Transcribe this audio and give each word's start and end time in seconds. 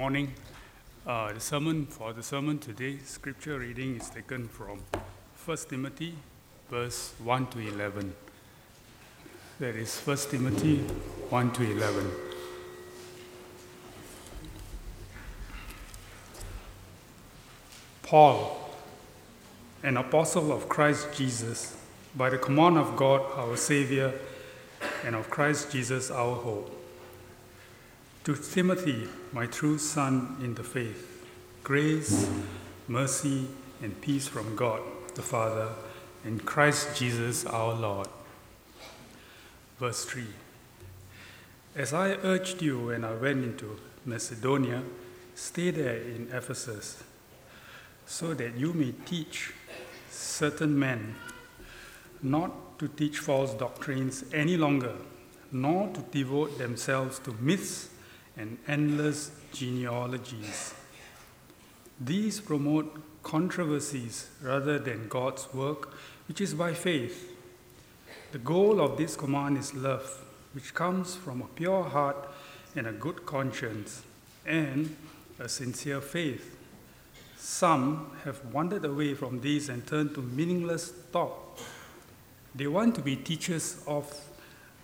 morning. 0.00 0.32
Uh, 1.06 1.30
the 1.30 1.40
sermon 1.40 1.84
for 1.84 2.14
the 2.14 2.22
sermon 2.22 2.58
today, 2.58 2.96
scripture 3.04 3.58
reading 3.58 3.96
is 3.96 4.08
taken 4.08 4.48
from 4.48 4.80
1 5.44 5.56
Timothy, 5.68 6.14
verse 6.70 7.12
1 7.22 7.48
to 7.48 7.58
11. 7.58 8.14
That 9.58 9.76
is 9.76 10.00
1 10.00 10.16
Timothy 10.30 10.78
1 10.78 11.52
to 11.52 11.70
11. 11.70 12.10
Paul, 18.00 18.70
an 19.82 19.98
apostle 19.98 20.50
of 20.50 20.66
Christ 20.66 21.08
Jesus, 21.14 21.76
by 22.16 22.30
the 22.30 22.38
command 22.38 22.78
of 22.78 22.96
God 22.96 23.20
our 23.36 23.54
Savior, 23.54 24.14
and 25.04 25.14
of 25.14 25.28
Christ 25.28 25.70
Jesus 25.70 26.10
our 26.10 26.36
hope. 26.36 26.79
To 28.24 28.34
Timothy, 28.34 29.08
my 29.32 29.46
true 29.46 29.78
son 29.78 30.36
in 30.42 30.54
the 30.54 30.62
faith, 30.62 31.24
grace, 31.64 32.28
mercy, 32.86 33.48
and 33.82 33.98
peace 34.02 34.28
from 34.28 34.54
God 34.56 34.82
the 35.14 35.22
Father 35.22 35.70
and 36.22 36.44
Christ 36.44 36.98
Jesus 36.98 37.46
our 37.46 37.72
Lord. 37.72 38.08
Verse 39.78 40.04
3 40.04 40.24
As 41.74 41.94
I 41.94 42.10
urged 42.22 42.60
you 42.60 42.88
when 42.88 43.04
I 43.04 43.14
went 43.14 43.42
into 43.42 43.80
Macedonia, 44.04 44.82
stay 45.34 45.70
there 45.70 45.96
in 45.96 46.28
Ephesus, 46.30 47.02
so 48.04 48.34
that 48.34 48.54
you 48.54 48.74
may 48.74 48.92
teach 49.06 49.54
certain 50.10 50.78
men 50.78 51.14
not 52.22 52.78
to 52.80 52.88
teach 52.88 53.16
false 53.16 53.54
doctrines 53.54 54.24
any 54.30 54.58
longer, 54.58 54.92
nor 55.50 55.88
to 55.94 56.00
devote 56.12 56.58
themselves 56.58 57.18
to 57.20 57.34
myths 57.40 57.89
and 58.40 58.56
endless 58.66 59.32
genealogies. 59.52 60.72
These 62.00 62.40
promote 62.40 63.22
controversies 63.22 64.30
rather 64.42 64.78
than 64.78 65.08
God's 65.08 65.52
work, 65.52 65.92
which 66.26 66.40
is 66.40 66.54
by 66.54 66.72
faith. 66.72 67.36
The 68.32 68.38
goal 68.38 68.80
of 68.80 68.96
this 68.96 69.14
command 69.14 69.58
is 69.58 69.74
love, 69.74 70.24
which 70.54 70.72
comes 70.72 71.14
from 71.14 71.42
a 71.42 71.48
pure 71.48 71.84
heart 71.84 72.16
and 72.74 72.86
a 72.86 72.92
good 72.92 73.26
conscience, 73.26 74.02
and 74.46 74.96
a 75.38 75.48
sincere 75.48 76.00
faith. 76.00 76.56
Some 77.36 78.12
have 78.24 78.42
wandered 78.54 78.86
away 78.86 79.12
from 79.14 79.40
these 79.42 79.68
and 79.68 79.86
turned 79.86 80.14
to 80.14 80.22
meaningless 80.22 80.94
talk. 81.12 81.58
They 82.54 82.68
want 82.68 82.94
to 82.94 83.02
be 83.02 83.16
teachers 83.16 83.82
of 83.86 84.06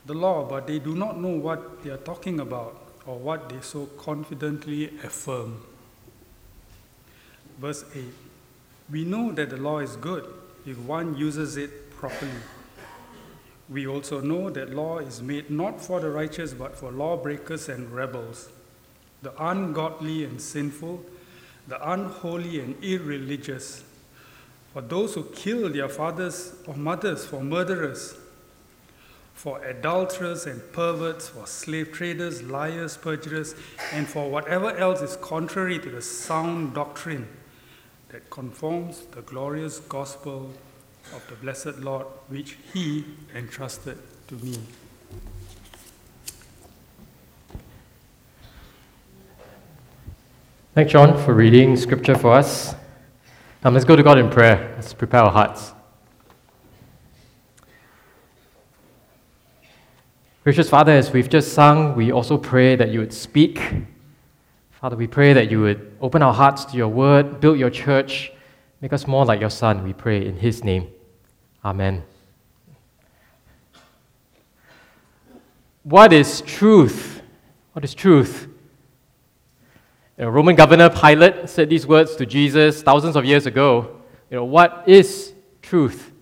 the 0.04 0.14
law, 0.14 0.44
but 0.44 0.66
they 0.66 0.78
do 0.78 0.94
not 0.94 1.18
know 1.18 1.36
what 1.36 1.82
they 1.82 1.90
are 1.90 1.96
talking 1.96 2.40
about 2.40 2.85
or 3.06 3.16
what 3.18 3.48
they 3.48 3.60
so 3.60 3.86
confidently 3.98 4.86
affirm. 5.04 5.62
Verse 7.58 7.84
8 7.94 8.04
We 8.90 9.04
know 9.04 9.32
that 9.32 9.50
the 9.50 9.56
law 9.56 9.78
is 9.78 9.96
good 9.96 10.26
if 10.66 10.78
one 10.78 11.16
uses 11.16 11.56
it 11.56 11.90
properly. 11.96 12.42
We 13.68 13.86
also 13.86 14.20
know 14.20 14.50
that 14.50 14.74
law 14.74 14.98
is 14.98 15.22
made 15.22 15.50
not 15.50 15.80
for 15.80 16.00
the 16.00 16.10
righteous 16.10 16.52
but 16.52 16.76
for 16.76 16.92
lawbreakers 16.92 17.68
and 17.68 17.90
rebels, 17.90 18.48
the 19.22 19.32
ungodly 19.42 20.24
and 20.24 20.40
sinful, 20.40 21.04
the 21.66 21.90
unholy 21.90 22.60
and 22.60 22.82
irreligious, 22.82 23.82
for 24.72 24.82
those 24.82 25.14
who 25.14 25.24
kill 25.24 25.68
their 25.68 25.88
fathers 25.88 26.54
or 26.66 26.74
mothers, 26.74 27.26
for 27.26 27.42
murderers 27.42 28.16
for 29.36 29.62
adulterers 29.64 30.46
and 30.46 30.60
perverts, 30.72 31.28
for 31.28 31.46
slave 31.46 31.92
traders, 31.92 32.42
liars, 32.42 32.96
perjurers, 32.96 33.54
and 33.92 34.08
for 34.08 34.30
whatever 34.30 34.74
else 34.78 35.02
is 35.02 35.16
contrary 35.16 35.78
to 35.78 35.90
the 35.90 36.00
sound 36.00 36.72
doctrine 36.74 37.28
that 38.08 38.28
conforms 38.30 39.02
the 39.10 39.20
glorious 39.20 39.78
gospel 39.78 40.50
of 41.14 41.22
the 41.28 41.34
blessed 41.34 41.78
Lord, 41.80 42.06
which 42.28 42.56
He 42.72 43.04
entrusted 43.34 43.98
to 44.28 44.34
me. 44.36 44.58
Thanks, 50.74 50.92
John, 50.92 51.22
for 51.24 51.34
reading 51.34 51.76
scripture 51.76 52.16
for 52.16 52.32
us. 52.32 52.74
Um, 53.62 53.74
let's 53.74 53.84
go 53.84 53.96
to 53.96 54.02
God 54.02 54.16
in 54.18 54.30
prayer. 54.30 54.72
Let's 54.76 54.94
prepare 54.94 55.20
our 55.20 55.30
hearts. 55.30 55.75
Gracious 60.46 60.70
Father, 60.70 60.92
as 60.92 61.10
we've 61.10 61.28
just 61.28 61.54
sung, 61.54 61.96
we 61.96 62.12
also 62.12 62.38
pray 62.38 62.76
that 62.76 62.90
you 62.90 63.00
would 63.00 63.12
speak. 63.12 63.60
Father, 64.70 64.94
we 64.94 65.08
pray 65.08 65.32
that 65.32 65.50
you 65.50 65.60
would 65.60 65.96
open 66.00 66.22
our 66.22 66.32
hearts 66.32 66.64
to 66.66 66.76
your 66.76 66.86
word, 66.86 67.40
build 67.40 67.58
your 67.58 67.68
church, 67.68 68.30
make 68.80 68.92
us 68.92 69.08
more 69.08 69.24
like 69.24 69.40
your 69.40 69.50
Son, 69.50 69.82
we 69.82 69.92
pray 69.92 70.24
in 70.24 70.36
his 70.36 70.62
name. 70.62 70.86
Amen. 71.64 72.04
What 75.82 76.12
is 76.12 76.42
truth? 76.42 77.22
What 77.72 77.84
is 77.84 77.92
truth? 77.92 78.46
Know, 80.16 80.28
Roman 80.28 80.54
governor 80.54 80.90
Pilate 80.90 81.50
said 81.50 81.68
these 81.68 81.88
words 81.88 82.14
to 82.14 82.24
Jesus 82.24 82.82
thousands 82.82 83.16
of 83.16 83.24
years 83.24 83.46
ago. 83.46 84.00
You 84.30 84.36
know, 84.36 84.44
what 84.44 84.84
is 84.86 85.32
truth? 85.60 86.12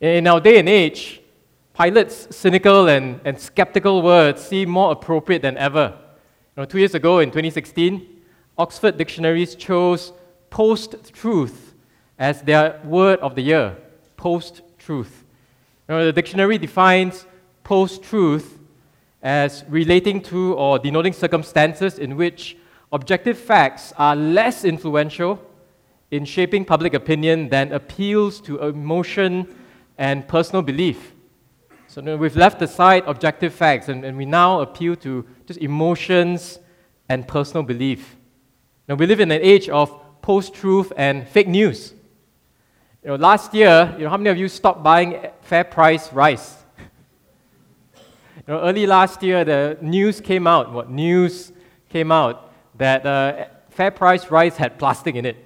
In 0.00 0.28
our 0.28 0.40
day 0.40 0.60
and 0.60 0.68
age, 0.68 1.19
Pilate's 1.74 2.34
cynical 2.34 2.88
and, 2.88 3.20
and 3.24 3.38
skeptical 3.38 4.02
words 4.02 4.42
seem 4.42 4.68
more 4.68 4.92
appropriate 4.92 5.42
than 5.42 5.56
ever. 5.56 5.96
You 6.56 6.62
know, 6.62 6.64
two 6.64 6.78
years 6.78 6.94
ago 6.94 7.20
in 7.20 7.30
2016, 7.30 8.06
Oxford 8.58 8.98
Dictionaries 8.98 9.54
chose 9.54 10.12
post 10.50 11.14
truth 11.14 11.74
as 12.18 12.42
their 12.42 12.80
word 12.84 13.20
of 13.20 13.34
the 13.34 13.42
year. 13.42 13.76
Post 14.16 14.62
truth. 14.78 15.24
You 15.88 15.94
know, 15.94 16.04
the 16.04 16.12
dictionary 16.12 16.58
defines 16.58 17.24
post 17.64 18.02
truth 18.02 18.58
as 19.22 19.64
relating 19.68 20.20
to 20.22 20.54
or 20.54 20.78
denoting 20.78 21.12
circumstances 21.12 21.98
in 21.98 22.16
which 22.16 22.56
objective 22.92 23.38
facts 23.38 23.92
are 23.96 24.16
less 24.16 24.64
influential 24.64 25.40
in 26.10 26.24
shaping 26.24 26.64
public 26.64 26.94
opinion 26.94 27.48
than 27.48 27.72
appeals 27.72 28.40
to 28.40 28.58
emotion 28.58 29.46
and 29.98 30.26
personal 30.26 30.62
belief. 30.62 31.12
So 31.92 32.00
we've 32.16 32.36
left 32.36 32.62
aside 32.62 33.02
objective 33.08 33.52
facts 33.52 33.88
and, 33.88 34.04
and 34.04 34.16
we 34.16 34.24
now 34.24 34.60
appeal 34.60 34.94
to 34.94 35.26
just 35.44 35.58
emotions 35.58 36.60
and 37.08 37.26
personal 37.26 37.64
belief. 37.64 38.14
Now 38.86 38.94
we 38.94 39.06
live 39.06 39.18
in 39.18 39.32
an 39.32 39.40
age 39.42 39.68
of 39.68 40.00
post 40.22 40.54
truth 40.54 40.92
and 40.96 41.26
fake 41.26 41.48
news. 41.48 41.92
You 43.02 43.08
know, 43.08 43.14
last 43.16 43.52
year, 43.54 43.92
you 43.98 44.04
know, 44.04 44.10
how 44.10 44.16
many 44.18 44.30
of 44.30 44.38
you 44.38 44.46
stopped 44.46 44.84
buying 44.84 45.20
fair 45.40 45.64
price 45.64 46.12
rice? 46.12 46.58
you 48.36 48.44
know, 48.46 48.60
early 48.60 48.86
last 48.86 49.20
year, 49.24 49.44
the 49.44 49.76
news 49.80 50.20
came 50.20 50.46
out. 50.46 50.70
What 50.72 50.90
news 50.90 51.50
came 51.88 52.12
out 52.12 52.52
that 52.78 53.04
uh, 53.04 53.46
fair 53.68 53.90
price 53.90 54.30
rice 54.30 54.56
had 54.56 54.78
plastic 54.78 55.16
in 55.16 55.26
it. 55.26 55.36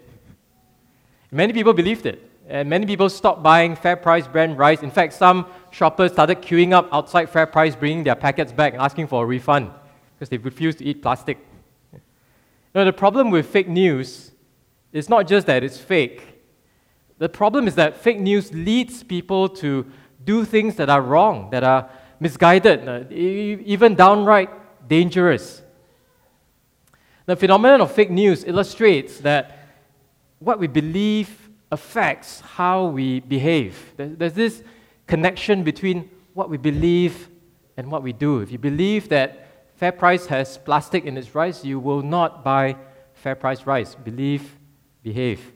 Many 1.31 1.55
people 1.55 1.73
believed 1.73 2.05
it. 2.05 2.34
And 2.47 2.69
many 2.69 2.85
people 2.85 3.09
stopped 3.09 3.43
buying 3.43 3.75
Fair 3.75 3.97
Price 3.97 4.27
brand 4.27 4.59
rice. 4.59 4.83
In 4.83 4.91
fact, 4.91 5.15
some 5.15 5.47
shoppers 5.71 6.13
started 6.13 6.43
queuing 6.43 6.73
up 6.73 6.89
outside 6.93 7.31
Fair 7.31 7.47
Price, 7.47 7.75
bringing 7.75 8.05
their 8.05 8.15
packets 8.15 8.53
back 8.53 8.75
and 8.75 8.83
asking 8.83 9.07
for 9.07 9.25
a 9.25 9.27
refund 9.27 9.71
because 10.15 10.29
they 10.29 10.37
refused 10.37 10.79
to 10.79 10.85
eat 10.85 11.03
plastic. 11.03 11.39
Now, 12.75 12.85
the 12.85 12.93
problem 12.93 13.31
with 13.31 13.47
fake 13.47 13.69
news 13.69 14.33
is 14.93 15.09
not 15.09 15.27
just 15.27 15.47
that 15.47 15.63
it's 15.63 15.79
fake. 15.79 16.43
The 17.19 17.29
problem 17.29 17.67
is 17.67 17.77
that 17.77 17.97
fake 17.97 18.19
news 18.19 18.53
leads 18.53 19.03
people 19.03 19.49
to 19.51 19.87
do 20.25 20.45
things 20.45 20.75
that 20.77 20.91
are 20.91 21.01
wrong, 21.01 21.51
that 21.51 21.65
are 21.65 21.89
misguided, 22.21 22.89
uh, 22.89 23.05
even 23.11 23.95
downright 23.95 24.51
dangerous. 24.89 25.63
The 27.27 27.37
phenomenon 27.37 27.81
of 27.81 27.93
fake 27.93 28.11
news 28.11 28.45
illustrates 28.45 29.19
that 29.19 29.59
what 30.41 30.59
we 30.59 30.67
believe 30.67 31.44
affects 31.75 32.41
how 32.41 32.87
we 32.87 33.21
behave. 33.21 33.93
There's 33.97 34.33
this 34.33 34.63
connection 35.07 35.63
between 35.63 36.09
what 36.33 36.49
we 36.49 36.57
believe 36.57 37.29
and 37.77 37.91
what 37.91 38.03
we 38.03 38.13
do. 38.13 38.41
If 38.41 38.51
you 38.51 38.59
believe 38.59 39.11
that 39.11 39.29
Fair 39.77 39.93
Price 39.93 40.27
has 40.27 40.57
plastic 40.57 41.05
in 41.05 41.19
its 41.19 41.35
rice, 41.35 41.65
you 41.65 41.79
will 41.79 42.01
not 42.01 42.43
buy 42.43 42.77
Fair 43.13 43.35
Price 43.35 43.67
rice. 43.67 43.95
Believe, 43.95 44.57
behave. 45.03 45.53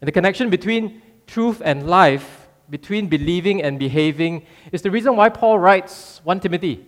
And 0.00 0.08
the 0.08 0.12
connection 0.12 0.50
between 0.50 1.02
truth 1.26 1.62
and 1.64 1.86
life, 1.86 2.48
between 2.68 3.06
believing 3.06 3.62
and 3.62 3.78
behaving, 3.78 4.46
is 4.72 4.82
the 4.82 4.90
reason 4.90 5.14
why 5.14 5.28
Paul 5.28 5.58
writes 5.58 6.20
1 6.24 6.40
Timothy. 6.40 6.86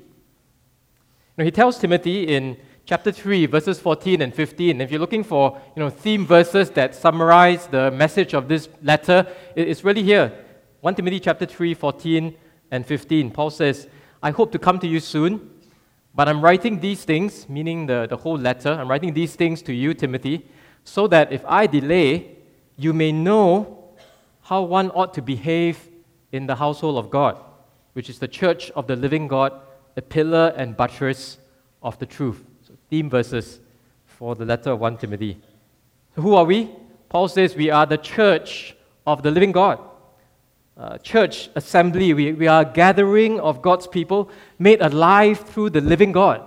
Now, 1.37 1.45
he 1.45 1.51
tells 1.51 1.79
Timothy 1.79 2.25
in 2.25 2.57
chapter 2.85 3.13
3, 3.13 3.47
verses 3.47 3.79
14 3.79 4.23
and 4.23 4.35
15. 4.35 4.81
If 4.81 4.91
you're 4.91 5.01
looking 5.01 5.25
for 5.25 5.61
you 5.77 5.81
know, 5.81 5.91
theme 5.91 6.27
verses 6.27 6.71
that 6.71 6.95
summarize 6.95 7.67
the 7.67 7.91
message 7.91 8.35
of 8.35 8.49
this 8.49 8.69
letter, 8.83 9.27
it's 9.55 9.85
really 9.85 10.03
here. 10.03 10.33
1 10.81 10.95
Timothy 10.97 11.21
chapter 11.21 11.47
3, 11.47 11.75
14 11.75 12.35
and 12.71 12.87
15. 12.87 13.31
Paul 13.31 13.51
says, 13.51 13.89
I 14.23 14.31
hope 14.31 14.53
to 14.53 14.59
come 14.59 14.79
to 14.81 14.87
you 14.87 15.01
soon, 15.01 15.51
But 16.15 16.29
I'm 16.29 16.43
writing 16.43 16.81
these 16.81 17.05
things, 17.05 17.49
meaning 17.49 17.87
the, 17.87 18.07
the 18.09 18.17
whole 18.17 18.37
letter, 18.37 18.71
I'm 18.71 18.89
writing 18.89 19.15
these 19.15 19.35
things 19.35 19.63
to 19.63 19.73
you, 19.73 19.95
Timothy, 19.95 20.47
so 20.85 21.07
that 21.07 21.33
if 21.33 21.43
I 21.47 21.67
delay, 21.67 22.37
you 22.77 22.93
may 22.93 23.13
know 23.13 23.95
how 24.43 24.63
one 24.63 24.91
ought 24.91 25.15
to 25.15 25.23
behave 25.23 25.89
in 26.31 26.47
the 26.47 26.57
household 26.57 26.99
of 26.99 27.09
God, 27.09 27.39
which 27.95 28.11
is 28.11 28.19
the 28.19 28.29
church 28.29 28.71
of 28.73 28.87
the 28.87 28.97
living 28.97 29.27
God, 29.27 29.53
a 29.97 30.03
pillar 30.03 30.53
and 30.57 30.77
buttress 30.77 31.39
of 31.83 31.99
the 31.99 32.07
truth. 32.07 32.45
Theme 32.93 33.09
verses 33.09 33.59
for 34.05 34.35
the 34.35 34.45
letter 34.45 34.73
of 34.73 34.81
1 34.81 34.99
Timothy. 34.99 35.39
So, 36.15 36.21
who 36.21 36.35
are 36.35 36.45
we? 36.45 36.69
Paul 37.09 37.27
says 37.27 37.57
we 37.57 37.71
are 37.71 37.87
the 37.87 37.97
church 37.97 38.77
of 39.07 39.23
the 39.23 39.31
living 39.31 39.51
God. 39.51 39.81
Uh, 40.77 40.99
church 40.99 41.49
assembly, 41.55 42.13
we, 42.13 42.35
we 42.35 42.47
are 42.47 42.61
a 42.61 42.71
gathering 42.71 43.41
of 43.41 43.63
God's 43.63 43.87
people 43.87 44.31
made 44.59 44.83
alive 44.83 45.41
through 45.41 45.71
the 45.71 45.81
living 45.81 46.13
God, 46.13 46.43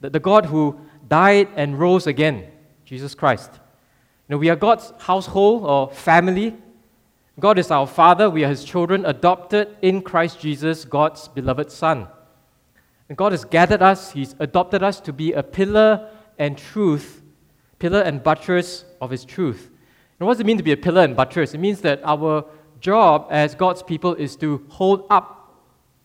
the, 0.00 0.08
the 0.08 0.20
God 0.20 0.46
who 0.46 0.78
died 1.08 1.48
and 1.56 1.76
rose 1.76 2.06
again, 2.06 2.46
Jesus 2.84 3.16
Christ. 3.16 3.50
You 3.54 4.34
know, 4.34 4.38
we 4.38 4.50
are 4.50 4.54
God's 4.54 4.92
household 4.98 5.64
or 5.64 5.90
family. 5.90 6.54
God 7.40 7.58
is 7.58 7.72
our 7.72 7.88
Father. 7.88 8.30
We 8.30 8.44
are 8.44 8.50
His 8.50 8.62
children, 8.62 9.04
adopted 9.04 9.76
in 9.82 10.02
Christ 10.02 10.38
Jesus, 10.38 10.84
God's 10.84 11.26
beloved 11.26 11.72
Son. 11.72 12.06
And 13.08 13.16
God 13.16 13.32
has 13.32 13.44
gathered 13.44 13.82
us, 13.82 14.12
He's 14.12 14.34
adopted 14.38 14.82
us 14.82 15.00
to 15.00 15.12
be 15.12 15.32
a 15.32 15.42
pillar 15.42 16.10
and 16.38 16.58
truth, 16.58 17.22
pillar 17.78 18.00
and 18.00 18.22
buttress 18.22 18.84
of 19.00 19.10
His 19.10 19.24
truth. 19.24 19.70
And 20.18 20.26
what 20.26 20.34
does 20.34 20.40
it 20.40 20.46
mean 20.46 20.56
to 20.56 20.62
be 20.62 20.72
a 20.72 20.76
pillar 20.76 21.02
and 21.02 21.14
buttress? 21.14 21.54
It 21.54 21.58
means 21.58 21.80
that 21.82 22.00
our 22.04 22.44
job 22.80 23.28
as 23.30 23.54
God's 23.54 23.82
people 23.82 24.14
is 24.14 24.36
to 24.36 24.64
hold 24.68 25.06
up. 25.10 25.54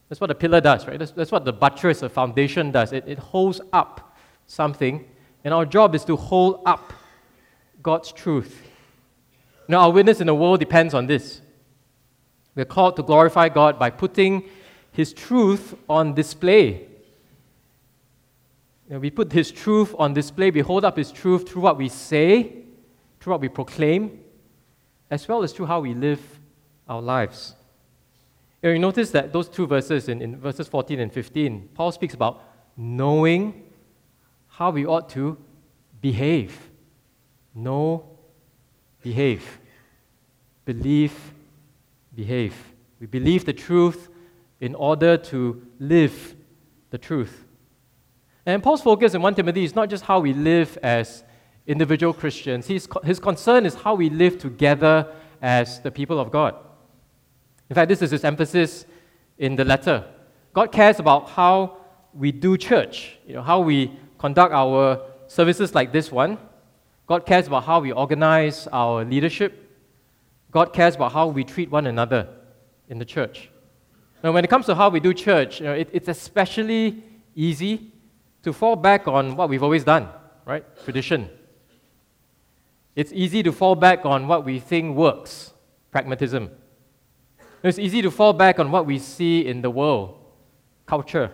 That's 0.10 0.20
what 0.20 0.30
a 0.30 0.36
pillar 0.36 0.62
does, 0.62 0.88
right? 0.88 1.00
That's, 1.00 1.12
that's 1.12 1.32
what 1.32 1.46
the 1.46 1.54
buttress, 1.54 2.02
a 2.02 2.10
foundation, 2.10 2.72
does. 2.72 2.92
It, 2.92 3.06
it 3.08 3.18
holds 3.18 3.62
up 3.72 4.16
something, 4.46 5.06
and 5.44 5.54
our 5.54 5.66
job 5.66 5.96
is 5.96 6.04
to 6.06 6.18
hold 6.18 6.62
up 6.66 6.94
God's 7.82 8.12
truth. 8.12 8.62
Now, 9.68 9.80
our 9.80 9.92
witness 9.92 10.20
in 10.20 10.28
the 10.28 10.36
world 10.36 10.60
depends 10.60 10.94
on 10.94 11.08
this. 11.08 11.42
We're 12.56 12.66
called 12.66 12.98
to 12.98 13.04
glorify 13.04 13.48
God 13.48 13.80
by 13.80 13.90
putting 13.90 14.50
His 14.92 15.14
truth 15.14 15.74
on 15.90 16.14
display. 16.14 16.88
We 19.00 19.10
put 19.10 19.32
His 19.32 19.52
truth 19.52 19.96
on 19.98 20.14
display. 20.14 20.52
We 20.52 20.60
hold 20.60 20.84
up 20.84 20.98
His 20.98 21.12
truth 21.12 21.48
through 21.48 21.62
what 21.62 21.78
we 21.78 21.88
say, 21.88 22.64
through 23.20 23.32
what 23.32 23.42
we 23.42 23.48
proclaim, 23.48 24.20
as 25.10 25.28
well 25.28 25.44
as 25.44 25.54
through 25.54 25.68
how 25.68 25.80
we 25.80 25.94
live 25.94 26.20
our 26.90 27.02
lives. 27.02 27.56
You, 28.62 28.70
know, 28.70 28.74
you 28.74 28.80
notice 28.80 29.12
that 29.12 29.32
those 29.32 29.48
two 29.48 29.66
verses, 29.66 30.10
in, 30.10 30.22
in 30.22 30.38
verses 30.38 30.68
14 30.68 31.00
and 31.00 31.12
15, 31.12 31.70
Paul 31.74 31.92
speaks 31.94 32.14
about 32.14 32.44
knowing 32.76 33.64
how 34.50 34.72
we 34.72 34.86
ought 34.86 35.10
to 35.10 35.38
behave. 36.02 36.70
Know, 37.56 38.06
behave. 39.02 39.60
Believe, 40.66 41.14
behave. 42.14 42.56
We 43.00 43.08
believe 43.08 43.46
the 43.46 43.54
truth 43.54 44.10
in 44.60 44.76
order 44.76 45.18
to 45.18 45.66
live 45.80 46.36
the 46.92 46.98
truth. 46.98 47.46
And 48.46 48.64
Paul's 48.64 48.82
focus 48.82 49.14
in 49.14 49.22
1 49.22 49.36
Timothy 49.36 49.64
is 49.64 49.76
not 49.76 49.90
just 49.90 50.04
how 50.04 50.20
we 50.20 50.34
live 50.34 50.78
as 50.82 51.24
individual 51.68 52.14
Christians, 52.14 52.66
his, 52.66 52.88
his 53.04 53.20
concern 53.20 53.66
is 53.66 53.76
how 53.76 53.94
we 53.96 54.10
live 54.10 54.40
together 54.40 55.08
as 55.42 55.80
the 55.82 55.92
people 55.92 56.20
of 56.20 56.32
God. 56.32 56.56
In 57.70 57.76
fact, 57.76 57.90
this 57.90 58.02
is 58.02 58.12
his 58.12 58.24
emphasis 58.24 58.86
in 59.38 59.56
the 59.56 59.64
letter. 59.64 60.06
God 60.54 60.72
cares 60.72 61.00
about 61.00 61.30
how 61.30 61.78
we 62.14 62.32
do 62.32 62.58
church, 62.58 63.18
you 63.26 63.34
know, 63.34 63.42
how 63.42 63.62
we 63.62 63.92
conduct 64.18 64.54
our 64.54 65.02
services 65.28 65.74
like 65.74 65.94
this 65.94 66.12
one. 66.12 66.38
God 67.08 67.26
cares 67.26 67.48
about 67.48 67.64
how 67.64 67.80
we 67.80 67.92
organize 67.92 68.68
our 68.68 69.06
leadership. 69.06 69.70
God 70.52 70.74
cares 70.74 70.96
about 70.96 71.14
how 71.14 71.28
we 71.28 71.44
treat 71.44 71.72
one 71.72 71.88
another 71.88 72.28
in 72.90 73.00
the 73.00 73.06
church. 73.06 73.50
Now, 74.24 74.32
when 74.32 74.44
it 74.44 74.50
comes 74.50 74.66
to 74.66 74.76
how 74.76 74.90
we 74.90 75.00
do 75.00 75.14
church, 75.14 75.60
you 75.60 75.66
know, 75.66 75.74
it, 75.74 75.90
it's 75.94 76.08
especially 76.08 77.04
easy 77.36 77.91
to 78.44 78.54
fall 78.54 78.76
back 78.76 79.08
on 79.08 79.36
what 79.36 79.50
we've 79.50 79.64
always 79.64 79.84
done, 79.84 80.10
right? 80.46 80.66
Tradition. 80.84 81.30
It's 82.96 83.14
easy 83.14 83.44
to 83.44 83.52
fall 83.52 83.76
back 83.76 84.06
on 84.06 84.28
what 84.28 84.44
we 84.44 84.60
think 84.60 84.96
works, 84.96 85.54
pragmatism. 85.92 86.50
It's 87.64 87.80
easy 87.80 88.02
to 88.02 88.12
fall 88.12 88.34
back 88.34 88.60
on 88.60 88.72
what 88.72 88.86
we 88.86 88.98
see 88.98 89.46
in 89.46 89.62
the 89.62 89.70
world, 89.70 90.18
culture. 90.86 91.32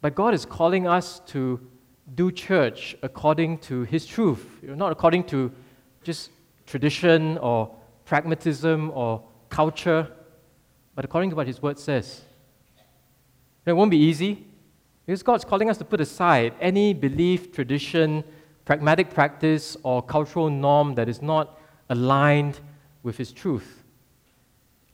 But 0.00 0.14
God 0.14 0.34
is 0.34 0.44
calling 0.44 0.86
us 0.86 1.20
to 1.28 1.60
do 2.14 2.30
church 2.30 2.96
according 3.02 3.58
to 3.58 3.82
His 3.84 4.06
truth, 4.06 4.46
not 4.62 4.92
according 4.92 5.24
to 5.24 5.50
just 6.04 6.30
tradition 6.66 7.38
or 7.38 7.74
pragmatism 8.04 8.92
or 8.94 9.24
culture, 9.48 10.08
but 10.94 11.04
according 11.04 11.30
to 11.30 11.36
what 11.36 11.46
His 11.46 11.60
Word 11.62 11.78
says. 11.78 12.22
it 13.64 13.72
won't 13.72 13.90
be 13.90 13.98
easy 13.98 14.45
because 15.06 15.22
God's 15.22 15.44
calling 15.44 15.70
us 15.70 15.78
to 15.78 15.84
put 15.84 16.00
aside 16.00 16.54
any 16.60 16.92
belief, 16.92 17.52
tradition, 17.52 18.24
pragmatic 18.64 19.10
practice, 19.10 19.76
or 19.84 20.02
cultural 20.02 20.50
norm 20.50 20.96
that 20.96 21.08
is 21.08 21.22
not 21.22 21.58
aligned 21.88 22.58
with 23.04 23.16
His 23.16 23.32
truth. 23.32 23.84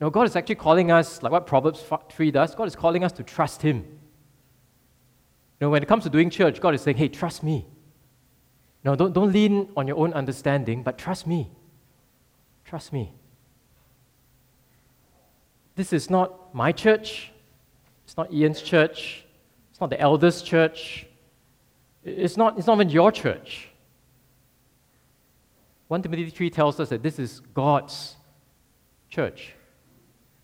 No, 0.01 0.11
God 0.11 0.27
is 0.27 0.37
actually 0.37 0.57
calling 0.57 0.91
us, 0.91 1.23
like 1.23 1.33
what 1.33 1.47
Proverbs 1.47 1.83
3 2.11 2.31
does, 2.31 2.55
God 2.55 2.67
is 2.69 2.77
calling 2.77 3.05
us 3.05 3.13
to 3.13 3.23
trust 3.23 3.63
Him. 3.63 3.77
You 3.77 5.67
know, 5.67 5.71
when 5.71 5.83
it 5.83 5.89
comes 5.89 6.03
to 6.05 6.11
doing 6.11 6.29
church, 6.29 6.61
God 6.61 6.75
is 6.75 6.83
saying, 6.83 6.99
hey, 6.99 7.09
trust 7.09 7.43
me. 7.43 7.65
No, 8.85 8.97
don't, 8.97 9.13
don't 9.13 9.33
lean 9.33 9.71
on 9.77 9.87
your 9.87 9.97
own 9.97 10.13
understanding, 10.13 10.83
but 10.83 10.99
trust 10.99 11.27
me. 11.27 11.51
Trust 12.65 12.93
me. 12.93 13.13
This 15.77 15.93
is 15.93 16.11
not 16.11 16.55
my 16.55 16.73
church. 16.73 17.31
It's 18.05 18.17
not 18.17 18.33
Ian's 18.33 18.61
church. 18.61 19.22
Not 19.83 19.91
the 19.91 20.01
elders' 20.01 20.43
church. 20.43 21.07
It's 22.05 22.37
not, 22.37 22.57
it's 22.57 22.69
not 22.69 22.75
even 22.75 22.89
your 22.89 23.11
church. 23.11 23.69
1 25.89 26.03
Timothy 26.03 26.31
3 26.31 26.51
tells 26.51 26.79
us 26.79 26.91
that 26.91 27.03
this 27.03 27.19
is 27.19 27.41
God's 27.53 28.15
church. 29.11 29.55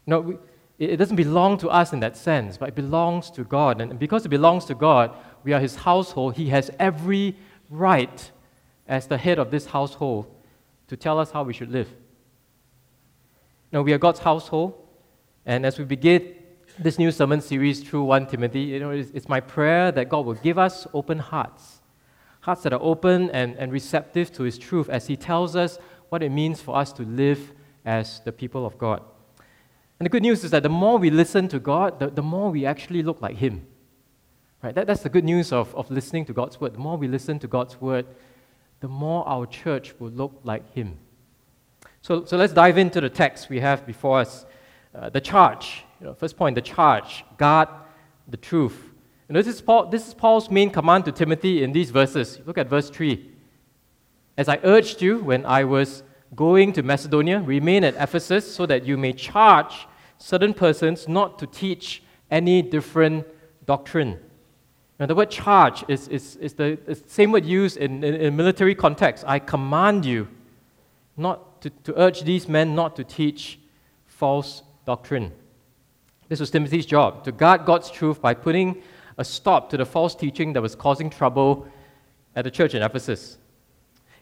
No, 0.08 0.40
it 0.76 0.96
doesn't 0.96 1.14
belong 1.14 1.56
to 1.58 1.68
us 1.68 1.92
in 1.92 2.00
that 2.00 2.16
sense, 2.16 2.56
but 2.56 2.70
it 2.70 2.74
belongs 2.74 3.30
to 3.30 3.44
God. 3.44 3.80
And 3.80 3.96
because 3.96 4.26
it 4.26 4.28
belongs 4.28 4.64
to 4.64 4.74
God, 4.74 5.16
we 5.44 5.52
are 5.52 5.60
His 5.60 5.76
household. 5.76 6.34
He 6.34 6.48
has 6.48 6.68
every 6.80 7.36
right, 7.70 8.32
as 8.88 9.06
the 9.06 9.18
head 9.18 9.38
of 9.38 9.52
this 9.52 9.66
household, 9.66 10.26
to 10.88 10.96
tell 10.96 11.16
us 11.16 11.30
how 11.30 11.44
we 11.44 11.52
should 11.52 11.70
live. 11.70 11.88
Now, 13.70 13.82
we 13.82 13.92
are 13.92 13.98
God's 13.98 14.18
household, 14.18 14.74
and 15.46 15.64
as 15.64 15.78
we 15.78 15.84
begin 15.84 16.34
this 16.80 16.98
new 16.98 17.10
sermon 17.10 17.40
series 17.40 17.82
through 17.82 18.04
1 18.04 18.28
Timothy, 18.28 18.60
you 18.60 18.78
know, 18.78 18.90
it's, 18.90 19.10
it's 19.10 19.28
my 19.28 19.40
prayer 19.40 19.90
that 19.90 20.08
God 20.08 20.24
will 20.24 20.34
give 20.34 20.58
us 20.58 20.86
open 20.94 21.18
hearts, 21.18 21.80
hearts 22.40 22.62
that 22.62 22.72
are 22.72 22.80
open 22.80 23.30
and, 23.30 23.56
and 23.56 23.72
receptive 23.72 24.32
to 24.34 24.44
His 24.44 24.58
truth 24.58 24.88
as 24.88 25.08
He 25.08 25.16
tells 25.16 25.56
us 25.56 25.78
what 26.08 26.22
it 26.22 26.30
means 26.30 26.60
for 26.60 26.76
us 26.76 26.92
to 26.92 27.02
live 27.02 27.52
as 27.84 28.20
the 28.20 28.30
people 28.30 28.64
of 28.64 28.78
God. 28.78 29.02
And 29.98 30.06
the 30.06 30.10
good 30.10 30.22
news 30.22 30.44
is 30.44 30.52
that 30.52 30.62
the 30.62 30.68
more 30.68 30.98
we 30.98 31.10
listen 31.10 31.48
to 31.48 31.58
God, 31.58 31.98
the, 31.98 32.08
the 32.08 32.22
more 32.22 32.50
we 32.50 32.64
actually 32.64 33.02
look 33.02 33.20
like 33.20 33.36
Him. 33.36 33.66
Right? 34.62 34.74
That, 34.74 34.86
that's 34.86 35.02
the 35.02 35.08
good 35.08 35.24
news 35.24 35.52
of, 35.52 35.74
of 35.74 35.90
listening 35.90 36.24
to 36.26 36.32
God's 36.32 36.60
Word. 36.60 36.74
The 36.74 36.78
more 36.78 36.96
we 36.96 37.08
listen 37.08 37.40
to 37.40 37.48
God's 37.48 37.80
Word, 37.80 38.06
the 38.80 38.88
more 38.88 39.28
our 39.28 39.46
church 39.46 39.94
will 39.98 40.10
look 40.10 40.40
like 40.44 40.72
Him. 40.74 40.96
So, 42.02 42.24
so 42.24 42.36
let's 42.36 42.52
dive 42.52 42.78
into 42.78 43.00
the 43.00 43.10
text 43.10 43.48
we 43.48 43.58
have 43.58 43.84
before 43.84 44.20
us. 44.20 44.46
Uh, 44.94 45.10
the 45.10 45.20
charge. 45.20 45.84
You 46.00 46.06
know, 46.06 46.14
first 46.14 46.36
point, 46.36 46.54
the 46.54 46.62
charge. 46.62 47.24
Guard 47.36 47.68
the 48.28 48.36
truth. 48.36 48.90
This 49.28 49.46
is, 49.46 49.60
Paul, 49.60 49.86
this 49.86 50.08
is 50.08 50.14
Paul's 50.14 50.50
main 50.50 50.70
command 50.70 51.04
to 51.04 51.12
Timothy 51.12 51.62
in 51.62 51.72
these 51.72 51.90
verses. 51.90 52.40
Look 52.46 52.56
at 52.56 52.68
verse 52.68 52.88
3. 52.88 53.28
As 54.38 54.48
I 54.48 54.58
urged 54.62 55.02
you 55.02 55.18
when 55.18 55.44
I 55.44 55.64
was 55.64 56.02
going 56.34 56.72
to 56.74 56.82
Macedonia, 56.82 57.40
remain 57.40 57.84
at 57.84 57.94
Ephesus 57.96 58.50
so 58.54 58.64
that 58.66 58.86
you 58.86 58.96
may 58.96 59.12
charge 59.12 59.86
certain 60.16 60.54
persons 60.54 61.08
not 61.08 61.38
to 61.40 61.46
teach 61.46 62.02
any 62.30 62.62
different 62.62 63.26
doctrine. 63.66 64.18
Now, 64.98 65.06
the 65.06 65.14
word 65.14 65.30
charge 65.30 65.84
is, 65.88 66.08
is, 66.08 66.36
is 66.36 66.54
the, 66.54 66.78
is 66.86 67.02
same 67.06 67.30
word 67.32 67.44
used 67.44 67.76
in, 67.76 68.02
in, 68.02 68.14
in, 68.14 68.36
military 68.36 68.74
context. 68.74 69.24
I 69.26 69.38
command 69.38 70.04
you 70.04 70.26
not 71.16 71.60
to, 71.62 71.70
to 71.70 72.00
urge 72.00 72.22
these 72.22 72.48
men 72.48 72.74
not 72.74 72.96
to 72.96 73.04
teach 73.04 73.60
false 74.06 74.62
doctrine. 74.86 75.32
This 76.28 76.40
was 76.40 76.50
Timothy's 76.50 76.86
job, 76.86 77.24
to 77.24 77.32
guard 77.32 77.64
God's 77.64 77.90
truth 77.90 78.20
by 78.20 78.34
putting 78.34 78.82
a 79.16 79.24
stop 79.24 79.70
to 79.70 79.76
the 79.76 79.86
false 79.86 80.14
teaching 80.14 80.52
that 80.52 80.62
was 80.62 80.74
causing 80.74 81.10
trouble 81.10 81.66
at 82.36 82.44
the 82.44 82.50
church 82.50 82.74
in 82.74 82.82
Ephesus 82.82 83.38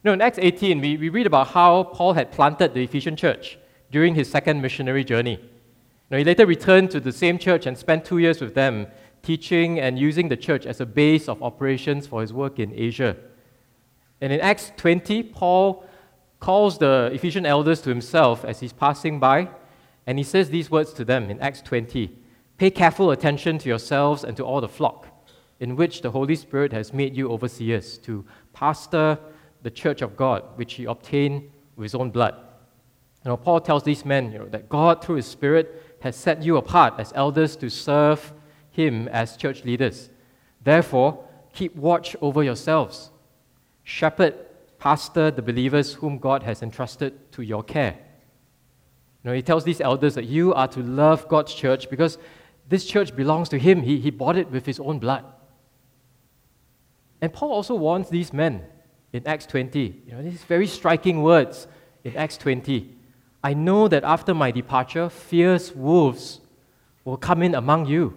know, 0.06 0.12
in 0.12 0.22
Acts 0.22 0.38
18, 0.40 0.80
we, 0.80 0.96
we 0.96 1.08
read 1.08 1.26
about 1.26 1.48
how 1.48 1.82
Paul 1.82 2.14
had 2.14 2.30
planted 2.30 2.72
the 2.72 2.84
Ephesian 2.84 3.16
church 3.16 3.58
during 3.90 4.14
his 4.14 4.30
second 4.30 4.62
missionary 4.62 5.04
journey. 5.04 5.32
You 5.32 6.10
know, 6.10 6.18
he 6.18 6.24
later 6.24 6.46
returned 6.46 6.92
to 6.92 7.00
the 7.00 7.12
same 7.12 7.38
church 7.38 7.66
and 7.66 7.76
spent 7.76 8.04
two 8.04 8.18
years 8.18 8.40
with 8.40 8.54
them, 8.54 8.86
teaching 9.22 9.80
and 9.80 9.98
using 9.98 10.28
the 10.28 10.36
church 10.36 10.64
as 10.64 10.80
a 10.80 10.86
base 10.86 11.28
of 11.28 11.42
operations 11.42 12.06
for 12.06 12.20
his 12.20 12.32
work 12.32 12.60
in 12.60 12.72
Asia. 12.72 13.16
And 14.20 14.32
in 14.32 14.40
Acts 14.40 14.70
20, 14.76 15.24
Paul 15.24 15.84
calls 16.38 16.78
the 16.78 17.10
Ephesian 17.12 17.44
elders 17.44 17.80
to 17.82 17.88
himself 17.88 18.44
as 18.44 18.60
he's 18.60 18.72
passing 18.72 19.18
by, 19.18 19.48
and 20.06 20.18
he 20.18 20.24
says 20.24 20.50
these 20.50 20.70
words 20.70 20.92
to 20.94 21.04
them 21.04 21.30
in 21.30 21.40
Acts 21.40 21.62
20 21.62 22.16
Pay 22.58 22.70
careful 22.70 23.10
attention 23.10 23.58
to 23.58 23.68
yourselves 23.68 24.24
and 24.24 24.34
to 24.38 24.42
all 24.42 24.62
the 24.62 24.68
flock, 24.68 25.06
in 25.60 25.76
which 25.76 26.00
the 26.00 26.10
Holy 26.10 26.34
Spirit 26.34 26.72
has 26.72 26.92
made 26.92 27.14
you 27.14 27.30
overseers, 27.30 27.98
to 27.98 28.24
pastor 28.54 29.18
the 29.62 29.70
church 29.70 30.00
of 30.00 30.16
God, 30.16 30.42
which 30.56 30.74
he 30.74 30.86
obtained 30.86 31.50
with 31.76 31.84
his 31.84 31.94
own 31.94 32.10
blood. 32.10 32.34
You 33.22 33.30
know, 33.30 33.36
Paul 33.36 33.60
tells 33.60 33.82
these 33.82 34.06
men 34.06 34.32
you 34.32 34.38
know, 34.38 34.46
that 34.46 34.70
God, 34.70 35.04
through 35.04 35.16
his 35.16 35.26
Spirit, 35.26 35.98
has 36.00 36.16
set 36.16 36.42
you 36.42 36.56
apart 36.56 36.94
as 36.98 37.12
elders 37.14 37.56
to 37.56 37.68
serve 37.68 38.32
him 38.70 39.08
as 39.08 39.36
church 39.36 39.64
leaders. 39.64 40.08
Therefore, 40.64 41.24
keep 41.52 41.76
watch 41.76 42.16
over 42.22 42.42
yourselves. 42.42 43.10
Shepherd, 43.84 44.34
pastor 44.78 45.30
the 45.30 45.42
believers 45.42 45.94
whom 45.94 46.18
God 46.18 46.42
has 46.42 46.62
entrusted 46.62 47.32
to 47.32 47.42
your 47.42 47.62
care. 47.62 47.98
Know, 49.26 49.32
he 49.32 49.42
tells 49.42 49.64
these 49.64 49.80
elders 49.80 50.14
that 50.14 50.26
you 50.26 50.54
are 50.54 50.68
to 50.68 50.80
love 50.80 51.26
God's 51.26 51.52
church 51.52 51.90
because 51.90 52.16
this 52.68 52.86
church 52.86 53.14
belongs 53.16 53.48
to 53.48 53.58
him. 53.58 53.82
He, 53.82 53.98
he 53.98 54.10
bought 54.10 54.36
it 54.36 54.52
with 54.52 54.64
his 54.64 54.78
own 54.78 55.00
blood. 55.00 55.24
And 57.20 57.32
Paul 57.32 57.50
also 57.50 57.74
warns 57.74 58.08
these 58.08 58.32
men 58.32 58.62
in 59.12 59.26
Acts 59.26 59.44
20. 59.46 60.02
You 60.06 60.12
know, 60.12 60.22
these 60.22 60.44
very 60.44 60.68
striking 60.68 61.24
words 61.24 61.66
in 62.04 62.16
Acts 62.16 62.36
20. 62.36 62.88
I 63.42 63.52
know 63.52 63.88
that 63.88 64.04
after 64.04 64.32
my 64.32 64.52
departure, 64.52 65.08
fierce 65.08 65.74
wolves 65.74 66.40
will 67.04 67.16
come 67.16 67.42
in 67.42 67.56
among 67.56 67.86
you, 67.86 68.16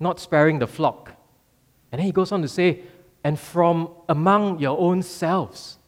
not 0.00 0.18
sparing 0.18 0.58
the 0.58 0.66
flock. 0.66 1.12
And 1.92 2.00
then 2.00 2.06
he 2.06 2.12
goes 2.12 2.32
on 2.32 2.42
to 2.42 2.48
say, 2.48 2.80
and 3.22 3.38
from 3.38 3.90
among 4.08 4.58
your 4.58 4.76
own 4.76 5.04
selves, 5.04 5.78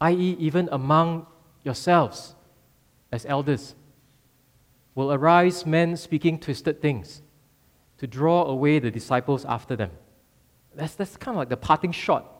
i.e., 0.00 0.36
even 0.40 0.68
among 0.72 1.26
yourselves 1.62 2.35
as 3.12 3.26
elders, 3.26 3.74
will 4.94 5.12
arise 5.12 5.66
men 5.66 5.96
speaking 5.96 6.38
twisted 6.38 6.80
things 6.80 7.22
to 7.98 8.06
draw 8.06 8.44
away 8.44 8.78
the 8.78 8.90
disciples 8.90 9.44
after 9.44 9.76
them. 9.76 9.90
That's, 10.74 10.94
that's 10.94 11.16
kind 11.16 11.34
of 11.34 11.38
like 11.38 11.48
the 11.48 11.56
parting 11.56 11.92
shot 11.92 12.32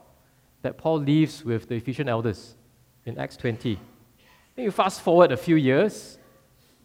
that 0.62 0.76
Paul 0.76 0.98
leaves 0.98 1.44
with 1.44 1.68
the 1.68 1.76
Ephesian 1.76 2.08
elders 2.08 2.56
in 3.04 3.18
Acts 3.18 3.36
20. 3.36 3.78
Then 4.54 4.64
you 4.64 4.70
fast 4.70 5.00
forward 5.00 5.32
a 5.32 5.36
few 5.36 5.56
years, 5.56 6.18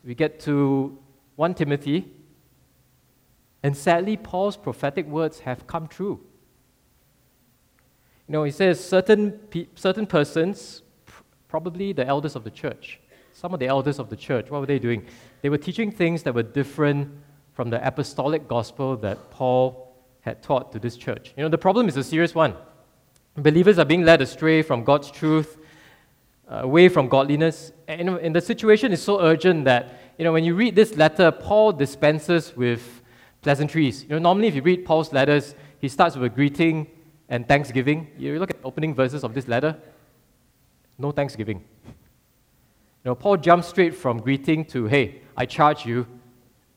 we 0.03 0.15
get 0.15 0.39
to 0.41 0.97
1 1.35 1.53
Timothy, 1.53 2.11
and 3.63 3.75
sadly, 3.75 4.17
Paul's 4.17 4.57
prophetic 4.57 5.05
words 5.05 5.39
have 5.41 5.67
come 5.67 5.87
true. 5.87 6.19
You 8.27 8.33
know, 8.33 8.43
he 8.43 8.51
says 8.51 8.83
certain, 8.83 9.31
pe- 9.31 9.67
certain 9.75 10.07
persons, 10.07 10.81
pr- 11.05 11.23
probably 11.47 11.93
the 11.93 12.05
elders 12.05 12.35
of 12.35 12.43
the 12.43 12.49
church, 12.49 12.99
some 13.41 13.55
of 13.55 13.59
the 13.59 13.65
elders 13.65 13.97
of 13.97 14.07
the 14.07 14.15
church, 14.15 14.51
what 14.51 14.61
were 14.61 14.67
they 14.67 14.77
doing? 14.77 15.03
They 15.41 15.49
were 15.49 15.57
teaching 15.57 15.91
things 15.91 16.21
that 16.23 16.35
were 16.35 16.43
different 16.43 17.09
from 17.53 17.71
the 17.71 17.83
apostolic 17.83 18.47
gospel 18.47 18.95
that 18.97 19.31
Paul 19.31 19.95
had 20.21 20.43
taught 20.43 20.71
to 20.73 20.77
this 20.77 20.95
church. 20.95 21.33
You 21.35 21.41
know, 21.41 21.49
the 21.49 21.57
problem 21.57 21.87
is 21.87 21.97
a 21.97 22.03
serious 22.03 22.35
one. 22.35 22.53
Believers 23.35 23.79
are 23.79 23.85
being 23.85 24.03
led 24.05 24.21
astray 24.21 24.61
from 24.61 24.83
God's 24.83 25.09
truth, 25.09 25.57
uh, 26.51 26.57
away 26.57 26.87
from 26.87 27.09
godliness. 27.09 27.71
And, 27.87 28.09
and 28.09 28.35
the 28.35 28.41
situation 28.41 28.91
is 28.91 29.01
so 29.01 29.19
urgent 29.19 29.65
that, 29.65 29.99
you 30.19 30.23
know, 30.23 30.33
when 30.33 30.43
you 30.43 30.53
read 30.53 30.75
this 30.75 30.95
letter, 30.95 31.31
Paul 31.31 31.71
dispenses 31.71 32.55
with 32.55 33.01
pleasantries. 33.41 34.03
You 34.03 34.09
know, 34.09 34.19
normally 34.19 34.49
if 34.49 34.53
you 34.53 34.61
read 34.61 34.85
Paul's 34.85 35.11
letters, 35.11 35.55
he 35.79 35.87
starts 35.87 36.15
with 36.15 36.31
a 36.31 36.35
greeting 36.35 36.85
and 37.27 37.47
thanksgiving. 37.47 38.07
You 38.19 38.37
look 38.37 38.51
at 38.51 38.61
the 38.61 38.67
opening 38.67 38.93
verses 38.93 39.23
of 39.23 39.33
this 39.33 39.47
letter, 39.47 39.75
no 40.99 41.09
thanksgiving. 41.09 41.63
You 43.03 43.09
know, 43.09 43.15
Paul 43.15 43.37
jumps 43.37 43.67
straight 43.67 43.95
from 43.95 44.19
greeting 44.19 44.65
to, 44.65 44.85
hey, 44.85 45.21
I 45.35 45.45
charge 45.45 45.85
you, 45.85 46.07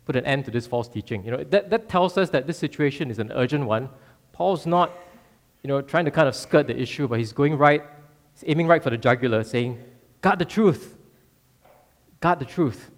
put 0.07 0.16
an 0.16 0.25
end 0.25 0.45
to 0.47 0.50
this 0.50 0.66
false 0.66 0.88
teaching. 0.88 1.25
You 1.25 1.31
know, 1.33 1.45
that, 1.45 1.71
that 1.71 1.88
tells 1.88 2.16
us 2.16 2.31
that 2.31 2.47
this 2.47 2.59
situation 2.59 3.11
is 3.11 3.19
an 3.19 3.31
urgent 3.33 3.66
one. 3.66 3.88
Paul's 4.33 4.66
not 4.66 4.90
you 5.64 5.69
know, 5.69 5.81
trying 5.81 6.04
to 6.04 6.11
kind 6.11 6.28
of 6.28 6.37
skirt 6.37 6.66
the 6.66 6.78
issue, 6.78 7.09
but 7.09 7.19
he's 7.19 7.33
going 7.33 7.57
right, 7.57 7.83
he's 8.35 8.45
aiming 8.47 8.66
right 8.66 8.83
for 8.83 8.90
the 8.90 8.99
jugular, 8.99 9.43
saying, 9.43 9.83
Guard 10.21 10.38
the 10.38 10.45
truth. 10.45 10.97
Guard 12.21 12.38
the 12.38 12.45
truth. 12.45 12.90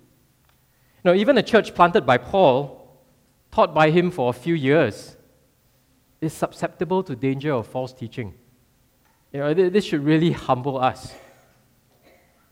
You 1.05 1.13
know, 1.13 1.15
even 1.15 1.39
a 1.39 1.43
church 1.43 1.75
planted 1.75 2.05
by 2.05 2.19
Paul, 2.19 3.01
taught 3.53 3.73
by 3.73 3.91
him 3.91 4.11
for 4.11 4.31
a 4.31 4.33
few 4.33 4.55
years, 4.55 5.17
is 6.21 6.33
susceptible 6.33 7.05
to 7.05 7.15
danger 7.15 7.53
of 7.53 7.69
false 7.69 7.93
teaching. 7.93 8.35
You 9.33 9.41
know, 9.41 9.55
this 9.55 9.85
should 9.85 10.05
really 10.05 10.33
humble 10.33 10.77
us. 10.77 11.15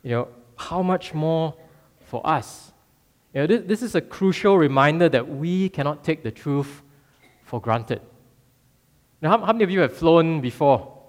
You 0.04 0.10
know, 0.10 0.28
how 0.56 0.82
much 0.82 1.14
more 1.14 1.54
for 2.06 2.26
us? 2.26 2.72
You 3.32 3.40
know, 3.40 3.46
this, 3.46 3.62
this 3.66 3.82
is 3.82 3.94
a 3.94 4.00
crucial 4.00 4.56
reminder 4.56 5.08
that 5.08 5.28
we 5.28 5.68
cannot 5.68 6.04
take 6.04 6.22
the 6.22 6.30
truth 6.30 6.82
for 7.42 7.60
granted. 7.60 8.00
Now, 9.20 9.30
how, 9.30 9.46
how 9.46 9.52
many 9.52 9.64
of 9.64 9.70
you 9.70 9.80
have 9.80 9.92
flown 9.92 10.40
before? 10.40 11.02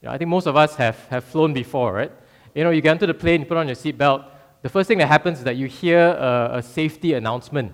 You 0.00 0.06
know, 0.06 0.14
I 0.14 0.18
think 0.18 0.28
most 0.28 0.46
of 0.46 0.56
us 0.56 0.76
have, 0.76 0.98
have 1.08 1.24
flown 1.24 1.52
before, 1.52 1.92
right? 1.92 2.12
You 2.54 2.64
know, 2.64 2.70
you 2.70 2.80
get 2.80 2.92
into 2.92 3.06
the 3.06 3.14
plane, 3.14 3.40
you 3.40 3.46
put 3.46 3.56
on 3.56 3.66
your 3.66 3.76
seatbelt. 3.76 4.26
The 4.62 4.68
first 4.68 4.88
thing 4.88 4.98
that 4.98 5.08
happens 5.08 5.38
is 5.38 5.44
that 5.44 5.56
you 5.56 5.66
hear 5.66 5.98
a, 5.98 6.58
a 6.58 6.62
safety 6.62 7.14
announcement. 7.14 7.72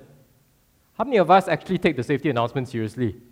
How 0.96 1.04
many 1.04 1.18
of 1.18 1.30
us 1.30 1.48
actually 1.48 1.78
take 1.78 1.96
the 1.96 2.02
safety 2.02 2.30
announcement 2.30 2.68
seriously? 2.68 3.16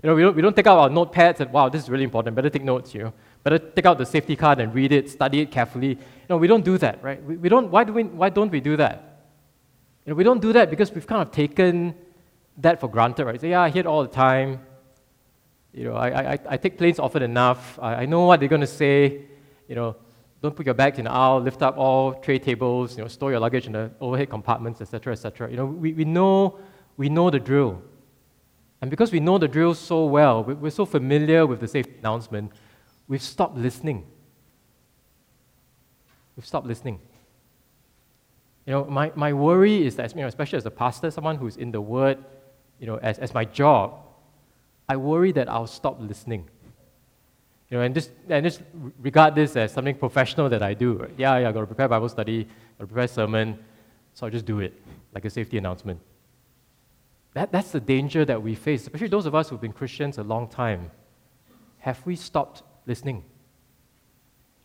You 0.00 0.10
know, 0.10 0.14
we 0.14 0.22
don't, 0.22 0.36
we 0.36 0.42
don't 0.42 0.54
take 0.54 0.68
out 0.68 0.78
our 0.78 0.88
notepads 0.88 1.40
and, 1.40 1.52
wow, 1.52 1.68
this 1.68 1.82
is 1.82 1.90
really 1.90 2.04
important, 2.04 2.36
better 2.36 2.48
take 2.48 2.62
notes, 2.62 2.94
you 2.94 3.02
know. 3.02 3.12
Better 3.48 3.64
take 3.70 3.86
out 3.86 3.96
the 3.96 4.04
safety 4.04 4.36
card 4.36 4.60
and 4.60 4.74
read 4.74 4.92
it, 4.92 5.08
study 5.08 5.40
it 5.40 5.50
carefully. 5.50 5.96
Know, 6.28 6.36
we 6.36 6.46
don't 6.46 6.62
do 6.62 6.76
that, 6.76 7.02
right? 7.02 7.22
We, 7.24 7.38
we 7.38 7.48
don't, 7.48 7.70
why, 7.70 7.82
do 7.82 7.94
we, 7.94 8.02
why 8.02 8.28
don't 8.28 8.52
we 8.52 8.60
do 8.60 8.76
that? 8.76 9.22
You 10.04 10.10
know, 10.10 10.16
we 10.16 10.22
don't 10.22 10.42
do 10.42 10.52
that 10.52 10.68
because 10.68 10.92
we've 10.92 11.06
kind 11.06 11.22
of 11.22 11.30
taken 11.30 11.94
that 12.58 12.78
for 12.78 12.90
granted, 12.90 13.24
right? 13.24 13.40
So, 13.40 13.46
yeah, 13.46 13.62
I 13.62 13.70
hear 13.70 13.80
it 13.80 13.86
all 13.86 14.02
the 14.02 14.10
time. 14.10 14.60
You 15.72 15.84
know, 15.84 15.94
I, 15.94 16.34
I, 16.34 16.38
I 16.46 16.56
take 16.58 16.76
planes 16.76 16.98
often 16.98 17.22
enough. 17.22 17.78
I, 17.80 18.02
I 18.02 18.04
know 18.04 18.26
what 18.26 18.40
they're 18.40 18.50
going 18.50 18.60
to 18.60 18.66
say. 18.66 19.22
You 19.66 19.74
know, 19.76 19.96
don't 20.42 20.54
put 20.54 20.66
your 20.66 20.74
bags 20.74 20.98
in 20.98 21.06
the 21.06 21.10
aisle, 21.10 21.40
lift 21.40 21.62
up 21.62 21.78
all 21.78 22.20
tray 22.20 22.38
tables, 22.38 22.98
you 22.98 23.02
know, 23.02 23.08
store 23.08 23.30
your 23.30 23.40
luggage 23.40 23.64
in 23.64 23.72
the 23.72 23.90
overhead 23.98 24.28
compartments, 24.28 24.82
etc., 24.82 25.14
etc. 25.14 25.50
You 25.50 25.56
know, 25.56 25.64
we, 25.64 25.94
we, 25.94 26.04
know, 26.04 26.58
we 26.98 27.08
know 27.08 27.30
the 27.30 27.40
drill. 27.40 27.80
And 28.82 28.90
because 28.90 29.10
we 29.10 29.20
know 29.20 29.38
the 29.38 29.48
drill 29.48 29.72
so 29.72 30.04
well, 30.04 30.44
we're 30.44 30.68
so 30.68 30.84
familiar 30.84 31.46
with 31.46 31.60
the 31.60 31.68
safety 31.68 31.94
announcement, 31.98 32.52
we've 33.08 33.22
stopped 33.22 33.56
listening. 33.56 34.06
We've 36.36 36.46
stopped 36.46 36.66
listening. 36.66 37.00
You 38.66 38.74
know, 38.74 38.84
my, 38.84 39.10
my 39.16 39.32
worry 39.32 39.86
is 39.86 39.96
that, 39.96 40.14
you 40.14 40.20
know, 40.20 40.28
especially 40.28 40.58
as 40.58 40.66
a 40.66 40.70
pastor, 40.70 41.10
someone 41.10 41.36
who's 41.36 41.56
in 41.56 41.72
the 41.72 41.80
Word, 41.80 42.18
you 42.78 42.86
know, 42.86 42.96
as, 42.96 43.18
as 43.18 43.32
my 43.32 43.44
job, 43.44 43.98
I 44.88 44.96
worry 44.96 45.32
that 45.32 45.48
I'll 45.48 45.66
stop 45.66 45.98
listening. 46.00 46.48
You 47.70 47.78
know, 47.78 47.82
and 47.82 47.94
just, 47.94 48.10
and 48.28 48.44
just 48.44 48.60
regard 49.00 49.34
this 49.34 49.56
as 49.56 49.72
something 49.72 49.94
professional 49.94 50.48
that 50.50 50.62
I 50.62 50.74
do. 50.74 50.94
Right? 50.94 51.10
Yeah, 51.16 51.38
yeah, 51.38 51.48
I 51.48 51.52
got 51.52 51.60
to 51.60 51.66
prepare 51.66 51.88
Bible 51.88 52.08
study, 52.08 52.44
got 52.44 52.84
to 52.84 52.86
prepare 52.86 53.08
sermon, 53.08 53.58
so 54.14 54.26
I'll 54.26 54.32
just 54.32 54.46
do 54.46 54.60
it, 54.60 54.80
like 55.14 55.24
a 55.24 55.30
safety 55.30 55.58
announcement. 55.58 56.00
That, 57.34 57.52
that's 57.52 57.70
the 57.70 57.80
danger 57.80 58.24
that 58.24 58.42
we 58.42 58.54
face, 58.54 58.82
especially 58.82 59.08
those 59.08 59.26
of 59.26 59.34
us 59.34 59.48
who've 59.48 59.60
been 59.60 59.72
Christians 59.72 60.18
a 60.18 60.22
long 60.22 60.48
time. 60.48 60.90
Have 61.78 62.04
we 62.04 62.16
stopped 62.16 62.62
listening? 62.88 63.22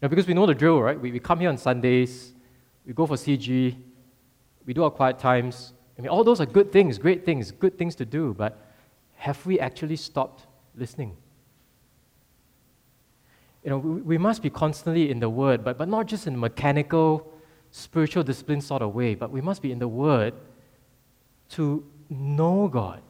Know, 0.02 0.10
because 0.10 0.28
we 0.28 0.34
know 0.34 0.46
the 0.46 0.56
drill, 0.56 0.82
right? 0.82 1.00
We, 1.00 1.12
we 1.12 1.20
come 1.20 1.40
here 1.40 1.50
on 1.50 1.58
Sundays, 1.58 2.34
we 2.86 2.94
go 2.94 3.06
for 3.06 3.16
CG, 3.16 3.78
we 4.66 4.74
do 4.74 4.84
our 4.84 4.90
quiet 4.90 5.20
times. 5.20 5.74
I 5.98 6.02
mean, 6.02 6.10
all 6.10 6.24
those 6.24 6.42
are 6.42 6.46
good 6.46 6.72
things, 6.72 6.98
great 6.98 7.26
things, 7.26 7.52
good 7.52 7.78
things 7.78 7.96
to 7.96 8.06
do, 8.06 8.34
but 8.34 8.60
have 9.16 9.46
we 9.46 9.60
actually 9.60 9.96
stopped 9.96 10.48
listening? 10.76 11.16
You 13.64 13.70
know, 13.70 13.78
we, 13.78 14.02
we 14.02 14.18
must 14.18 14.42
be 14.42 14.50
constantly 14.50 15.10
in 15.10 15.20
the 15.20 15.30
Word, 15.30 15.64
but, 15.64 15.78
but 15.78 15.88
not 15.88 16.08
just 16.08 16.28
in 16.28 16.34
a 16.34 16.38
mechanical, 16.38 17.32
spiritual 17.72 18.24
discipline 18.24 18.60
sort 18.60 18.82
of 18.82 18.94
way, 18.94 19.16
but 19.16 19.32
we 19.32 19.40
must 19.40 19.62
be 19.62 19.72
in 19.72 19.80
the 19.80 19.88
Word 19.88 20.34
to 21.52 21.86
know 22.10 22.68
God, 22.68 23.02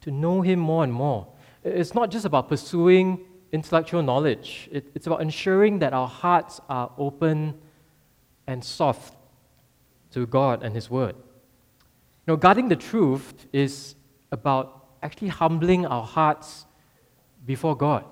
to 0.00 0.10
know 0.10 0.40
Him 0.40 0.58
more 0.58 0.82
and 0.82 0.92
more. 0.92 1.28
It's 1.62 1.94
not 1.94 2.10
just 2.10 2.24
about 2.24 2.48
pursuing 2.48 3.24
intellectual 3.52 4.02
knowledge, 4.02 4.68
it, 4.72 4.90
it's 4.94 5.06
about 5.06 5.20
ensuring 5.20 5.78
that 5.80 5.92
our 5.92 6.08
hearts 6.08 6.60
are 6.68 6.90
open 6.98 7.54
and 8.46 8.64
soft 8.64 9.14
to 10.12 10.26
God 10.26 10.62
and 10.62 10.74
His 10.74 10.90
Word. 10.90 11.14
You 11.16 12.34
know, 12.34 12.36
guarding 12.36 12.68
the 12.68 12.76
truth 12.76 13.46
is 13.52 13.94
about 14.30 14.84
actually 15.02 15.28
humbling 15.28 15.86
our 15.86 16.04
hearts 16.04 16.66
before 17.46 17.76
God. 17.76 18.04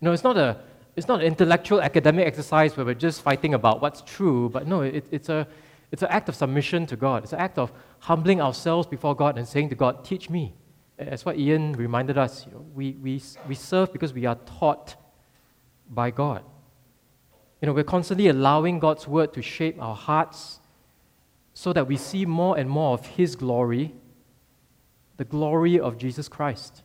You 0.00 0.06
know, 0.06 0.12
it's 0.12 0.24
not 0.24 0.36
a 0.36 0.60
it's 0.96 1.08
not 1.08 1.20
an 1.20 1.26
intellectual 1.26 1.80
academic 1.80 2.26
exercise 2.26 2.76
where 2.76 2.84
we're 2.84 2.94
just 2.94 3.22
fighting 3.22 3.54
about 3.54 3.80
what's 3.80 4.02
true, 4.02 4.48
but 4.50 4.66
no, 4.66 4.82
it, 4.82 5.04
it's, 5.10 5.28
a, 5.28 5.46
It's 5.92 6.02
an 6.02 6.08
act 6.08 6.28
of 6.28 6.34
submission 6.34 6.86
to 6.86 6.96
God. 6.96 7.22
It's 7.24 7.32
an 7.32 7.38
act 7.38 7.58
of 7.58 7.72
humbling 8.00 8.40
ourselves 8.40 8.86
before 8.86 9.14
God 9.14 9.38
and 9.38 9.46
saying 9.46 9.70
to 9.70 9.74
God, 9.74 10.04
Teach 10.04 10.30
me. 10.30 10.54
That's 11.08 11.24
what 11.24 11.38
Ian 11.38 11.72
reminded 11.72 12.18
us. 12.18 12.44
You 12.46 12.52
know, 12.52 12.66
we, 12.74 12.92
we, 12.92 13.22
we 13.48 13.54
serve 13.54 13.92
because 13.92 14.12
we 14.12 14.26
are 14.26 14.34
taught 14.34 14.96
by 15.88 16.10
God. 16.10 16.44
You 17.60 17.66
know, 17.66 17.72
we're 17.72 17.84
constantly 17.84 18.28
allowing 18.28 18.78
God's 18.78 19.08
word 19.08 19.32
to 19.34 19.42
shape 19.42 19.80
our 19.80 19.94
hearts 19.94 20.60
so 21.54 21.72
that 21.72 21.86
we 21.86 21.96
see 21.96 22.26
more 22.26 22.58
and 22.58 22.68
more 22.68 22.94
of 22.94 23.06
His 23.06 23.34
glory, 23.34 23.94
the 25.16 25.24
glory 25.24 25.80
of 25.80 25.96
Jesus 25.96 26.28
Christ. 26.28 26.82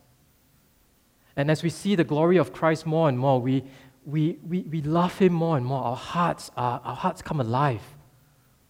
And 1.36 1.50
as 1.50 1.62
we 1.62 1.68
see 1.70 1.94
the 1.94 2.04
glory 2.04 2.38
of 2.38 2.52
Christ 2.52 2.86
more 2.86 3.08
and 3.08 3.18
more, 3.18 3.40
we, 3.40 3.64
we, 4.06 4.38
we, 4.46 4.62
we 4.62 4.80
love 4.80 5.18
Him 5.18 5.34
more 5.34 5.58
and 5.58 5.66
more. 5.66 5.82
Our 5.82 5.96
hearts, 5.96 6.50
are, 6.56 6.80
our 6.82 6.96
hearts 6.96 7.20
come 7.20 7.40
alive 7.40 7.82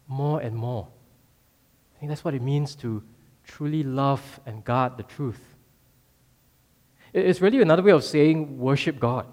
more 0.09 0.41
and 0.41 0.57
more. 0.57 0.89
I 1.97 2.01
think 2.01 2.11
that's 2.11 2.25
what 2.25 2.35
it 2.35 2.43
means 2.43 2.75
to 2.77 3.03
truly 3.47 3.83
love 3.83 4.41
and 4.45 4.65
guard 4.65 4.97
the 4.97 5.03
truth. 5.03 5.41
It's 7.13 7.41
really 7.41 7.63
another 7.63 7.83
way 7.83 7.93
of 7.93 8.05
saying 8.05 8.59
worship 8.59 9.01
God. 9.01 9.27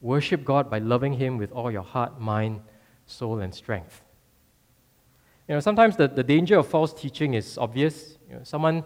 Worship 0.00 0.44
God 0.44 0.70
by 0.70 0.78
loving 0.78 1.12
Him 1.12 1.38
with 1.38 1.52
all 1.52 1.70
your 1.70 1.82
heart, 1.82 2.20
mind, 2.20 2.60
soul, 3.06 3.40
and 3.40 3.54
strength. 3.54 4.02
You 5.46 5.54
know, 5.54 5.60
sometimes 5.60 5.96
the, 5.96 6.08
the 6.08 6.22
danger 6.22 6.58
of 6.58 6.66
false 6.66 6.92
teaching 6.92 7.34
is 7.34 7.56
obvious. 7.58 8.18
You 8.28 8.36
know, 8.36 8.40
someone 8.42 8.84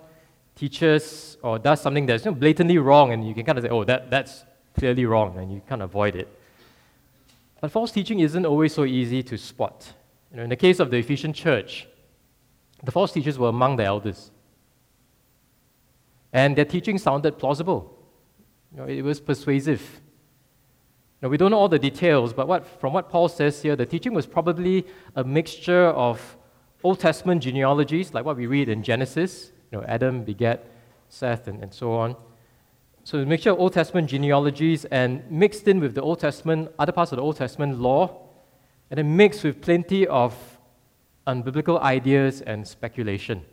teaches 0.55 1.37
or 1.43 1.59
does 1.59 1.81
something 1.81 2.07
that's 2.07 2.25
you 2.25 2.31
know, 2.31 2.37
blatantly 2.37 2.79
wrong, 2.79 3.13
and 3.13 3.27
you 3.27 3.35
can 3.35 3.45
kind 3.45 3.59
of 3.59 3.65
say, 3.65 3.71
oh, 3.71 3.85
that, 3.85 4.11
that's 4.11 4.45
clearly 4.79 5.07
wrong, 5.07 5.39
and 5.39 5.53
you 5.53 5.61
of 5.69 5.91
avoid 5.91 6.17
it. 6.17 6.29
But 7.61 7.71
false 7.71 7.93
teaching 7.93 8.21
isn't 8.21 8.45
always 8.45 8.75
so 8.75 8.85
easy 8.85 9.23
to 9.25 9.39
spot. 9.39 9.93
You 10.31 10.39
know, 10.39 10.43
in 10.45 10.51
the 10.51 10.57
case 10.57 10.81
of 10.81 10.91
the 10.91 10.99
Ephesian 10.99 11.33
church, 11.33 11.87
the 12.83 12.91
false 12.91 13.13
teachers 13.13 13.39
were 13.39 13.49
among 13.49 13.77
the 13.77 13.85
elders. 13.85 14.31
And 16.33 16.57
their 16.57 16.65
teaching 16.65 16.99
sounded 16.99 17.39
plausible. 17.39 17.99
You 18.73 18.79
know, 18.79 18.87
it 18.87 19.03
was 19.03 19.21
persuasive. 19.21 20.01
Now, 21.21 21.29
we 21.29 21.37
don't 21.37 21.51
know 21.51 21.59
all 21.59 21.69
the 21.69 21.79
details, 21.79 22.33
but 22.33 22.49
what, 22.49 22.67
from 22.81 22.93
what 22.93 23.09
Paul 23.09 23.29
says 23.29 23.63
here, 23.63 23.77
the 23.77 23.87
teaching 23.87 24.13
was 24.13 24.27
probably 24.27 24.85
a 25.15 25.23
mixture 25.23 25.87
of 25.89 26.37
Old 26.83 26.99
Testament 26.99 27.43
genealogies, 27.43 28.13
like 28.13 28.25
what 28.25 28.37
we 28.37 28.47
read 28.47 28.69
in 28.69 28.83
Genesis. 28.83 29.53
You 29.71 29.79
know, 29.79 29.85
Adam 29.85 30.25
begat 30.25 30.65
Seth 31.09 31.47
and, 31.47 31.63
and 31.63 31.73
so 31.73 31.93
on. 31.93 32.17
So 33.05 33.19
a 33.19 33.27
mixture 33.27 33.51
of 33.51 33.61
Old 33.61 33.73
Testament 33.73 34.09
genealogies 34.09 34.85
and 34.87 35.29
mixed 35.31 35.69
in 35.69 35.79
with 35.81 35.95
the 35.95 36.03
Old 36.03 36.19
Testament, 36.19 36.71
other 36.79 36.93
parts 36.93 37.13
of 37.13 37.17
the 37.17 37.23
Old 37.23 37.37
Testament 37.37 37.79
law, 37.79 38.29
and 38.91 38.99
then 38.99 39.17
mixed 39.17 39.45
with 39.45 39.61
plenty 39.61 40.07
of 40.07 40.35
unbiblical 41.27 41.81
ideas 41.81 42.41
and 42.41 42.67
speculation. 42.67 43.45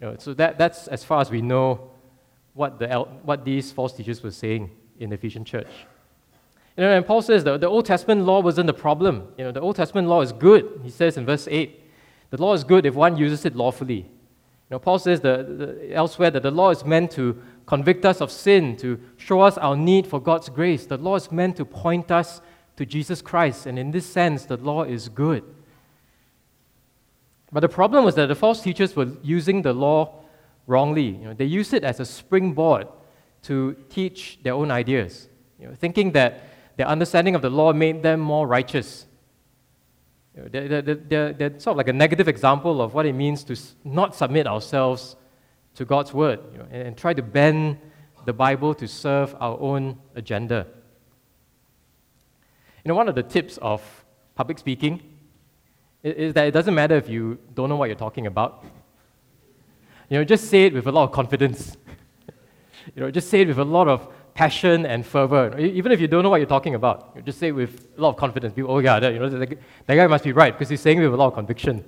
You 0.00 0.08
know, 0.08 0.16
so 0.18 0.34
that, 0.34 0.58
that's 0.58 0.88
as 0.88 1.04
far 1.04 1.20
as 1.20 1.30
we 1.30 1.42
know 1.42 1.90
what, 2.54 2.78
the, 2.78 2.88
what 3.22 3.44
these 3.44 3.72
false 3.72 3.92
teachers 3.92 4.22
were 4.22 4.30
saying 4.30 4.70
in 4.98 5.10
the 5.10 5.14
Ephesian 5.14 5.44
church. 5.44 5.68
You 6.76 6.82
know, 6.82 6.96
and 6.96 7.06
Paul 7.06 7.22
says 7.22 7.44
that 7.44 7.60
the 7.60 7.68
Old 7.68 7.86
Testament 7.86 8.22
law 8.22 8.40
wasn't 8.40 8.66
the 8.66 8.74
problem. 8.74 9.28
You 9.38 9.44
know, 9.44 9.52
the 9.52 9.60
Old 9.60 9.76
Testament 9.76 10.08
law 10.08 10.22
is 10.22 10.32
good. 10.32 10.80
He 10.82 10.90
says 10.90 11.16
in 11.16 11.24
verse 11.24 11.46
8, 11.48 11.80
the 12.30 12.42
law 12.42 12.52
is 12.52 12.64
good 12.64 12.84
if 12.84 12.94
one 12.94 13.16
uses 13.16 13.44
it 13.44 13.54
lawfully. 13.54 13.98
You 13.98 14.70
know, 14.70 14.78
Paul 14.78 14.98
says 14.98 15.20
the, 15.20 15.44
the, 15.44 15.94
elsewhere 15.94 16.30
that 16.30 16.42
the 16.42 16.50
law 16.50 16.70
is 16.70 16.84
meant 16.84 17.12
to 17.12 17.40
convict 17.66 18.04
us 18.04 18.20
of 18.20 18.30
sin, 18.30 18.76
to 18.78 18.98
show 19.16 19.40
us 19.40 19.56
our 19.58 19.76
need 19.76 20.06
for 20.06 20.20
God's 20.20 20.48
grace. 20.48 20.86
The 20.86 20.96
law 20.96 21.14
is 21.14 21.30
meant 21.30 21.56
to 21.58 21.64
point 21.64 22.10
us 22.10 22.40
to 22.76 22.84
Jesus 22.84 23.22
Christ, 23.22 23.66
and 23.66 23.78
in 23.78 23.92
this 23.92 24.06
sense, 24.06 24.46
the 24.46 24.56
law 24.56 24.82
is 24.82 25.08
good. 25.08 25.44
But 27.54 27.60
the 27.60 27.68
problem 27.68 28.04
was 28.04 28.16
that 28.16 28.26
the 28.26 28.34
false 28.34 28.60
teachers 28.60 28.96
were 28.96 29.06
using 29.22 29.62
the 29.62 29.72
law 29.72 30.24
wrongly. 30.66 31.10
You 31.10 31.26
know, 31.26 31.34
they 31.34 31.44
used 31.44 31.72
it 31.72 31.84
as 31.84 32.00
a 32.00 32.04
springboard 32.04 32.88
to 33.42 33.76
teach 33.88 34.40
their 34.42 34.54
own 34.54 34.72
ideas, 34.72 35.28
you 35.60 35.68
know, 35.68 35.74
thinking 35.76 36.10
that 36.12 36.42
their 36.76 36.88
understanding 36.88 37.36
of 37.36 37.42
the 37.42 37.50
law 37.50 37.72
made 37.72 38.02
them 38.02 38.18
more 38.18 38.48
righteous. 38.48 39.06
You 40.34 40.42
know, 40.42 40.48
they're, 40.48 40.82
they're, 40.82 40.94
they're, 40.96 41.32
they're, 41.32 41.60
sort 41.60 41.74
of 41.74 41.76
like 41.76 41.86
a 41.86 41.92
negative 41.92 42.26
example 42.26 42.82
of 42.82 42.92
what 42.92 43.06
it 43.06 43.12
means 43.12 43.44
to 43.44 43.56
not 43.84 44.16
submit 44.16 44.48
ourselves 44.48 45.14
to 45.76 45.84
God's 45.84 46.12
word 46.12 46.40
you 46.50 46.58
know, 46.58 46.66
and, 46.72 46.88
and 46.88 46.96
try 46.96 47.14
to 47.14 47.22
bend 47.22 47.78
the 48.24 48.32
Bible 48.32 48.74
to 48.74 48.88
serve 48.88 49.36
our 49.38 49.56
own 49.60 49.96
agenda. 50.16 50.66
You 52.84 52.88
know, 52.88 52.96
one 52.96 53.08
of 53.08 53.14
the 53.14 53.22
tips 53.22 53.58
of 53.58 53.80
public 54.34 54.58
speaking 54.58 55.13
is 56.04 56.34
that 56.34 56.46
it 56.46 56.50
doesn't 56.50 56.74
matter 56.74 56.96
if 56.96 57.08
you 57.08 57.38
don't 57.54 57.68
know 57.68 57.76
what 57.76 57.86
you're 57.86 57.96
talking 57.96 58.26
about. 58.26 58.62
You 60.10 60.18
know, 60.18 60.24
just 60.24 60.50
say 60.50 60.64
it 60.64 60.74
with 60.74 60.86
a 60.86 60.92
lot 60.92 61.04
of 61.04 61.12
confidence. 61.12 61.76
you 62.94 63.02
know, 63.02 63.10
just 63.10 63.30
say 63.30 63.40
it 63.40 63.48
with 63.48 63.58
a 63.58 63.64
lot 63.64 63.88
of 63.88 64.08
passion 64.34 64.84
and 64.84 65.06
fervor. 65.06 65.58
Even 65.58 65.92
if 65.92 66.00
you 66.00 66.06
don't 66.06 66.22
know 66.22 66.28
what 66.28 66.36
you're 66.36 66.46
talking 66.46 66.74
about, 66.74 67.12
you 67.16 67.22
just 67.22 67.38
say 67.38 67.48
it 67.48 67.52
with 67.52 67.88
a 67.96 68.00
lot 68.00 68.10
of 68.10 68.16
confidence. 68.16 68.52
People, 68.54 68.70
oh 68.70 68.80
yeah, 68.80 69.00
that, 69.00 69.14
you 69.14 69.18
know, 69.18 69.30
that, 69.30 69.58
that 69.86 69.94
guy 69.94 70.06
must 70.06 70.24
be 70.24 70.32
right 70.32 70.52
because 70.52 70.68
he's 70.68 70.80
saying 70.80 70.98
it 70.98 71.04
with 71.04 71.14
a 71.14 71.16
lot 71.16 71.28
of 71.28 71.34
conviction. 71.34 71.82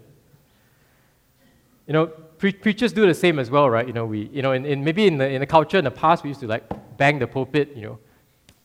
You 1.86 1.92
know, 1.92 2.06
pre- 2.06 2.52
preachers 2.52 2.92
do 2.92 3.06
the 3.06 3.14
same 3.14 3.38
as 3.38 3.50
well, 3.50 3.68
right? 3.68 3.86
You 3.86 3.92
know, 3.92 4.06
we, 4.06 4.30
you 4.32 4.40
know, 4.40 4.52
in, 4.52 4.64
in 4.64 4.82
maybe 4.82 5.06
in 5.06 5.18
the, 5.18 5.28
in 5.28 5.40
the 5.40 5.46
culture 5.46 5.76
in 5.76 5.84
the 5.84 5.90
past, 5.90 6.24
we 6.24 6.30
used 6.30 6.40
to 6.40 6.46
like 6.46 6.64
bang 6.96 7.18
the 7.18 7.26
pulpit, 7.26 7.76
you 7.76 7.82
know, 7.82 7.98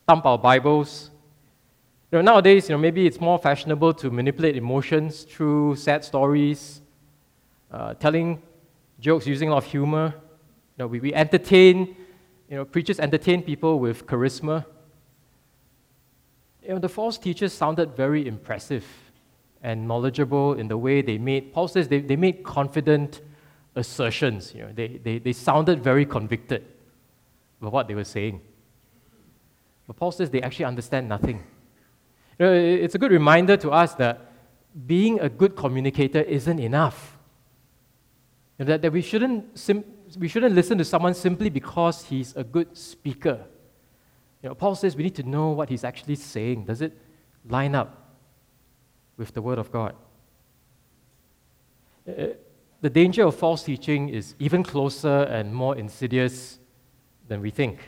thump 0.08 0.24
our 0.24 0.38
Bibles, 0.38 1.10
you 2.12 2.18
know, 2.18 2.32
nowadays, 2.32 2.68
you 2.68 2.74
know, 2.74 2.78
maybe 2.78 3.06
it's 3.06 3.18
more 3.18 3.38
fashionable 3.38 3.94
to 3.94 4.10
manipulate 4.10 4.54
emotions 4.54 5.22
through 5.22 5.76
sad 5.76 6.04
stories, 6.04 6.82
uh, 7.70 7.94
telling 7.94 8.42
jokes 9.00 9.26
using 9.26 9.48
a 9.48 9.52
lot 9.52 9.64
of 9.64 9.70
humor. 9.70 10.12
You 10.76 10.84
know, 10.84 10.86
we, 10.88 11.00
we 11.00 11.14
entertain, 11.14 11.96
you 12.50 12.56
know, 12.56 12.66
preachers 12.66 13.00
entertain 13.00 13.42
people 13.42 13.80
with 13.80 14.06
charisma. 14.06 14.66
You 16.62 16.74
know, 16.74 16.78
the 16.78 16.88
false 16.90 17.16
teachers 17.16 17.54
sounded 17.54 17.96
very 17.96 18.26
impressive 18.26 18.84
and 19.62 19.88
knowledgeable 19.88 20.52
in 20.52 20.68
the 20.68 20.76
way 20.76 21.00
they 21.00 21.16
made, 21.16 21.54
Paul 21.54 21.66
says 21.66 21.88
they, 21.88 22.00
they 22.00 22.16
made 22.16 22.44
confident 22.44 23.22
assertions. 23.74 24.54
You 24.54 24.64
know, 24.64 24.72
they, 24.74 25.00
they, 25.02 25.18
they 25.18 25.32
sounded 25.32 25.82
very 25.82 26.04
convicted 26.04 26.66
of 27.62 27.72
what 27.72 27.88
they 27.88 27.94
were 27.94 28.04
saying. 28.04 28.42
But 29.86 29.96
Paul 29.96 30.12
says 30.12 30.28
they 30.28 30.42
actually 30.42 30.66
understand 30.66 31.08
nothing. 31.08 31.42
You 32.42 32.48
know, 32.48 32.54
it's 32.54 32.96
a 32.96 32.98
good 32.98 33.12
reminder 33.12 33.56
to 33.58 33.70
us 33.70 33.94
that 33.94 34.18
being 34.84 35.20
a 35.20 35.28
good 35.28 35.54
communicator 35.54 36.22
isn't 36.22 36.58
enough. 36.58 37.16
And 38.58 38.68
that, 38.68 38.82
that 38.82 38.92
we, 38.92 39.00
shouldn't 39.00 39.56
sim- 39.56 39.84
we 40.18 40.26
shouldn't 40.26 40.52
listen 40.52 40.76
to 40.78 40.84
someone 40.84 41.14
simply 41.14 41.50
because 41.50 42.04
he's 42.04 42.34
a 42.34 42.42
good 42.42 42.76
speaker. 42.76 43.44
You 44.42 44.48
know, 44.48 44.56
Paul 44.56 44.74
says 44.74 44.96
we 44.96 45.04
need 45.04 45.14
to 45.14 45.22
know 45.22 45.50
what 45.50 45.68
he's 45.68 45.84
actually 45.84 46.16
saying. 46.16 46.64
Does 46.64 46.82
it 46.82 46.98
line 47.48 47.76
up 47.76 48.16
with 49.16 49.34
the 49.34 49.40
Word 49.40 49.60
of 49.60 49.70
God? 49.70 49.94
Uh, 52.08 52.24
the 52.80 52.90
danger 52.90 53.24
of 53.24 53.36
false 53.36 53.62
teaching 53.62 54.08
is 54.08 54.34
even 54.40 54.64
closer 54.64 55.28
and 55.30 55.54
more 55.54 55.76
insidious 55.76 56.58
than 57.28 57.40
we 57.40 57.50
think. 57.50 57.78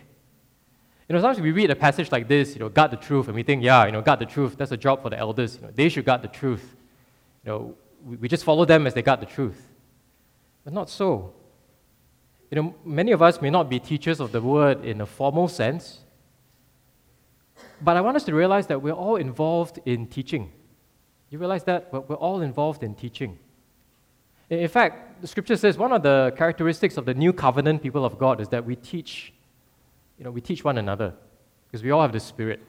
Know, 1.14 1.20
sometimes 1.20 1.40
we 1.40 1.52
read 1.52 1.70
a 1.70 1.76
passage 1.76 2.10
like 2.10 2.26
this, 2.26 2.54
you 2.54 2.58
know, 2.58 2.68
guard 2.68 2.90
the 2.90 2.96
truth, 2.96 3.26
and 3.28 3.36
we 3.36 3.44
think, 3.44 3.62
yeah, 3.62 3.86
you 3.86 3.92
know, 3.92 4.02
guard 4.02 4.18
the 4.18 4.26
truth, 4.26 4.56
that's 4.56 4.72
a 4.72 4.76
job 4.76 5.00
for 5.00 5.10
the 5.10 5.18
elders. 5.18 5.54
You 5.54 5.62
know, 5.62 5.70
they 5.72 5.88
should 5.88 6.04
guard 6.04 6.22
the 6.22 6.28
truth. 6.28 6.74
You 7.44 7.52
know, 7.52 7.74
we, 8.04 8.16
we 8.16 8.28
just 8.28 8.42
follow 8.42 8.64
them 8.64 8.84
as 8.84 8.94
they 8.94 9.02
guard 9.02 9.20
the 9.20 9.26
truth. 9.26 9.70
But 10.64 10.72
not 10.72 10.90
so. 10.90 11.32
You 12.50 12.60
know, 12.60 12.74
many 12.84 13.12
of 13.12 13.22
us 13.22 13.40
may 13.40 13.50
not 13.50 13.70
be 13.70 13.78
teachers 13.78 14.18
of 14.18 14.32
the 14.32 14.40
word 14.40 14.84
in 14.84 15.00
a 15.02 15.06
formal 15.06 15.46
sense, 15.46 16.00
but 17.80 17.96
I 17.96 18.00
want 18.00 18.16
us 18.16 18.24
to 18.24 18.34
realize 18.34 18.66
that 18.66 18.82
we're 18.82 18.92
all 18.92 19.14
involved 19.14 19.78
in 19.84 20.08
teaching. 20.08 20.50
You 21.30 21.38
realize 21.38 21.62
that? 21.64 21.92
We're 21.92 22.16
all 22.16 22.40
involved 22.40 22.82
in 22.82 22.96
teaching. 22.96 23.38
In 24.50 24.68
fact, 24.68 25.20
the 25.20 25.28
scripture 25.28 25.56
says 25.56 25.78
one 25.78 25.92
of 25.92 26.02
the 26.02 26.32
characteristics 26.36 26.96
of 26.96 27.04
the 27.04 27.14
new 27.14 27.32
covenant 27.32 27.82
people 27.82 28.04
of 28.04 28.18
God 28.18 28.40
is 28.40 28.48
that 28.48 28.64
we 28.64 28.74
teach 28.74 29.32
you 30.18 30.24
know, 30.24 30.30
we 30.30 30.40
teach 30.40 30.64
one 30.64 30.78
another 30.78 31.14
because 31.66 31.82
we 31.82 31.90
all 31.90 32.02
have 32.02 32.12
the 32.12 32.20
Spirit. 32.20 32.60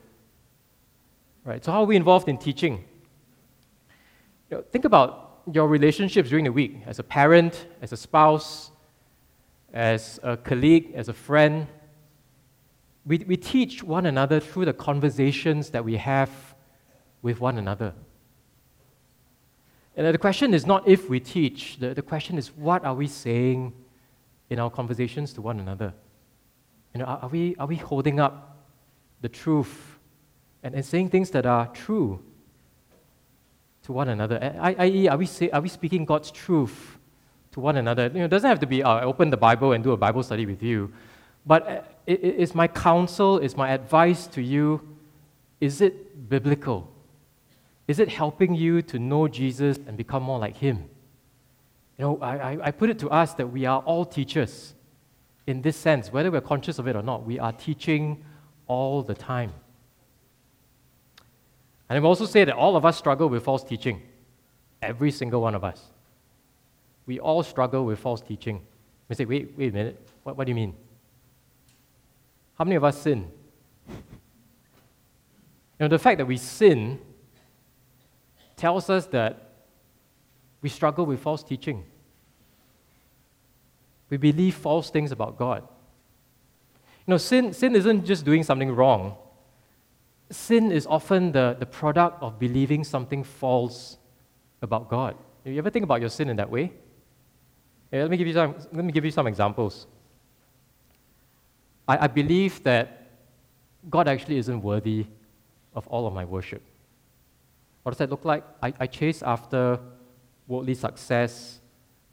Right? 1.43 1.63
So, 1.63 1.71
how 1.71 1.81
are 1.81 1.85
we 1.85 1.95
involved 1.95 2.27
in 2.27 2.37
teaching? 2.37 2.83
You 4.49 4.57
know, 4.57 4.63
think 4.71 4.85
about 4.85 5.41
your 5.51 5.67
relationships 5.67 6.29
during 6.29 6.45
the 6.45 6.51
week 6.51 6.77
as 6.85 6.99
a 6.99 7.03
parent, 7.03 7.67
as 7.81 7.91
a 7.91 7.97
spouse, 7.97 8.71
as 9.73 10.19
a 10.23 10.37
colleague, 10.37 10.93
as 10.95 11.09
a 11.09 11.13
friend. 11.13 11.67
We, 13.05 13.19
we 13.19 13.37
teach 13.37 13.83
one 13.83 14.07
another 14.07 14.39
through 14.39 14.65
the 14.65 14.73
conversations 14.73 15.69
that 15.69 15.85
we 15.85 15.97
have 15.97 16.31
with 17.21 17.39
one 17.39 17.57
another. 17.57 17.93
And 19.95 20.13
the 20.13 20.17
question 20.17 20.53
is 20.53 20.65
not 20.65 20.87
if 20.87 21.09
we 21.09 21.19
teach, 21.19 21.77
the, 21.79 21.93
the 21.93 22.01
question 22.01 22.37
is 22.37 22.51
what 22.51 22.83
are 22.83 22.95
we 22.95 23.07
saying 23.07 23.73
in 24.49 24.59
our 24.59 24.69
conversations 24.69 25.31
to 25.33 25.41
one 25.41 25.59
another? 25.59 25.93
You 26.95 26.99
know, 27.01 27.05
are, 27.05 27.29
we, 27.29 27.55
are 27.59 27.67
we 27.67 27.75
holding 27.75 28.19
up 28.19 28.65
the 29.21 29.29
truth 29.29 29.99
and, 30.63 30.73
and 30.73 30.83
saying 30.83 31.09
things 31.09 31.29
that 31.31 31.45
are 31.45 31.67
true? 31.67 32.23
to 33.85 33.93
one 33.93 34.09
another. 34.09 34.39
I.e., 34.59 35.07
are 35.07 35.17
we, 35.17 35.27
say, 35.27 35.49
are 35.51 35.61
we 35.61 35.69
speaking 35.69 36.05
God's 36.05 36.31
truth 36.31 36.97
to 37.51 37.59
one 37.59 37.77
another? 37.77 38.07
You 38.07 38.19
know, 38.19 38.25
it 38.25 38.29
doesn't 38.29 38.49
have 38.49 38.59
to 38.61 38.67
be, 38.67 38.83
uh, 38.83 38.89
I 38.89 39.03
open 39.03 39.29
the 39.29 39.37
Bible 39.37 39.73
and 39.73 39.83
do 39.83 39.91
a 39.91 39.97
Bible 39.97 40.23
study 40.23 40.47
with 40.47 40.63
you. 40.63 40.91
But 41.45 41.67
uh, 41.67 41.81
is 42.07 42.55
my 42.55 42.67
counsel, 42.67 43.37
is 43.37 43.55
my 43.55 43.69
advice 43.69 44.25
to 44.27 44.41
you, 44.41 44.81
is 45.61 45.81
it 45.81 46.27
biblical? 46.29 46.91
Is 47.87 47.99
it 47.99 48.09
helping 48.09 48.55
you 48.55 48.81
to 48.81 48.97
know 48.97 49.27
Jesus 49.27 49.77
and 49.85 49.95
become 49.95 50.23
more 50.23 50.39
like 50.39 50.57
Him? 50.57 50.89
You 51.99 52.05
know, 52.05 52.19
I, 52.21 52.57
I 52.63 52.71
put 52.71 52.89
it 52.89 52.97
to 52.99 53.09
us 53.09 53.35
that 53.35 53.47
we 53.47 53.65
are 53.65 53.81
all 53.81 54.03
teachers 54.03 54.73
in 55.47 55.61
this 55.61 55.77
sense, 55.77 56.11
whether 56.11 56.31
we're 56.31 56.41
conscious 56.41 56.79
of 56.79 56.87
it 56.87 56.95
or 56.95 57.03
not. 57.03 57.25
We 57.25 57.39
are 57.39 57.51
teaching 57.51 58.23
all 58.67 59.03
the 59.03 59.13
time. 59.13 59.53
And 61.87 61.97
I've 61.97 62.05
also 62.05 62.25
say 62.25 62.43
that 62.45 62.55
all 62.55 62.75
of 62.75 62.85
us 62.85 62.97
struggle 62.97 63.29
with 63.29 63.43
false 63.43 63.63
teaching. 63.63 64.01
Every 64.81 65.11
single 65.11 65.41
one 65.41 65.53
of 65.53 65.63
us. 65.63 65.81
We 67.05 67.19
all 67.19 67.43
struggle 67.43 67.85
with 67.85 67.99
false 67.99 68.21
teaching. 68.21 68.61
We 69.07 69.15
say, 69.15 69.25
wait, 69.25 69.53
wait 69.55 69.69
a 69.69 69.73
minute. 69.73 70.07
What, 70.23 70.35
what 70.37 70.45
do 70.45 70.51
you 70.51 70.55
mean? 70.55 70.73
How 72.57 72.65
many 72.65 72.75
of 72.75 72.83
us 72.83 72.99
sin? 72.99 73.31
You 73.87 73.95
know, 75.81 75.87
the 75.89 75.99
fact 75.99 76.17
that 76.17 76.25
we 76.25 76.37
sin 76.37 76.99
tells 78.55 78.89
us 78.89 79.05
that 79.07 79.51
we 80.61 80.69
struggle 80.69 81.05
with 81.05 81.19
false 81.19 81.43
teaching. 81.43 81.83
We 84.09 84.17
believe 84.17 84.55
false 84.55 84.89
things 84.89 85.11
about 85.11 85.37
God. 85.37 85.63
You 87.07 87.11
know, 87.11 87.17
sin, 87.17 87.53
sin 87.53 87.75
isn't 87.75 88.05
just 88.05 88.25
doing 88.25 88.43
something 88.43 88.71
wrong. 88.71 89.15
Sin 90.31 90.71
is 90.71 90.87
often 90.87 91.31
the, 91.31 91.55
the 91.59 91.65
product 91.65 92.21
of 92.21 92.39
believing 92.39 92.83
something 92.83 93.23
false 93.23 93.97
about 94.61 94.89
God. 94.89 95.15
You 95.43 95.57
ever 95.59 95.69
think 95.69 95.83
about 95.83 96.01
your 96.01 96.09
sin 96.09 96.29
in 96.29 96.37
that 96.37 96.49
way? 96.49 96.71
Yeah, 97.91 98.01
let, 98.01 98.09
me 98.09 98.17
give 98.17 98.27
you 98.27 98.33
some, 98.33 98.55
let 98.73 98.83
me 98.83 98.91
give 98.91 99.05
you 99.05 99.11
some 99.11 99.27
examples. 99.27 99.85
I, 101.87 102.05
I 102.05 102.07
believe 102.07 102.63
that 102.63 103.09
God 103.87 104.07
actually 104.07 104.37
isn't 104.37 104.61
worthy 104.61 105.05
of 105.75 105.85
all 105.87 106.07
of 106.07 106.13
my 106.13 106.25
worship. 106.25 106.63
What 107.83 107.91
does 107.91 107.99
that 107.99 108.09
look 108.09 108.25
like? 108.25 108.43
I, 108.63 108.73
I 108.79 108.87
chase 108.87 109.21
after 109.21 109.79
worldly 110.47 110.73
success 110.73 111.59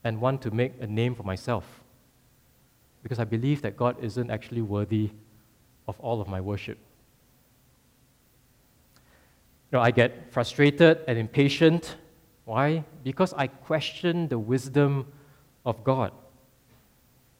and 0.04 0.20
want 0.20 0.42
to 0.42 0.50
make 0.50 0.74
a 0.80 0.86
name 0.86 1.14
for 1.14 1.22
myself 1.22 1.81
because 3.02 3.18
I 3.18 3.24
believe 3.24 3.62
that 3.62 3.76
God 3.76 3.96
isn't 4.02 4.30
actually 4.30 4.62
worthy 4.62 5.10
of 5.88 5.98
all 6.00 6.20
of 6.20 6.28
my 6.28 6.40
worship. 6.40 6.78
You 9.70 9.78
know, 9.78 9.82
I 9.82 9.90
get 9.90 10.32
frustrated 10.32 11.00
and 11.08 11.18
impatient. 11.18 11.96
Why? 12.44 12.84
Because 13.02 13.32
I 13.34 13.46
question 13.46 14.28
the 14.28 14.38
wisdom 14.38 15.06
of 15.64 15.82
God 15.82 16.12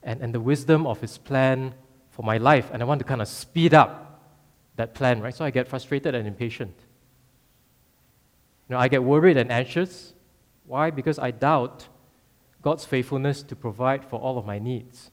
and, 0.03 0.20
and 0.20 0.35
the 0.35 0.40
wisdom 0.40 0.87
of 0.87 1.01
His 1.01 1.18
plan 1.18 1.75
for 2.11 2.22
my 2.22 2.38
life, 2.38 2.70
and 2.72 2.83
I 2.83 2.85
want 2.85 2.98
to 2.98 3.05
kind 3.05 3.22
of 3.22 3.29
speed 3.29 3.72
up 3.72 4.20
that 4.77 4.94
plan, 4.94 5.20
right? 5.20 5.35
So 5.35 5.44
I 5.44 5.51
get 5.51 5.68
frustrated 5.68 6.14
and 6.14 6.27
impatient. 6.27 6.75
You 8.68 8.75
know, 8.75 8.81
I 8.81 8.88
get 8.88 9.03
worried 9.05 9.37
and 9.37 9.53
anxious. 9.53 10.14
Why? 10.66 10.90
Because 10.90 11.18
I 11.18 11.31
doubt 11.31 11.88
God's 12.62 12.85
faithfulness 12.85 13.42
to 13.44 13.57
provide 13.57 14.05
for 14.05 14.18
all 14.18 14.38
of 14.38 14.46
my 14.46 14.59
needs. 14.59 15.12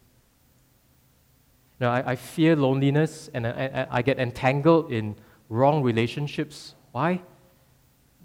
You 1.80 1.86
know, 1.86 1.92
I, 1.92 2.12
I 2.12 2.16
fear 2.16 2.56
loneliness 2.56 3.30
and 3.34 3.48
I, 3.48 3.88
I, 3.90 3.98
I 4.00 4.02
get 4.02 4.20
entangled 4.20 4.92
in 4.92 5.16
wrong 5.48 5.82
relationships. 5.82 6.76
Why? 6.92 7.22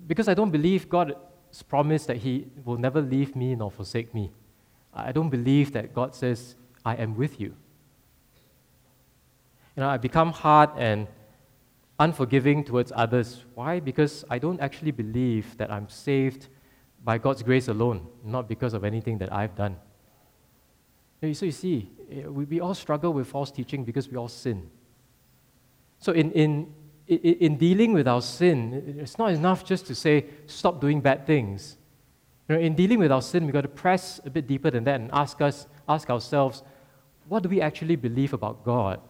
Because 0.06 0.28
I 0.28 0.34
don't 0.34 0.50
believe 0.50 0.88
God's 0.88 1.62
promise 1.68 2.06
that 2.06 2.18
He 2.18 2.46
will 2.64 2.78
never 2.78 3.00
leave 3.00 3.36
me 3.36 3.54
nor 3.54 3.70
forsake 3.70 4.12
me. 4.12 4.32
I 4.92 5.12
don't 5.12 5.30
believe 5.30 5.72
that 5.72 5.94
God 5.94 6.14
says, 6.14 6.56
I 6.84 6.94
am 6.96 7.16
with 7.16 7.40
you. 7.40 7.54
You 9.76 9.82
know, 9.82 9.88
I 9.88 9.96
become 9.96 10.32
hard 10.32 10.70
and 10.76 11.08
unforgiving 11.98 12.64
towards 12.64 12.92
others. 12.94 13.44
Why? 13.54 13.80
Because 13.80 14.24
I 14.30 14.38
don't 14.38 14.60
actually 14.60 14.92
believe 14.92 15.56
that 15.58 15.70
I'm 15.70 15.88
saved 15.88 16.48
by 17.02 17.18
God's 17.18 17.42
grace 17.42 17.68
alone, 17.68 18.06
not 18.24 18.48
because 18.48 18.74
of 18.74 18.84
anything 18.84 19.18
that 19.18 19.32
I've 19.32 19.54
done. 19.54 19.76
So 21.20 21.46
you 21.46 21.52
see, 21.52 21.90
eh, 22.10 22.26
we, 22.26 22.44
we 22.44 22.60
all 22.60 22.74
struggle 22.74 23.12
with 23.12 23.26
false 23.26 23.50
teaching 23.50 23.84
because 23.84 24.08
we 24.08 24.16
all 24.16 24.28
sin. 24.28 24.70
So 25.98 26.12
in, 26.12 26.32
in, 26.32 26.72
in 27.06 27.56
dealing 27.56 27.92
with 27.92 28.06
our 28.06 28.20
sin, 28.20 28.96
it's 28.98 29.18
not 29.18 29.32
enough 29.32 29.64
just 29.64 29.86
to 29.86 29.94
say, 29.94 30.26
stop 30.46 30.80
doing 30.80 31.00
bad 31.00 31.26
things. 31.26 31.78
You 32.48 32.56
know, 32.56 32.60
in 32.60 32.74
dealing 32.74 32.98
with 32.98 33.10
our 33.10 33.22
sin, 33.22 33.44
we've 33.44 33.54
got 33.54 33.62
to 33.62 33.68
press 33.68 34.20
a 34.24 34.30
bit 34.30 34.46
deeper 34.46 34.70
than 34.70 34.84
that 34.84 35.00
and 35.00 35.10
ask, 35.12 35.40
us, 35.40 35.66
ask 35.88 36.10
ourselves, 36.10 36.62
what 37.28 37.42
do 37.42 37.48
we 37.48 37.60
actually 37.60 37.96
believe 37.96 38.34
about 38.34 38.64
God 38.64 39.00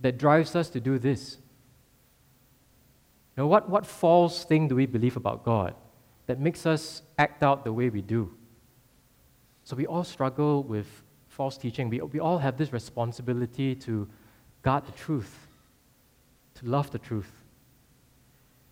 that 0.00 0.18
drives 0.18 0.56
us 0.56 0.68
to 0.70 0.80
do 0.80 0.98
this? 0.98 1.38
You 3.36 3.42
know, 3.42 3.46
what, 3.46 3.68
what 3.68 3.86
false 3.86 4.44
thing 4.44 4.66
do 4.66 4.74
we 4.74 4.86
believe 4.86 5.16
about 5.16 5.44
God 5.44 5.74
that 6.26 6.40
makes 6.40 6.66
us 6.66 7.02
act 7.18 7.42
out 7.42 7.64
the 7.64 7.72
way 7.72 7.90
we 7.90 8.02
do? 8.02 8.34
So 9.66 9.74
we 9.74 9.84
all 9.84 10.04
struggle 10.04 10.62
with 10.62 10.86
false 11.26 11.58
teaching. 11.58 11.90
We, 11.90 12.00
we 12.00 12.20
all 12.20 12.38
have 12.38 12.56
this 12.56 12.72
responsibility 12.72 13.74
to 13.74 14.08
guard 14.62 14.86
the 14.86 14.92
truth, 14.92 15.48
to 16.54 16.66
love 16.66 16.92
the 16.92 17.00
truth. 17.00 17.32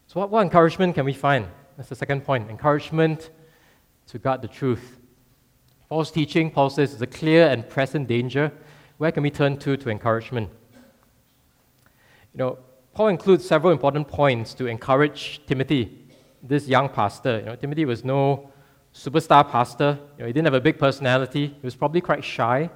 So, 0.07 0.21
what, 0.21 0.31
what 0.31 0.43
encouragement 0.43 0.95
can 0.95 1.05
we 1.05 1.13
find? 1.13 1.49
That's 1.77 1.89
the 1.89 1.97
second 1.97 2.21
point 2.25 2.49
encouragement 2.49 3.31
to 4.07 4.21
guard 4.21 4.41
the 4.41 4.47
truth. 4.47 5.01
False 5.89 6.13
teaching, 6.13 6.49
Paul 6.49 6.71
says, 6.71 6.95
is 6.95 7.03
a 7.03 7.09
clear 7.09 7.49
and 7.49 7.69
present 7.69 8.07
danger. 8.07 8.53
Where 8.99 9.11
can 9.11 9.25
we 9.25 9.31
turn 9.31 9.57
to 9.59 9.77
to 9.77 9.91
encouragement? 9.91 10.49
You 12.35 12.39
know, 12.39 12.59
Paul 12.93 13.09
includes 13.09 13.45
several 13.45 13.73
important 13.73 14.07
points 14.07 14.55
to 14.55 14.67
encourage 14.67 15.41
Timothy, 15.45 16.07
this 16.41 16.69
young 16.69 16.89
pastor. 16.89 17.41
You 17.41 17.47
know, 17.47 17.57
Timothy 17.57 17.85
was 17.85 18.05
no 18.05 18.53
superstar 18.95 19.49
pastor. 19.51 19.99
You 20.17 20.21
know, 20.21 20.27
he 20.27 20.33
didn't 20.33 20.47
have 20.47 20.55
a 20.55 20.61
big 20.61 20.79
personality. 20.79 21.49
He 21.49 21.67
was 21.67 21.75
probably 21.75 22.01
quite 22.01 22.25
shy. 22.25 22.71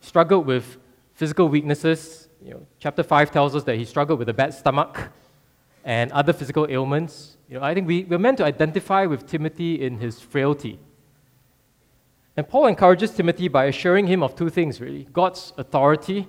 Struggled 0.00 0.46
with 0.46 0.78
physical 1.14 1.48
weaknesses. 1.48 2.28
You 2.42 2.52
know, 2.52 2.66
chapter 2.78 3.02
5 3.02 3.30
tells 3.30 3.54
us 3.54 3.64
that 3.64 3.76
he 3.76 3.84
struggled 3.84 4.18
with 4.18 4.28
a 4.28 4.34
bad 4.34 4.52
stomach 4.54 5.10
and 5.84 6.10
other 6.12 6.32
physical 6.32 6.66
ailments. 6.68 7.36
You 7.48 7.58
know, 7.58 7.64
I 7.64 7.74
think 7.74 7.86
we, 7.86 8.04
we're 8.04 8.18
meant 8.18 8.38
to 8.38 8.44
identify 8.44 9.06
with 9.06 9.26
Timothy 9.26 9.80
in 9.80 9.98
his 9.98 10.20
frailty. 10.20 10.78
And 12.36 12.48
Paul 12.48 12.66
encourages 12.66 13.10
Timothy 13.10 13.48
by 13.48 13.66
assuring 13.66 14.06
him 14.06 14.22
of 14.22 14.34
two 14.34 14.50
things, 14.50 14.80
really 14.80 15.06
God's 15.12 15.52
authority 15.58 16.28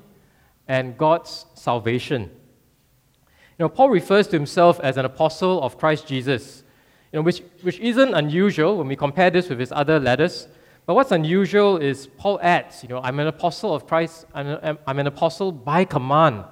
and 0.68 0.98
God's 0.98 1.46
salvation. 1.54 2.24
You 2.24 3.66
know, 3.66 3.70
Paul 3.70 3.90
refers 3.90 4.28
to 4.28 4.36
himself 4.36 4.80
as 4.82 4.98
an 4.98 5.06
apostle 5.06 5.62
of 5.62 5.78
Christ 5.78 6.08
Jesus, 6.08 6.64
you 7.12 7.20
know, 7.20 7.24
which, 7.24 7.44
which 7.62 7.80
isn't 7.80 8.14
unusual 8.14 8.78
when 8.78 8.88
we 8.88 8.96
compare 8.96 9.30
this 9.30 9.50
with 9.50 9.60
his 9.60 9.72
other 9.72 10.00
letters. 10.00 10.48
But 10.86 10.96
what's 10.96 11.12
unusual 11.12 11.78
is 11.78 12.08
Paul 12.08 12.40
adds, 12.42 12.84
you 12.84 12.90
know, 12.90 13.02
I'm 13.02 13.20
an 13.20 13.28
apostle 13.28 13.76
of 13.76 13.86
Christ, 13.86 14.26
I'm, 14.34 14.78
I'm 14.88 15.00
an 15.00 15.08
apostle 15.08 15.52
by 15.52 15.86
command 15.86 16.46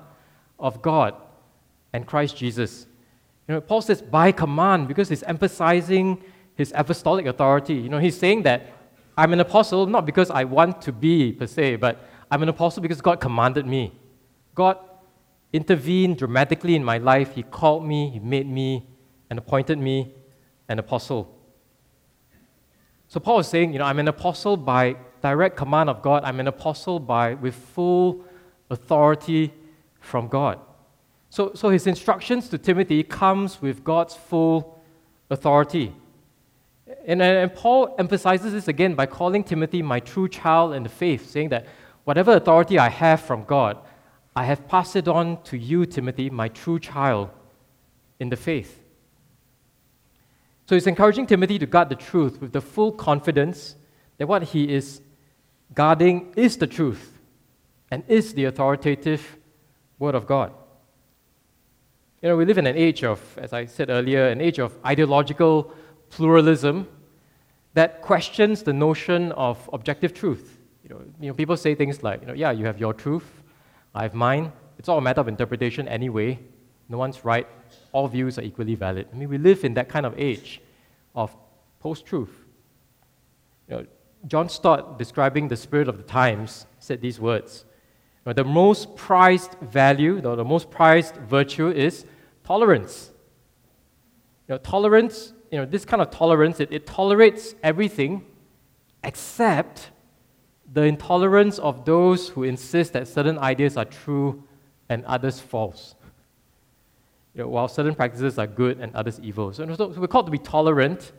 of 0.59 0.81
God 0.81 1.15
and 1.93 2.05
Christ 2.05 2.35
Jesus. 2.35 2.87
You 3.47 3.55
know, 3.55 3.61
Paul 3.61 3.81
says 3.81 4.01
by 4.01 4.31
command 4.31 4.87
because 4.87 5.09
he's 5.09 5.23
emphasizing 5.23 6.21
his 6.55 6.73
apostolic 6.75 7.25
authority. 7.25 7.75
You 7.75 7.89
know, 7.89 7.99
he's 7.99 8.17
saying 8.17 8.43
that 8.43 8.67
I'm 9.17 9.33
an 9.33 9.39
apostle 9.39 9.85
not 9.87 10.05
because 10.05 10.29
I 10.29 10.43
want 10.43 10.81
to 10.83 10.91
be 10.91 11.31
per 11.31 11.47
se, 11.47 11.77
but 11.77 12.05
I'm 12.29 12.43
an 12.43 12.49
apostle 12.49 12.81
because 12.81 13.01
God 13.01 13.19
commanded 13.19 13.65
me. 13.65 13.93
God 14.55 14.77
intervened 15.51 16.17
dramatically 16.17 16.75
in 16.75 16.83
my 16.83 16.97
life. 16.97 17.33
He 17.33 17.43
called 17.43 17.85
me, 17.85 18.09
He 18.09 18.19
made 18.19 18.47
me, 18.47 18.85
and 19.29 19.39
appointed 19.39 19.79
me 19.79 20.13
an 20.69 20.79
apostle. 20.79 21.35
So 23.07 23.19
Paul 23.19 23.39
is 23.39 23.47
saying, 23.47 23.73
you 23.73 23.79
know, 23.79 23.85
I'm 23.85 23.99
an 23.99 24.07
apostle 24.07 24.55
by 24.55 24.95
direct 25.21 25.57
command 25.57 25.89
of 25.89 26.01
God. 26.01 26.23
I'm 26.23 26.39
an 26.39 26.47
apostle 26.47 26.99
by 26.99 27.33
with 27.33 27.55
full 27.55 28.23
authority 28.69 29.51
from 29.99 30.27
God. 30.27 30.59
So, 31.29 31.51
so 31.53 31.69
his 31.69 31.87
instructions 31.87 32.49
to 32.49 32.57
Timothy 32.57 33.03
comes 33.03 33.61
with 33.61 33.83
God's 33.83 34.15
full 34.15 34.79
authority. 35.29 35.93
And, 37.05 37.21
and 37.21 37.53
Paul 37.53 37.95
emphasizes 37.99 38.53
this 38.53 38.67
again 38.67 38.95
by 38.95 39.05
calling 39.05 39.43
Timothy 39.43 39.81
my 39.81 39.99
true 39.99 40.27
child 40.27 40.73
in 40.73 40.83
the 40.83 40.89
faith, 40.89 41.29
saying 41.29 41.49
that 41.49 41.67
whatever 42.03 42.33
authority 42.33 42.79
I 42.79 42.89
have 42.89 43.21
from 43.21 43.43
God, 43.43 43.77
I 44.35 44.45
have 44.45 44.67
passed 44.67 44.95
it 44.95 45.07
on 45.07 45.41
to 45.43 45.57
you, 45.57 45.85
Timothy, 45.85 46.29
my 46.29 46.47
true 46.47 46.79
child 46.79 47.29
in 48.19 48.29
the 48.29 48.35
faith. 48.35 48.79
So 50.69 50.75
he's 50.75 50.85
encouraging 50.85 51.25
Timothy 51.25 51.57
to 51.57 51.65
guard 51.65 51.89
the 51.89 51.95
truth 51.95 52.39
with 52.39 52.53
the 52.53 52.61
full 52.61 52.91
confidence 52.91 53.75
that 54.19 54.27
what 54.27 54.43
he 54.43 54.71
is 54.71 55.01
guarding 55.73 56.31
is 56.35 56.57
the 56.57 56.67
truth 56.67 57.17
and 57.89 58.03
is 58.07 58.35
the 58.35 58.45
authoritative 58.45 59.37
Word 59.97 60.13
of 60.13 60.27
God. 60.27 60.53
You 62.21 62.29
know, 62.29 62.37
we 62.37 62.45
live 62.45 62.59
in 62.59 62.67
an 62.67 62.75
age 62.75 63.03
of, 63.03 63.19
as 63.39 63.51
I 63.51 63.65
said 63.65 63.89
earlier, 63.89 64.27
an 64.27 64.41
age 64.41 64.59
of 64.59 64.77
ideological 64.85 65.73
pluralism 66.11 66.87
that 67.73 68.03
questions 68.03 68.61
the 68.61 68.71
notion 68.71 69.31
of 69.31 69.67
objective 69.73 70.13
truth. 70.13 70.59
You 70.83 70.89
know, 70.89 71.01
you 71.19 71.27
know, 71.29 71.33
people 71.33 71.57
say 71.57 71.73
things 71.73 72.03
like, 72.03 72.21
you 72.21 72.27
know, 72.27 72.33
yeah, 72.33 72.51
you 72.51 72.67
have 72.67 72.79
your 72.79 72.93
truth, 72.93 73.41
I 73.95 74.03
have 74.03 74.13
mine. 74.13 74.51
It's 74.77 74.87
all 74.87 74.99
a 74.99 75.01
matter 75.01 75.19
of 75.19 75.27
interpretation 75.27 75.87
anyway. 75.87 76.37
No 76.89 76.99
one's 76.99 77.25
right. 77.25 77.47
All 77.91 78.07
views 78.07 78.37
are 78.37 78.43
equally 78.43 78.75
valid. 78.75 79.07
I 79.11 79.15
mean, 79.15 79.29
we 79.29 79.37
live 79.37 79.63
in 79.63 79.73
that 79.75 79.89
kind 79.89 80.05
of 80.05 80.17
age 80.17 80.61
of 81.15 81.35
post-truth. 81.79 82.45
You 83.67 83.75
know, 83.75 83.85
John 84.27 84.49
Stott, 84.49 84.99
describing 84.99 85.47
the 85.47 85.55
spirit 85.55 85.87
of 85.87 85.97
the 85.97 86.03
times, 86.03 86.65
said 86.79 87.01
these 87.01 87.19
words. 87.19 87.65
You 88.25 88.29
know, 88.29 88.33
the 88.33 88.43
most 88.43 88.95
prized 88.95 89.55
value, 89.61 90.19
the, 90.21 90.35
the 90.35 90.45
most 90.45 90.69
prized 90.69 91.15
virtue 91.15 91.69
is 91.69 92.05
tolerance. 92.43 93.11
You 94.47 94.55
know, 94.55 94.57
tolerance, 94.57 95.33
you 95.51 95.57
know, 95.57 95.65
this 95.65 95.85
kind 95.85 96.01
of 96.01 96.11
tolerance, 96.11 96.59
it, 96.59 96.71
it 96.71 96.85
tolerates 96.85 97.55
everything 97.63 98.25
except 99.03 99.91
the 100.71 100.83
intolerance 100.83 101.57
of 101.59 101.85
those 101.85 102.29
who 102.29 102.43
insist 102.43 102.93
that 102.93 103.07
certain 103.07 103.39
ideas 103.39 103.77
are 103.77 103.85
true 103.85 104.43
and 104.89 105.05
others 105.05 105.39
false. 105.39 105.95
You 107.39 107.45
know, 107.45 107.51
while 107.51 107.69
certain 107.69 107.95
practices 107.95 108.37
are 108.37 108.47
good 108.47 108.81
and 108.81 108.93
others 108.93 109.17
evil. 109.23 109.53
So, 109.53 109.73
so 109.73 109.87
we're 109.95 110.07
called 110.07 110.25
to 110.25 110.31
be 110.31 110.37
tolerant, 110.37 111.13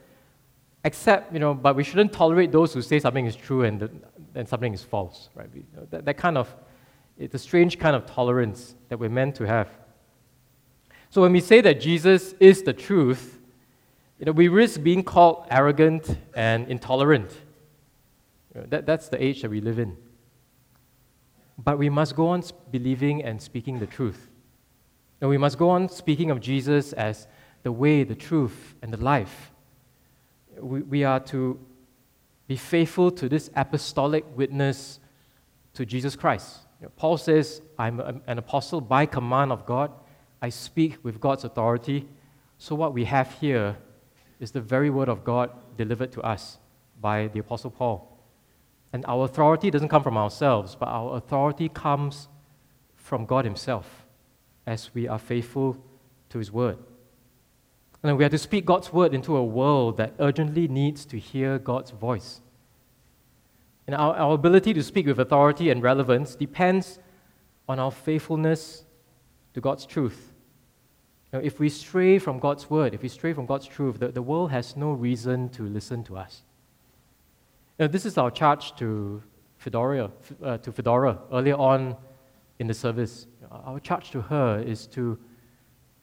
except, 0.85 1.33
you 1.33 1.39
know, 1.39 1.55
but 1.55 1.75
we 1.75 1.83
shouldn't 1.83 2.13
tolerate 2.13 2.53
those 2.53 2.75
who 2.75 2.83
say 2.83 3.01
something 3.01 3.25
is 3.25 3.35
true 3.35 3.63
and, 3.65 3.81
the, 3.81 3.91
and 4.35 4.47
something 4.47 4.75
is 4.75 4.83
false, 4.83 5.31
right? 5.35 5.49
We, 5.51 5.61
you 5.61 5.67
know, 5.75 5.87
that, 5.89 6.05
that 6.05 6.19
kind 6.19 6.37
of, 6.37 6.55
it's 7.17 7.35
a 7.35 7.39
strange 7.39 7.79
kind 7.79 7.97
of 7.97 8.05
tolerance 8.05 8.75
that 8.91 8.99
we're 8.99 9.09
meant 9.09 9.35
to 9.37 9.47
have. 9.47 9.71
So 11.09 11.23
when 11.23 11.33
we 11.33 11.41
say 11.41 11.63
that 11.63 11.81
Jesus 11.81 12.35
is 12.39 12.65
the 12.65 12.75
truth, 12.75 13.41
you 14.19 14.27
know, 14.27 14.33
we 14.33 14.49
risk 14.49 14.83
being 14.83 15.03
called 15.03 15.47
arrogant 15.51 16.19
and 16.35 16.69
intolerant. 16.69 17.33
You 18.55 18.61
know, 18.61 18.67
that, 18.69 18.85
that's 18.85 19.09
the 19.09 19.25
age 19.25 19.41
that 19.41 19.51
we 19.51 19.63
live 19.63 19.79
in. 19.79 19.97
But 21.57 21.79
we 21.79 21.89
must 21.89 22.15
go 22.15 22.29
on 22.29 22.43
believing 22.71 23.25
and 23.25 23.41
speaking 23.41 23.79
the 23.79 23.87
truth. 23.87 24.30
And 25.21 25.29
we 25.29 25.39
must 25.39 25.59
go 25.59 25.71
on 25.71 25.89
speaking 25.89 26.31
of 26.31 26.41
Jesus 26.41 26.93
as 26.93 27.27
the 27.63 27.73
way, 27.73 28.05
the 28.05 28.15
truth, 28.15 28.75
and 28.83 28.93
the 28.93 29.03
life 29.03 29.51
we, 30.63 30.83
we 30.83 31.05
are 31.05 31.21
to 31.21 31.59
be 32.47 32.57
faithful 32.57 33.11
to 33.13 33.29
this 33.29 33.51
apostolic 33.55 34.25
witness 34.37 35.01
to 35.75 35.87
Jesus 35.87 36.17
Christ. 36.17 36.59
You 36.81 36.87
know, 36.87 36.93
Paul 36.97 37.17
says, 37.17 37.63
I'm 37.79 38.01
an 38.27 38.39
apostle 38.39 38.81
by 38.81 39.07
command 39.07 39.53
of 39.53 39.67
God. 39.67 39.93
I 40.43 40.49
speak 40.49 40.99
with 41.03 41.21
God's 41.21 41.45
authority. 41.45 42.09
So, 42.59 42.75
what 42.75 42.95
we 42.95 43.05
have 43.05 43.33
here 43.41 43.77
is 44.41 44.53
the 44.53 44.61
very 44.61 44.91
word 44.91 45.09
of 45.09 45.23
God 45.23 45.51
delivered 45.77 46.13
to 46.13 46.23
us 46.23 46.59
by 47.01 47.29
the 47.29 47.39
Apostle 47.39 47.71
Paul. 47.71 48.07
And 48.93 49.05
our 49.07 49.25
authority 49.25 49.71
doesn't 49.71 49.89
come 49.89 50.03
from 50.03 50.17
ourselves, 50.17 50.75
but 50.75 50.89
our 50.89 51.17
authority 51.17 51.69
comes 51.69 52.29
from 52.97 53.27
God 53.27 53.45
Himself 53.45 54.00
as 54.67 54.91
we 54.95 55.09
are 55.09 55.19
faithful 55.19 55.77
to 56.31 56.39
His 56.39 56.53
word. 56.53 56.79
And 58.03 58.17
we 58.17 58.25
are 58.25 58.31
to 58.31 58.39
speak 58.39 58.65
God's 58.65 58.93
word 58.93 59.15
into 59.15 59.37
a 59.37 59.45
world 59.45 59.99
that 59.99 60.15
urgently 60.19 60.69
needs 60.69 61.05
to 61.07 61.19
hear 61.19 61.59
God's 61.59 61.91
voice. 61.91 62.41
And 63.87 63.95
our, 63.95 64.15
our 64.15 64.35
ability 64.35 64.73
to 64.75 64.83
speak 64.83 65.07
with 65.07 65.19
authority 65.19 65.69
and 65.71 65.83
relevance 65.83 66.35
depends 66.35 66.99
on 67.69 67.79
our 67.79 67.91
faithfulness 67.91 68.85
to 69.55 69.61
God's 69.61 69.85
truth. 69.85 70.33
Now, 71.33 71.41
if 71.41 71.61
we 71.61 71.69
stray 71.69 72.19
from 72.19 72.39
God's 72.39 72.71
word, 72.71 72.95
if 72.95 73.03
we 73.03 73.09
stray 73.09 73.33
from 73.33 73.47
God's 73.47 73.67
truth, 73.67 73.99
the, 74.01 74.09
the 74.09 74.23
world 74.23 74.51
has 74.51 74.77
no 74.77 74.93
reason 74.93 75.49
to 75.51 75.63
listen 75.63 76.03
to 76.05 76.17
us. 76.17 76.43
Now, 77.79 77.87
this 77.87 78.05
is 78.05 78.19
our 78.19 78.31
charge 78.31 78.75
to 78.77 79.23
Fedora, 79.59 80.11
uh, 80.43 80.59
to 80.59 80.73
Fedora 80.73 81.19
earlier 81.33 81.57
on 81.57 81.97
in 82.61 82.69
the 82.69 82.75
service. 82.75 83.27
Our 83.51 83.81
charge 83.81 84.13
to 84.13 84.21
her 84.21 84.63
is 84.65 84.87
to 84.89 85.19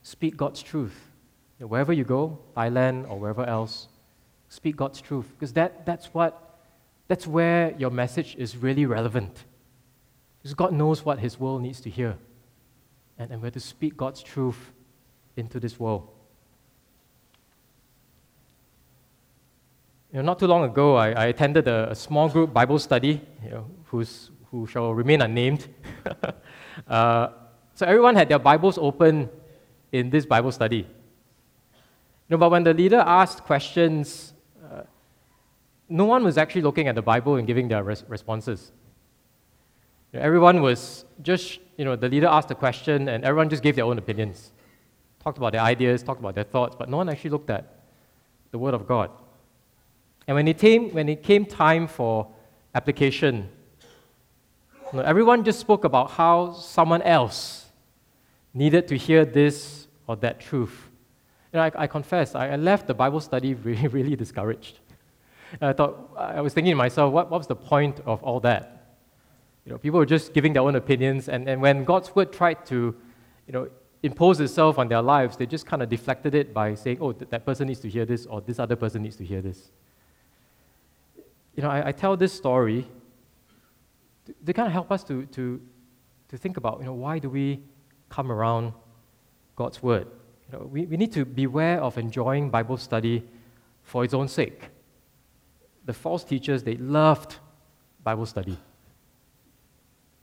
speak 0.01 0.35
God's 0.35 0.61
truth 0.61 1.07
wherever 1.65 1.91
you 1.91 2.03
go, 2.03 2.39
Thailand 2.55 3.09
or 3.09 3.19
wherever 3.19 3.43
else, 3.45 3.87
speak 4.49 4.75
God's 4.75 5.01
truth. 5.01 5.25
Because 5.31 5.53
that, 5.53 5.85
that's, 5.85 6.07
what, 6.13 6.59
that's 7.07 7.25
where 7.25 7.73
your 7.77 7.89
message 7.89 8.35
is 8.37 8.57
really 8.57 8.85
relevant. 8.85 9.45
Because 10.39 10.53
God 10.53 10.73
knows 10.73 11.03
what 11.03 11.19
His 11.19 11.39
world 11.39 11.61
needs 11.61 11.81
to 11.81 11.89
hear. 11.89 12.15
And, 13.17 13.31
and 13.31 13.41
we're 13.41 13.51
to 13.51 13.59
speak 13.59 13.97
God's 13.97 14.21
truth 14.21 14.71
into 15.35 15.59
this 15.59 15.79
world. 15.79 16.09
You 20.11 20.17
know, 20.17 20.25
not 20.25 20.39
too 20.39 20.47
long 20.47 20.63
ago, 20.63 20.95
I, 20.95 21.09
I 21.11 21.25
attended 21.25 21.67
a, 21.67 21.91
a, 21.91 21.95
small 21.95 22.29
group 22.29 22.53
Bible 22.53 22.79
study, 22.79 23.21
you 23.43 23.49
know, 23.49 23.65
who's, 23.85 24.31
who 24.51 24.67
shall 24.67 24.93
remain 24.93 25.21
unnamed. 25.21 25.67
uh, 26.88 27.29
so 27.73 27.86
everyone 27.86 28.15
had 28.15 28.29
their 28.29 28.39
Bibles 28.39 28.77
open 28.77 29.29
in 29.91 30.10
this 30.10 30.25
Bible 30.25 30.51
study. 30.51 30.88
No, 32.29 32.38
but 32.38 32.51
when 32.51 32.63
the 32.63 32.73
leader 32.73 33.03
asked 33.05 33.43
questions, 33.43 34.33
uh, 34.63 34.81
no 35.88 36.05
one 36.05 36.23
was 36.23 36.38
actually 36.38 36.62
looking 36.62 36.88
at 36.88 36.95
the 36.95 37.01
Bible 37.01 37.36
and 37.36 37.47
giving 37.47 37.67
their 37.67 37.83
res- 37.83 38.03
responses. 38.07 38.71
You 40.12 40.19
know, 40.19 40.25
everyone 40.25 40.62
was 40.62 41.05
just, 41.21 41.60
you 41.77 41.86
know, 41.86 41.95
the 41.95 42.10
leader 42.10 42.27
asked 42.27 42.51
a 42.51 42.55
question 42.55 43.10
and 43.10 43.23
everyone 43.23 43.49
just 43.49 43.63
gave 43.63 43.75
their 43.75 43.86
own 43.86 43.97
opinions. 43.97 44.51
Talked 45.23 45.38
about 45.38 45.53
their 45.53 45.62
ideas, 45.62 46.03
talked 46.03 46.19
about 46.19 46.36
their 46.36 46.43
thoughts, 46.43 46.75
but 46.77 46.89
no 46.89 46.97
one 46.97 47.10
actually 47.10 47.31
looked 47.31 47.49
at 47.49 47.83
the 48.51 48.57
Word 48.57 48.73
of 48.73 48.88
God. 48.88 49.12
And 50.27 50.36
when 50.36 50.47
it 50.47 50.57
came, 50.57 50.89
when 50.91 51.07
it 51.07 51.23
came 51.23 51.45
time 51.45 51.88
for 51.88 52.27
application, 52.75 53.49
know, 54.93 55.02
everyone 55.02 55.43
just 55.43 55.60
spoke 55.60 55.84
about 55.84 56.12
how 56.12 56.54
someone 56.54 57.02
else 57.02 57.65
needed 58.54 58.88
to 58.88 58.97
hear 58.97 59.26
this 59.26 59.88
or 60.08 60.15
that 60.17 60.39
truth. 60.39 60.89
You 61.54 61.58
know, 61.58 61.63
I, 61.63 61.71
I 61.76 61.88
confess, 61.88 62.36
I, 62.36 62.50
I 62.50 62.56
left 62.56 62.88
the 62.88 62.93
Bible 62.93 63.19
study 63.19 63.54
really, 63.67 63.88
really 63.88 64.15
discouraged. 64.15 64.80
And 65.54 65.69
I 65.69 65.73
thought, 65.73 66.12
I 66.17 66.41
was 66.41 66.54
thinking 66.54 66.71
to 66.71 66.76
myself, 66.76 67.13
what, 67.13 67.32
what 67.32 67.39
was 67.39 67.47
the 67.47 67.56
point 67.56 68.02
of 68.06 68.21
all 68.23 68.39
that? 68.41 68.95
You 69.65 69.71
know, 69.71 69.78
people 69.78 70.00
were 70.00 70.06
just 70.06 70.34
giving 70.34 70.54
their 70.54 70.63
own 70.63 70.76
opinions, 70.76 71.30
and, 71.30 71.47
and 71.47 71.62
when 71.62 71.84
God's 71.84 72.13
word 72.15 72.32
tried 72.32 72.65
to, 72.67 72.95
you 73.47 73.54
know, 73.54 73.69
impose 74.04 74.39
itself 74.39 74.78
on 74.78 74.88
their 74.88 75.02
lives, 75.02 75.38
they 75.38 75.45
just 75.45 75.65
kind 75.65 75.82
of 75.82 75.89
deflected 75.89 76.36
it 76.36 76.54
by 76.54 76.76
saying, 76.76 77.00
oh, 77.02 77.12
th- 77.12 77.30
that 77.30 77.45
person 77.45 77.67
needs 77.67 77.80
to 77.82 77.89
hear 77.89 78.06
this, 78.06 78.26
or 78.26 78.41
this 78.41 78.60
other 78.60 78.76
person 78.76 79.02
needs 79.02 79.15
to 79.17 79.26
hear 79.26 79.41
this. 79.41 79.71
You 81.56 81.63
know, 81.63 81.69
I, 81.69 81.88
I 81.88 81.91
tell 81.91 82.15
this 82.15 82.34
story 82.34 82.88
to 84.45 84.53
kind 84.53 84.67
of 84.67 84.73
help 84.73 84.91
us 84.91 85.03
to, 85.05 85.25
to, 85.27 85.61
to 86.29 86.37
think 86.37 86.57
about, 86.57 86.79
you 86.79 86.85
know, 86.85 86.93
why 86.93 87.19
do 87.19 87.29
we 87.29 87.61
come 88.09 88.31
around 88.31 88.73
God's 89.55 89.81
word? 89.81 90.07
You 90.47 90.57
know, 90.57 90.65
we, 90.65 90.85
we 90.85 90.97
need 90.97 91.11
to 91.13 91.25
beware 91.25 91.81
of 91.81 91.97
enjoying 91.97 92.49
Bible 92.49 92.77
study 92.77 93.23
for 93.83 94.03
its 94.03 94.13
own 94.13 94.27
sake. 94.27 94.69
The 95.85 95.93
false 95.93 96.23
teachers, 96.23 96.63
they 96.63 96.75
loved 96.75 97.37
Bible 98.03 98.25
study. 98.25 98.57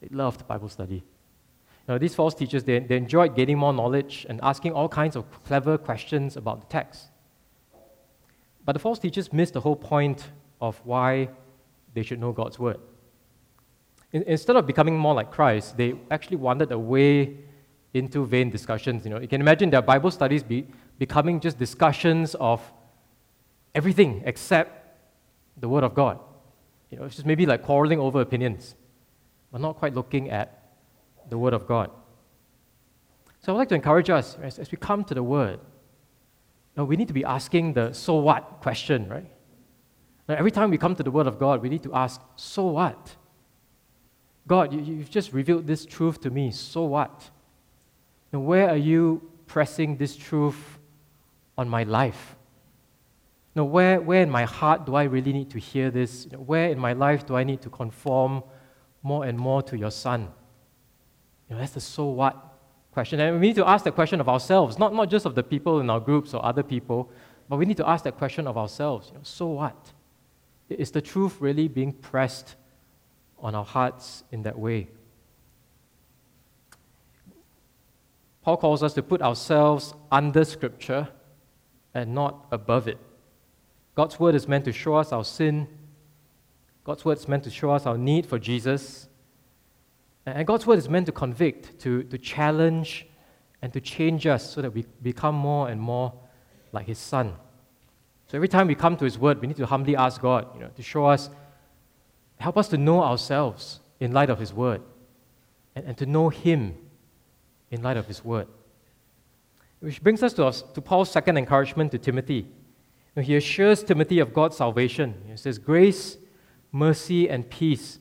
They 0.00 0.08
loved 0.10 0.46
Bible 0.46 0.68
study. 0.68 1.02
Know, 1.86 1.98
these 1.98 2.14
false 2.14 2.34
teachers, 2.34 2.64
they, 2.64 2.78
they 2.78 2.96
enjoyed 2.96 3.36
gaining 3.36 3.58
more 3.58 3.72
knowledge 3.72 4.24
and 4.28 4.40
asking 4.42 4.72
all 4.72 4.88
kinds 4.88 5.16
of 5.16 5.24
clever 5.44 5.76
questions 5.76 6.36
about 6.36 6.60
the 6.62 6.66
text. 6.66 7.08
But 8.64 8.72
the 8.72 8.78
false 8.78 8.98
teachers 8.98 9.32
missed 9.32 9.52
the 9.52 9.60
whole 9.60 9.76
point 9.76 10.30
of 10.60 10.80
why 10.84 11.28
they 11.92 12.02
should 12.02 12.20
know 12.20 12.32
God's 12.32 12.58
word. 12.58 12.78
In, 14.14 14.22
instead 14.22 14.57
of 14.57 14.66
becoming 14.66 14.96
more 14.96 15.12
like 15.12 15.31
Christ, 15.31 15.77
they 15.77 15.94
actually 16.11 16.38
wandered 16.38 16.72
away 16.72 17.37
into 17.92 18.24
vain 18.24 18.48
discussions. 18.48 19.05
You 19.05 19.11
know, 19.11 19.20
you 19.20 19.29
can 19.29 19.40
imagine 19.40 19.68
their 19.70 19.83
Bible 19.83 20.11
studies 20.11 20.42
be, 20.42 20.66
becoming 20.98 21.40
just 21.40 21.59
discussions 21.59 22.35
of 22.37 22.62
everything 23.74 24.22
except 24.24 24.70
the 25.61 25.68
Word 25.68 25.85
of 25.85 25.94
God. 25.94 26.20
You 26.90 26.98
know, 26.98 27.05
it's 27.05 27.16
just 27.16 27.27
maybe 27.27 27.44
like 27.44 27.62
quarreling 27.62 27.98
over 27.98 28.20
opinions, 28.20 28.77
but 29.50 29.61
not 29.61 29.77
quite 29.77 29.94
looking 29.94 30.31
at 30.31 30.62
the 31.29 31.37
Word 31.37 31.53
of 31.53 31.66
God. 31.66 31.90
So 33.40 33.53
I'd 33.53 33.57
like 33.57 33.68
to 33.70 33.74
encourage 33.74 34.11
us 34.11 34.38
as, 34.40 34.59
as 34.61 34.70
we 34.70 34.79
come 34.79 35.05
to 35.05 35.14
the 35.14 35.22
Word. 35.22 35.59
Know, 36.77 36.85
we 36.85 36.96
need 36.96 37.09
to 37.09 37.14
be 37.14 37.24
asking 37.24 37.74
the 37.74 37.92
so 37.92 38.16
what 38.16 38.61
question, 38.61 39.09
right? 39.09 39.31
Now, 40.29 40.37
every 40.37 40.50
time 40.50 40.70
we 40.70 40.79
come 40.79 40.94
to 40.96 41.03
the 41.03 41.11
Word 41.11 41.27
of 41.27 41.38
God, 41.38 41.62
we 41.62 41.68
need 41.68 41.83
to 41.83 41.94
ask, 41.94 42.20
so 42.37 42.66
what? 42.66 43.16
God, 44.46 44.72
you, 44.72 44.80
you've 44.80 45.11
just 45.11 45.33
revealed 45.33 45.66
this 45.66 45.87
truth 45.87 46.20
to 46.22 46.30
me, 46.30 46.50
so 46.50 46.85
what? 46.85 47.30
And 48.33 48.46
where 48.46 48.68
are 48.68 48.76
you 48.76 49.30
pressing 49.46 49.96
this 49.96 50.16
truth 50.16 50.78
on 51.57 51.68
my 51.68 51.85
life? 51.85 52.37
Now, 53.54 53.64
where, 53.64 54.00
where 54.00 54.22
in 54.22 54.30
my 54.30 54.44
heart 54.44 54.85
do 54.85 54.96
I 54.96 55.04
really 55.04 55.33
need 55.33 55.50
to 55.50 55.59
hear 55.59 55.90
this? 55.90 56.26
Where 56.33 56.70
in 56.70 56.78
my 56.78 56.92
life 56.92 57.24
do 57.24 57.37
I 57.37 57.44
need 57.44 57.62
to 57.62 57.70
conform 57.70 58.42
more 59.02 59.24
and 59.24 59.38
more 59.38 59.62
to 59.62 59.78
your 59.78 59.92
Son? 59.92 60.28
You 61.48 61.54
know, 61.54 61.61
that's 61.61 61.72
the 61.72 61.80
so 61.80 62.07
what 62.07 62.54
question. 62.92 63.20
And 63.20 63.40
we 63.40 63.46
need 63.46 63.57
to 63.57 63.68
ask 63.68 63.85
that 63.85 63.94
question 63.94 64.20
of 64.20 64.28
ourselves, 64.28 64.78
not, 64.78 64.92
not 64.92 65.09
just 65.09 65.26
of 65.26 65.35
the 65.35 65.42
people 65.42 65.80
in 65.80 65.88
our 65.88 66.00
groups 66.00 66.35
or 66.35 66.44
other 66.44 66.62
people, 66.62 67.11
but 67.48 67.57
we 67.57 67.66
need 67.66 67.76
to 67.76 67.88
ask 67.88 68.04
that 68.04 68.16
question 68.16 68.46
of 68.46 68.59
ourselves. 68.59 69.09
You 69.09 69.14
know, 69.14 69.20
so 69.22 69.46
what? 69.46 69.76
Is 70.68 70.90
the 70.90 71.02
truth 71.02 71.37
really 71.40 71.68
being 71.68 71.92
pressed 71.92 72.57
on 73.44 73.54
our 73.54 73.64
hearts 73.64 74.24
in 74.33 74.42
that 74.42 74.59
way? 74.59 74.88
Paul 78.42 78.57
calls 78.57 78.83
us 78.83 78.92
to 78.94 79.02
put 79.02 79.22
ourselves 79.22 79.94
under 80.11 80.44
Scripture 80.44 81.09
and 81.94 82.14
not 82.14 82.46
above 82.50 82.88
it. 82.88 82.98
God's 83.94 84.18
word 84.18 84.35
is 84.35 84.48
meant 84.48 84.64
to 84.64 84.72
show 84.72 84.96
us 84.96 85.12
our 85.12 85.24
sin. 85.24 85.68
God's 86.83 87.04
word 87.04 87.18
is 87.18 87.28
meant 87.28 87.44
to 87.44 87.50
show 87.50 87.70
us 87.70 87.87
our 87.87 87.96
need 87.96 88.26
for 88.26 88.38
Jesus. 88.38 89.09
And 90.26 90.46
God's 90.46 90.66
word 90.66 90.78
is 90.78 90.88
meant 90.88 91.07
to 91.07 91.12
convict, 91.12 91.78
to, 91.80 92.02
to 92.04 92.18
challenge, 92.18 93.07
and 93.62 93.72
to 93.72 93.80
change 93.80 94.26
us 94.26 94.52
so 94.52 94.61
that 94.61 94.74
we 94.74 94.85
become 95.02 95.35
more 95.35 95.68
and 95.68 95.80
more 95.80 96.12
like 96.72 96.87
His 96.87 96.98
Son. 96.98 97.35
So 98.26 98.37
every 98.37 98.48
time 98.48 98.66
we 98.66 98.74
come 98.74 98.96
to 98.96 99.04
His 99.04 99.18
word, 99.18 99.40
we 99.40 99.46
need 99.46 99.57
to 99.57 99.66
humbly 99.66 99.96
ask 99.96 100.20
God 100.20 100.48
you 100.54 100.61
know, 100.61 100.70
to 100.76 100.83
show 100.83 101.07
us, 101.07 101.30
help 102.44 102.59
us 102.59 102.68
to 102.68 102.76
know 102.76 103.02
ourselves 103.02 103.80
in 104.00 104.12
light 104.12 104.28
of 104.28 104.38
His 104.38 104.52
word, 104.52 104.83
and, 105.74 105.87
and 105.87 105.96
to 105.96 106.04
know 106.04 106.28
Him 106.28 106.76
in 107.70 107.83
light 107.83 107.96
of 107.96 108.07
His 108.07 108.22
word. 108.22 108.46
Which 109.80 110.02
brings 110.02 110.22
us 110.22 110.35
to, 110.35 110.52
to 110.74 110.80
Paul's 110.83 111.11
second 111.11 111.38
encouragement 111.38 111.90
to 111.92 111.98
Timothy. 111.98 112.46
He 113.18 113.37
assures 113.37 113.83
Timothy 113.83 114.18
of 114.18 114.35
God's 114.35 114.59
salvation. 114.59 115.14
He 115.26 115.37
says, 115.38 115.57
Grace, 115.57 116.18
mercy, 116.70 117.30
and 117.30 117.48
peace 117.48 117.98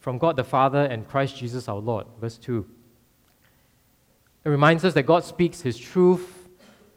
from 0.00 0.18
God 0.18 0.36
the 0.36 0.44
Father 0.44 0.84
and 0.84 1.08
Christ 1.08 1.38
Jesus 1.38 1.66
our 1.66 1.78
Lord. 1.78 2.06
Verse 2.20 2.36
2. 2.36 2.66
It 4.44 4.48
reminds 4.48 4.84
us 4.84 4.92
that 4.94 5.04
God 5.04 5.24
speaks 5.24 5.62
His 5.62 5.78
truth 5.78 6.48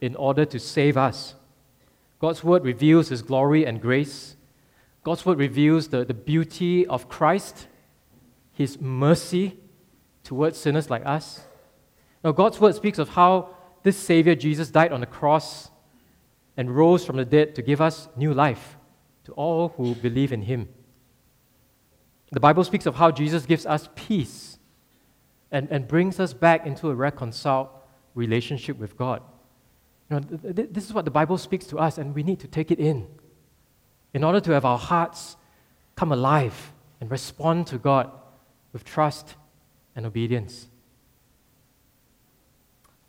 in 0.02 0.16
order 0.18 0.44
to 0.44 0.60
save 0.60 0.98
us. 0.98 1.36
God's 2.20 2.44
word 2.44 2.66
reveals 2.66 3.08
His 3.08 3.22
glory 3.22 3.66
and 3.66 3.82
grace. 3.82 4.36
God's 5.04 5.26
word 5.26 5.40
reveals 5.40 5.88
the, 5.88 6.06
the 6.06 6.14
beauty 6.14 6.86
of 6.86 7.10
Christ, 7.10 7.68
His 8.54 8.80
mercy 8.80 9.58
towards 10.24 10.58
sinners 10.58 10.90
like 10.90 11.06
us. 11.06 11.42
Now, 12.24 12.32
God's 12.32 12.60
word 12.60 12.76
speaks 12.76 13.00
of 13.00 13.10
how 13.10 13.56
this 13.84 13.98
Savior, 13.98 14.36
Jesus, 14.36 14.70
died 14.70 14.92
on 14.92 15.00
the 15.00 15.08
cross 15.08 15.72
and 16.56 16.76
rose 16.76 17.04
from 17.04 17.18
the 17.18 17.26
dead 17.26 17.56
to 17.56 17.64
give 17.64 17.82
us 17.82 18.10
new 18.16 18.34
life 18.34 18.78
to 19.24 19.32
all 19.34 19.70
who 19.70 19.96
believe 19.96 20.32
in 20.32 20.44
Him. 20.44 20.70
The 22.32 22.40
Bible 22.40 22.64
speaks 22.64 22.86
of 22.86 22.96
how 22.96 23.12
Jesus 23.12 23.46
gives 23.46 23.66
us 23.66 23.90
peace 23.96 24.60
and, 25.52 25.68
and 25.72 25.88
brings 25.88 26.20
us 26.20 26.34
back 26.34 26.66
into 26.66 26.90
a 26.90 26.96
reconciled 26.96 27.70
relationship 28.14 28.78
with 28.78 28.96
God. 28.96 29.22
You 30.10 30.20
know, 30.20 30.22
th- 30.22 30.56
th- 30.56 30.70
this 30.72 30.86
is 30.86 30.94
what 30.94 31.06
the 31.06 31.12
Bible 31.12 31.38
speaks 31.38 31.66
to 31.68 31.80
us, 31.80 31.98
and 31.98 32.14
we 32.14 32.22
need 32.22 32.40
to 32.42 32.48
take 32.48 32.70
it 32.70 32.80
in 32.80 33.08
in 34.14 34.24
order 34.24 34.40
to 34.40 34.52
have 34.52 34.66
our 34.66 34.78
hearts 34.78 35.38
come 35.96 36.12
alive 36.12 36.74
and 37.00 37.10
respond 37.10 37.68
to 37.68 37.78
God 37.78 38.12
with 38.74 38.84
trust 38.84 39.36
and 39.96 40.06
obedience. 40.06 40.68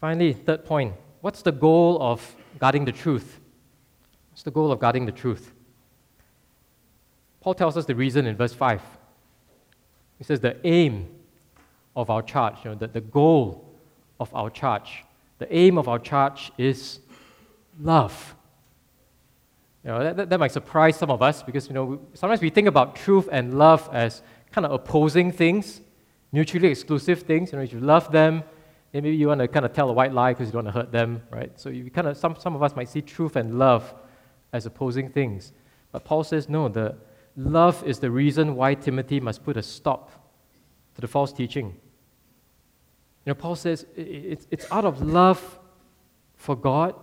Finally, 0.01 0.33
third 0.33 0.65
point 0.65 0.95
what's 1.21 1.43
the 1.43 1.53
goal 1.53 1.99
of 2.01 2.35
guarding 2.59 2.85
the 2.85 2.93
truth? 2.93 3.39
What's 4.31 4.43
the 4.43 4.51
goal 4.51 4.73
of 4.73 4.81
guarding 4.81 5.07
the 5.07 5.13
truth? 5.13 5.53
Paul 7.41 7.55
tells 7.55 7.77
us 7.77 7.87
the 7.87 7.95
reason 7.95 8.27
in 8.27 8.37
verse 8.37 8.55
5. 8.55 8.81
He 10.19 10.25
says 10.25 10.41
the 10.41 10.57
aim 10.65 11.09
of 11.95 12.09
our 12.09 12.23
charge, 12.23 12.57
you 12.65 12.71
know, 12.71 12.77
the, 12.77 12.87
the 12.87 13.01
goal 13.01 13.69
of 14.21 14.35
our 14.35 14.51
charge. 14.51 15.05
The 15.39 15.55
aim 15.55 15.77
of 15.77 15.89
our 15.89 15.99
charge 15.99 16.53
is 16.57 17.01
love. 17.81 18.35
You 19.85 19.91
know, 19.91 20.05
that, 20.05 20.17
that, 20.17 20.31
that 20.31 20.41
might 20.41 20.53
surprise 20.53 20.97
some 20.97 21.11
of 21.11 21.23
us 21.23 21.43
because 21.43 21.67
you 21.67 21.75
know, 21.75 22.01
sometimes 22.15 22.41
we 22.41 22.51
think 22.51 22.69
about 22.69 22.95
truth 22.95 23.29
and 23.33 23.59
love 23.59 23.89
as 23.93 24.23
kind 24.53 24.65
of 24.65 24.73
opposing 24.73 25.33
things, 25.33 25.81
mutually 26.31 26.69
exclusive 26.69 27.23
things. 27.23 27.53
You 27.53 27.59
know, 27.59 27.65
if 27.65 27.73
you 27.73 27.81
love 27.81 28.13
them, 28.13 28.45
then 28.93 29.03
maybe 29.03 29.17
you 29.17 29.29
want 29.29 29.41
to 29.41 29.49
kind 29.49 29.65
of 29.65 29.73
tell 29.73 29.91
a 29.91 29.93
white 29.93 30.13
lie 30.13 30.33
because 30.33 30.49
you 30.49 30.53
don't 30.53 30.65
want 30.65 30.75
to 30.75 30.81
hurt 30.81 30.93
them, 30.93 31.23
right? 31.31 31.51
So 31.59 31.69
you 31.69 31.91
kind 31.91 32.07
of, 32.07 32.17
some, 32.17 32.37
some 32.39 32.55
of 32.55 32.63
us 32.63 32.77
might 32.77 32.89
see 32.89 33.01
truth 33.01 33.37
and 33.37 33.59
love 33.59 33.93
as 34.53 34.67
opposing 34.67 35.11
things. 35.11 35.53
But 35.91 36.05
Paul 36.05 36.25
says, 36.25 36.49
no, 36.49 36.69
the 36.69 36.97
love 37.37 37.83
is 37.85 37.99
the 37.99 38.11
reason 38.11 38.55
why 38.55 38.75
Timothy 38.75 39.19
must 39.19 39.45
put 39.45 39.57
a 39.57 39.63
stop 39.63 40.11
to 40.95 41.01
the 41.01 41.09
false 41.09 41.33
teaching. 41.33 41.67
You 43.25 43.31
know, 43.31 43.35
Paul 43.35 43.57
says 43.57 43.87
it's, 43.97 44.47
it's 44.51 44.71
out 44.71 44.85
of 44.85 45.01
love 45.01 45.59
for 46.35 46.57
God, 46.57 46.95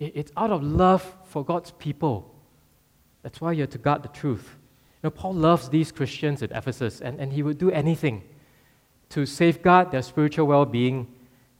it's 0.00 0.32
out 0.36 0.50
of 0.50 0.62
love 0.62 1.16
for 1.24 1.44
God's 1.44 1.70
people. 1.72 2.34
That's 3.22 3.40
why 3.40 3.52
you're 3.52 3.66
to 3.68 3.78
guard 3.78 4.02
the 4.02 4.08
truth. 4.08 4.50
You 5.02 5.08
know, 5.08 5.10
Paul 5.10 5.34
loves 5.34 5.68
these 5.68 5.92
Christians 5.92 6.42
at 6.42 6.50
Ephesus, 6.50 7.00
and, 7.00 7.20
and 7.20 7.32
he 7.32 7.42
would 7.42 7.58
do 7.58 7.70
anything 7.70 8.22
to 9.10 9.26
safeguard 9.26 9.90
their 9.90 10.02
spiritual 10.02 10.46
well 10.46 10.66
being, 10.66 11.06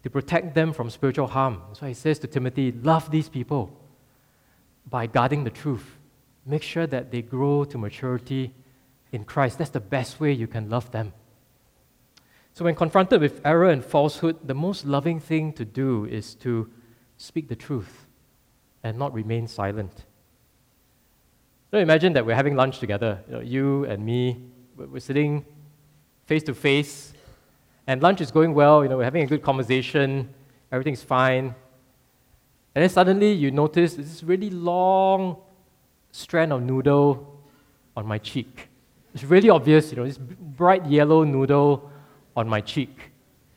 to 0.02 0.10
protect 0.10 0.54
them 0.54 0.72
from 0.72 0.90
spiritual 0.90 1.28
harm. 1.28 1.62
That's 1.68 1.80
why 1.80 1.88
he 1.88 1.94
says 1.94 2.18
to 2.20 2.26
Timothy, 2.26 2.72
Love 2.72 3.10
these 3.10 3.28
people 3.28 3.70
by 4.88 5.06
guarding 5.06 5.44
the 5.44 5.50
truth. 5.50 5.98
Make 6.44 6.62
sure 6.62 6.86
that 6.86 7.10
they 7.10 7.22
grow 7.22 7.64
to 7.64 7.78
maturity 7.78 8.52
in 9.12 9.24
Christ. 9.24 9.58
That's 9.58 9.70
the 9.70 9.80
best 9.80 10.20
way 10.20 10.32
you 10.32 10.46
can 10.46 10.68
love 10.68 10.90
them. 10.90 11.12
So, 12.52 12.64
when 12.64 12.74
confronted 12.74 13.20
with 13.20 13.40
error 13.44 13.70
and 13.70 13.84
falsehood, 13.84 14.46
the 14.46 14.54
most 14.54 14.84
loving 14.84 15.20
thing 15.20 15.52
to 15.54 15.64
do 15.64 16.04
is 16.04 16.34
to 16.36 16.70
speak 17.16 17.48
the 17.48 17.56
truth 17.56 18.03
and 18.84 18.96
not 18.98 19.12
remain 19.12 19.48
silent. 19.48 20.04
So 21.70 21.78
imagine 21.78 22.12
that 22.12 22.24
we're 22.24 22.36
having 22.36 22.54
lunch 22.54 22.78
together, 22.78 23.18
you, 23.26 23.34
know, 23.34 23.40
you 23.40 23.84
and 23.86 24.04
me, 24.04 24.40
we're 24.76 25.00
sitting 25.00 25.44
face 26.26 26.44
to 26.44 26.54
face, 26.54 27.12
and 27.88 28.00
lunch 28.00 28.20
is 28.20 28.30
going 28.30 28.54
well, 28.54 28.84
you 28.84 28.88
know, 28.88 28.98
we're 28.98 29.04
having 29.04 29.24
a 29.24 29.26
good 29.26 29.42
conversation, 29.42 30.28
everything's 30.70 31.02
fine. 31.02 31.54
And 32.74 32.82
then 32.82 32.88
suddenly 32.88 33.32
you 33.32 33.50
notice 33.50 33.94
this 33.94 34.22
really 34.22 34.50
long 34.50 35.38
strand 36.12 36.52
of 36.52 36.62
noodle 36.62 37.42
on 37.96 38.06
my 38.06 38.18
cheek. 38.18 38.68
It's 39.14 39.24
really 39.24 39.50
obvious, 39.50 39.90
you 39.90 39.96
know, 39.96 40.04
this 40.04 40.18
bright 40.18 40.86
yellow 40.86 41.24
noodle 41.24 41.90
on 42.36 42.48
my 42.48 42.60
cheek. 42.60 43.10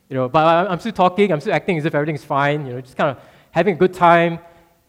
You 0.10 0.16
know, 0.16 0.30
but 0.30 0.72
I'm 0.72 0.80
still 0.80 0.92
talking, 0.92 1.32
I'm 1.32 1.42
still 1.42 1.54
acting 1.54 1.78
as 1.78 1.86
if 1.86 1.94
everything's 1.94 2.24
fine, 2.24 2.66
you 2.66 2.74
know, 2.74 2.82
just 2.82 2.96
kind 2.96 3.16
of 3.16 3.24
having 3.52 3.76
a 3.76 3.78
good 3.78 3.94
time, 3.94 4.40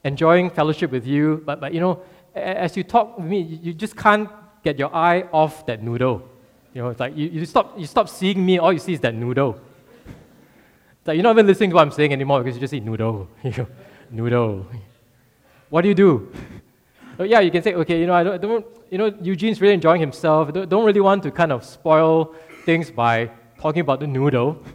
enjoying 0.05 0.51
fellowship 0.51 0.91
with 0.91 1.07
you. 1.07 1.43
But, 1.45 1.61
but 1.61 1.75
you 1.75 1.81
know, 1.81 2.03
as 2.35 2.77
you 2.77 2.85
talk 2.85 3.19
with 3.19 3.27
me, 3.27 3.41
you 3.41 3.75
just 3.75 3.97
can't 3.97 4.29
get 4.63 4.79
your 4.79 4.95
eye 4.95 5.23
off 5.33 5.67
that 5.67 5.83
noodle. 5.83 6.29
You 6.75 6.83
know, 6.83 6.89
it's 6.91 7.01
like 7.01 7.17
you, 7.17 7.29
you, 7.29 7.47
stop, 7.47 7.79
you 7.79 7.87
stop 7.87 8.09
seeing 8.09 8.45
me, 8.45 8.59
all 8.59 8.73
you 8.73 8.79
see 8.79 8.93
is 8.93 9.01
that 9.01 9.15
noodle. 9.15 9.61
It's 10.07 11.07
like 11.07 11.17
you're 11.17 11.23
not 11.23 11.33
even 11.33 11.47
listening 11.47 11.71
to 11.71 11.77
what 11.77 11.83
I'm 11.83 11.91
saying 11.91 12.13
anymore 12.13 12.43
because 12.43 12.57
you 12.57 12.61
just 12.61 12.71
see 12.71 12.81
noodle. 12.81 13.29
You 13.43 13.53
know, 13.57 13.67
noodle. 14.11 14.67
What 15.71 15.83
do 15.83 15.89
you 15.89 15.95
do? 15.95 16.33
Oh, 17.19 17.25
yeah, 17.25 17.41
you 17.41 17.51
can 17.51 17.63
say, 17.63 17.75
okay, 17.75 18.01
you 18.01 18.07
know, 18.07 18.15
I 18.15 18.23
don't, 18.23 18.35
I 18.35 18.39
don't 18.39 18.65
you 18.91 18.99
know, 18.99 19.13
Eugene's 19.21 19.61
really 19.61 19.75
enjoying 19.75 20.01
himself. 20.01 20.53
Don't, 20.53 20.69
don't 20.69 20.85
really 20.85 21.01
want 21.01 21.23
to 21.25 21.31
kind 21.31 21.53
of 21.53 21.65
spoil 21.65 22.35
things 22.65 22.91
by 22.91 23.31
talking 23.61 23.81
about 23.81 24.01
the 24.01 24.07
noodle. 24.07 24.63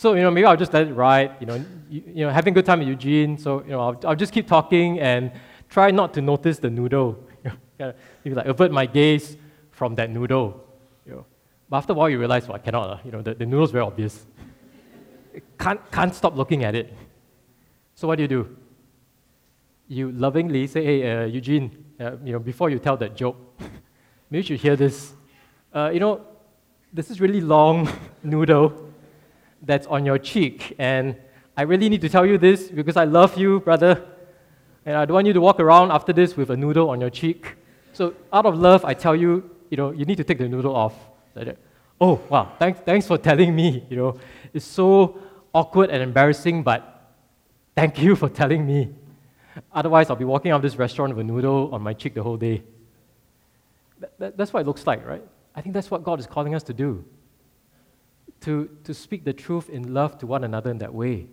So, 0.00 0.14
you 0.14 0.22
know, 0.22 0.30
maybe 0.30 0.46
I'll 0.46 0.56
just 0.56 0.72
let 0.72 0.88
it 0.88 0.94
ride, 0.94 1.32
you 1.40 1.46
know, 1.46 1.62
you, 1.90 2.02
you 2.06 2.24
know, 2.24 2.30
having 2.30 2.52
a 2.52 2.54
good 2.54 2.64
time 2.64 2.78
with 2.78 2.88
Eugene. 2.88 3.36
So, 3.36 3.62
you 3.64 3.72
know, 3.72 3.80
I'll, 3.80 4.00
I'll 4.06 4.16
just 4.16 4.32
keep 4.32 4.46
talking 4.48 4.98
and 4.98 5.30
try 5.68 5.90
not 5.90 6.14
to 6.14 6.22
notice 6.22 6.58
the 6.58 6.70
noodle. 6.70 7.22
You 7.78 7.94
know, 8.24 8.36
like 8.36 8.46
avert 8.46 8.72
my 8.72 8.86
gaze 8.86 9.36
from 9.70 9.94
that 9.96 10.08
noodle. 10.10 10.66
You 11.06 11.12
know. 11.12 11.26
But 11.68 11.76
after 11.78 11.92
a 11.92 11.96
while, 11.96 12.08
you 12.08 12.18
realize, 12.18 12.48
well, 12.48 12.56
I 12.56 12.60
cannot. 12.60 12.88
Uh, 12.88 12.98
you 13.04 13.10
know, 13.10 13.20
the, 13.20 13.34
the 13.34 13.44
noodle's 13.44 13.72
very 13.72 13.84
obvious. 13.84 14.26
can't, 15.58 15.80
can't 15.90 16.14
stop 16.14 16.34
looking 16.34 16.64
at 16.64 16.74
it. 16.74 16.94
So 17.94 18.08
what 18.08 18.16
do 18.16 18.22
you 18.22 18.28
do? 18.28 18.56
You 19.86 20.12
lovingly 20.12 20.66
say, 20.66 20.82
hey, 20.82 21.10
uh, 21.10 21.24
Eugene, 21.26 21.84
uh, 22.00 22.16
you 22.24 22.32
know, 22.32 22.38
before 22.38 22.70
you 22.70 22.78
tell 22.78 22.96
that 22.96 23.16
joke, 23.16 23.36
maybe 24.30 24.38
you 24.38 24.42
should 24.42 24.60
hear 24.60 24.76
this. 24.76 25.12
Uh, 25.74 25.90
you 25.92 26.00
know, 26.00 26.22
this 26.90 27.10
is 27.10 27.20
really 27.20 27.42
long 27.42 27.86
noodle 28.22 28.89
that's 29.62 29.86
on 29.86 30.06
your 30.06 30.18
cheek, 30.18 30.74
and 30.78 31.16
I 31.56 31.62
really 31.62 31.88
need 31.88 32.00
to 32.00 32.08
tell 32.08 32.24
you 32.24 32.38
this 32.38 32.68
because 32.68 32.96
I 32.96 33.04
love 33.04 33.36
you, 33.36 33.60
brother, 33.60 34.02
and 34.86 34.96
I 34.96 35.04
don't 35.04 35.14
want 35.14 35.26
you 35.26 35.32
to 35.32 35.40
walk 35.40 35.60
around 35.60 35.90
after 35.90 36.12
this 36.12 36.36
with 36.36 36.50
a 36.50 36.56
noodle 36.56 36.88
on 36.88 37.00
your 37.00 37.10
cheek. 37.10 37.56
So 37.92 38.14
out 38.32 38.46
of 38.46 38.58
love, 38.58 38.84
I 38.84 38.94
tell 38.94 39.14
you, 39.14 39.50
you 39.68 39.76
know, 39.76 39.90
you 39.90 40.04
need 40.04 40.16
to 40.16 40.24
take 40.24 40.38
the 40.38 40.48
noodle 40.48 40.74
off. 40.74 40.94
Oh, 42.00 42.20
wow, 42.30 42.52
thanks, 42.58 42.80
thanks 42.80 43.06
for 43.06 43.18
telling 43.18 43.54
me, 43.54 43.84
you 43.90 43.96
know. 43.96 44.18
It's 44.54 44.64
so 44.64 45.18
awkward 45.52 45.90
and 45.90 46.02
embarrassing, 46.02 46.62
but 46.62 47.12
thank 47.76 48.00
you 48.00 48.16
for 48.16 48.28
telling 48.28 48.66
me. 48.66 48.94
Otherwise, 49.72 50.08
I'll 50.08 50.16
be 50.16 50.24
walking 50.24 50.50
out 50.52 50.56
of 50.56 50.62
this 50.62 50.76
restaurant 50.76 51.14
with 51.14 51.20
a 51.20 51.30
noodle 51.30 51.74
on 51.74 51.82
my 51.82 51.92
cheek 51.92 52.14
the 52.14 52.22
whole 52.22 52.36
day. 52.38 52.62
That, 53.98 54.18
that, 54.18 54.36
that's 54.36 54.52
what 54.52 54.60
it 54.60 54.66
looks 54.66 54.86
like, 54.86 55.06
right? 55.06 55.22
I 55.54 55.60
think 55.60 55.74
that's 55.74 55.90
what 55.90 56.02
God 56.02 56.20
is 56.20 56.26
calling 56.26 56.54
us 56.54 56.62
to 56.64 56.72
do. 56.72 57.04
To, 58.42 58.68
to 58.84 58.94
speak 58.94 59.24
the 59.24 59.32
truth 59.32 59.68
in 59.68 59.92
love 59.92 60.18
to 60.18 60.26
one 60.26 60.44
another 60.44 60.70
in 60.70 60.78
that 60.78 60.94
way. 60.94 61.26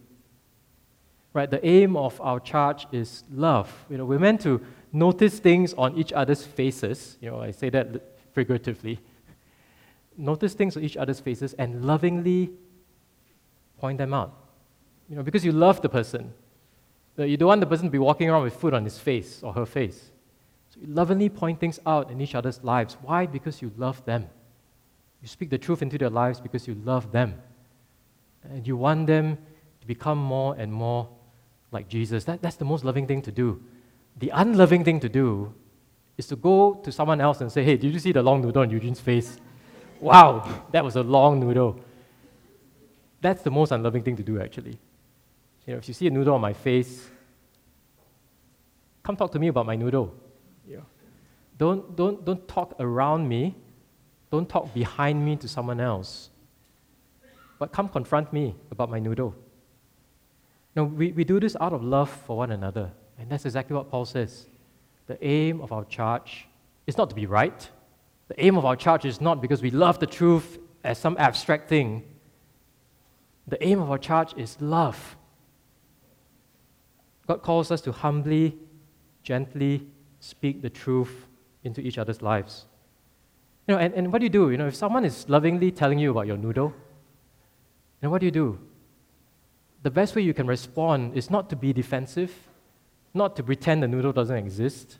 Right? 1.33 1.49
The 1.49 1.65
aim 1.65 1.95
of 1.95 2.19
our 2.21 2.39
charge 2.39 2.87
is 2.91 3.23
love. 3.31 3.85
You 3.89 3.97
know, 3.97 4.05
we're 4.05 4.19
meant 4.19 4.41
to 4.41 4.61
notice 4.91 5.39
things 5.39 5.73
on 5.75 5.97
each 5.97 6.11
other's 6.13 6.43
faces. 6.43 7.17
You 7.21 7.29
know, 7.29 7.41
I 7.41 7.51
say 7.51 7.69
that 7.69 8.01
figuratively. 8.33 8.99
Notice 10.17 10.53
things 10.53 10.75
on 10.75 10.83
each 10.83 10.97
other's 10.97 11.19
faces 11.19 11.53
and 11.53 11.85
lovingly 11.85 12.51
point 13.79 13.99
them 13.99 14.13
out. 14.13 14.33
You 15.09 15.15
know, 15.15 15.23
because 15.23 15.45
you 15.45 15.51
love 15.51 15.81
the 15.81 15.89
person. 15.89 16.33
You 17.17 17.37
don't 17.37 17.47
want 17.47 17.61
the 17.61 17.67
person 17.67 17.85
to 17.85 17.91
be 17.91 17.99
walking 17.99 18.29
around 18.29 18.43
with 18.43 18.55
food 18.55 18.73
on 18.73 18.83
his 18.83 18.99
face 18.99 19.41
or 19.43 19.53
her 19.53 19.65
face. 19.65 20.11
So 20.69 20.79
you 20.81 20.87
lovingly 20.87 21.29
point 21.29 21.59
things 21.59 21.79
out 21.85 22.11
in 22.11 22.19
each 22.19 22.35
other's 22.35 22.63
lives. 22.63 22.97
Why? 23.01 23.25
Because 23.25 23.61
you 23.61 23.71
love 23.77 24.03
them. 24.05 24.27
You 25.21 25.27
speak 25.27 25.49
the 25.49 25.57
truth 25.57 25.81
into 25.81 25.97
their 25.97 26.09
lives 26.09 26.39
because 26.39 26.67
you 26.67 26.75
love 26.75 27.11
them. 27.11 27.35
And 28.43 28.65
you 28.65 28.77
want 28.77 29.07
them 29.07 29.37
to 29.81 29.87
become 29.87 30.17
more 30.17 30.55
and 30.57 30.71
more 30.71 31.09
like 31.71 31.89
Jesus. 31.89 32.23
That, 32.25 32.41
that's 32.41 32.55
the 32.55 32.65
most 32.65 32.83
loving 32.85 33.07
thing 33.07 33.21
to 33.23 33.31
do. 33.31 33.61
The 34.17 34.29
unloving 34.29 34.83
thing 34.83 34.99
to 35.01 35.09
do 35.09 35.53
is 36.17 36.27
to 36.27 36.35
go 36.35 36.75
to 36.83 36.91
someone 36.91 37.21
else 37.21 37.41
and 37.41 37.51
say, 37.51 37.63
Hey, 37.63 37.77
did 37.77 37.93
you 37.93 37.99
see 37.99 38.11
the 38.11 38.23
long 38.23 38.41
noodle 38.41 38.61
on 38.61 38.69
Eugene's 38.69 38.99
face? 38.99 39.37
Wow, 39.99 40.63
that 40.71 40.83
was 40.83 40.95
a 40.95 41.03
long 41.03 41.39
noodle. 41.39 41.79
That's 43.21 43.41
the 43.41 43.51
most 43.51 43.71
unloving 43.71 44.03
thing 44.03 44.15
to 44.15 44.23
do, 44.23 44.39
actually. 44.39 44.77
You 45.65 45.73
know, 45.73 45.77
if 45.77 45.87
you 45.87 45.93
see 45.93 46.07
a 46.07 46.11
noodle 46.11 46.35
on 46.35 46.41
my 46.41 46.53
face, 46.53 47.09
come 49.03 49.15
talk 49.15 49.31
to 49.31 49.39
me 49.39 49.47
about 49.47 49.65
my 49.65 49.75
noodle. 49.75 50.13
Know, 50.67 50.85
don't, 51.57 51.95
don't, 51.95 52.23
don't 52.23 52.47
talk 52.47 52.75
around 52.79 53.27
me 53.27 53.55
don't 54.31 54.47
talk 54.49 54.73
behind 54.73 55.23
me 55.23 55.35
to 55.37 55.47
someone 55.47 55.79
else, 55.79 56.29
but 57.59 57.71
come 57.71 57.89
confront 57.89 58.31
me 58.33 58.55
about 58.71 58.89
my 58.89 58.99
noodle. 58.99 59.35
No, 60.75 60.83
we, 60.83 61.11
we 61.11 61.23
do 61.23 61.39
this 61.39 61.55
out 61.59 61.73
of 61.73 61.83
love 61.83 62.09
for 62.09 62.37
one 62.37 62.51
another. 62.51 62.91
And 63.17 63.29
that's 63.29 63.45
exactly 63.45 63.75
what 63.75 63.89
Paul 63.89 64.05
says. 64.05 64.45
The 65.07 65.23
aim 65.25 65.61
of 65.61 65.71
our 65.71 65.85
charge 65.85 66.47
is 66.85 66.97
not 66.97 67.09
to 67.09 67.15
be 67.15 67.25
right. 67.25 67.67
The 68.27 68.45
aim 68.45 68.57
of 68.57 68.65
our 68.65 68.75
charge 68.75 69.05
is 69.05 69.19
not 69.19 69.41
because 69.41 69.61
we 69.61 69.71
love 69.71 69.99
the 69.99 70.05
truth 70.05 70.59
as 70.83 70.97
some 70.97 71.15
abstract 71.17 71.67
thing. 71.67 72.03
The 73.47 73.61
aim 73.65 73.81
of 73.81 73.89
our 73.89 73.97
charge 73.97 74.33
is 74.37 74.57
love. 74.59 75.17
God 77.25 77.41
calls 77.41 77.71
us 77.71 77.81
to 77.81 77.91
humbly, 77.91 78.57
gently 79.23 79.87
speak 80.19 80.61
the 80.61 80.69
truth 80.69 81.27
into 81.63 81.81
each 81.81 81.97
other's 81.97 82.21
lives. 82.21 82.65
You 83.67 83.75
know, 83.75 83.79
and, 83.81 83.93
and 83.93 84.13
what 84.13 84.19
do 84.19 84.25
you 84.25 84.29
do? 84.29 84.49
You 84.49 84.57
know, 84.57 84.67
if 84.67 84.75
someone 84.75 85.03
is 85.03 85.27
lovingly 85.27 85.71
telling 85.71 85.99
you 85.99 86.11
about 86.11 86.25
your 86.25 86.37
noodle, 86.37 86.73
then 87.99 88.11
what 88.11 88.19
do 88.19 88.25
you 88.25 88.31
do? 88.31 88.59
The 89.83 89.91
best 89.91 90.15
way 90.15 90.21
you 90.21 90.33
can 90.33 90.47
respond 90.47 91.17
is 91.17 91.29
not 91.29 91.49
to 91.49 91.55
be 91.55 91.73
defensive, 91.73 92.33
not 93.13 93.35
to 93.35 93.43
pretend 93.43 93.83
the 93.83 93.87
noodle 93.87 94.13
doesn't 94.13 94.37
exist. 94.37 94.99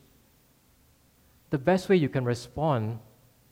The 1.50 1.58
best 1.58 1.88
way 1.88 1.96
you 1.96 2.10
can 2.10 2.26
respond 2.26 3.00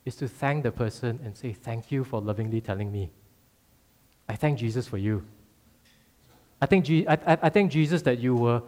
is 0.04 0.16
to 0.16 0.28
thank 0.28 0.62
the 0.62 0.70
person 0.70 1.18
and 1.24 1.36
say, 1.36 1.52
Thank 1.52 1.90
you 1.90 2.04
for 2.04 2.20
lovingly 2.20 2.60
telling 2.60 2.92
me. 2.92 3.10
I 4.28 4.36
thank 4.36 4.58
Jesus 4.58 4.86
for 4.86 4.98
you. 4.98 5.24
I 6.60 6.66
thank, 6.66 6.88
I, 6.90 7.18
I, 7.26 7.38
I 7.42 7.48
thank 7.48 7.72
Jesus 7.72 8.02
that 8.02 8.18
you 8.18 8.34
were 8.34 8.62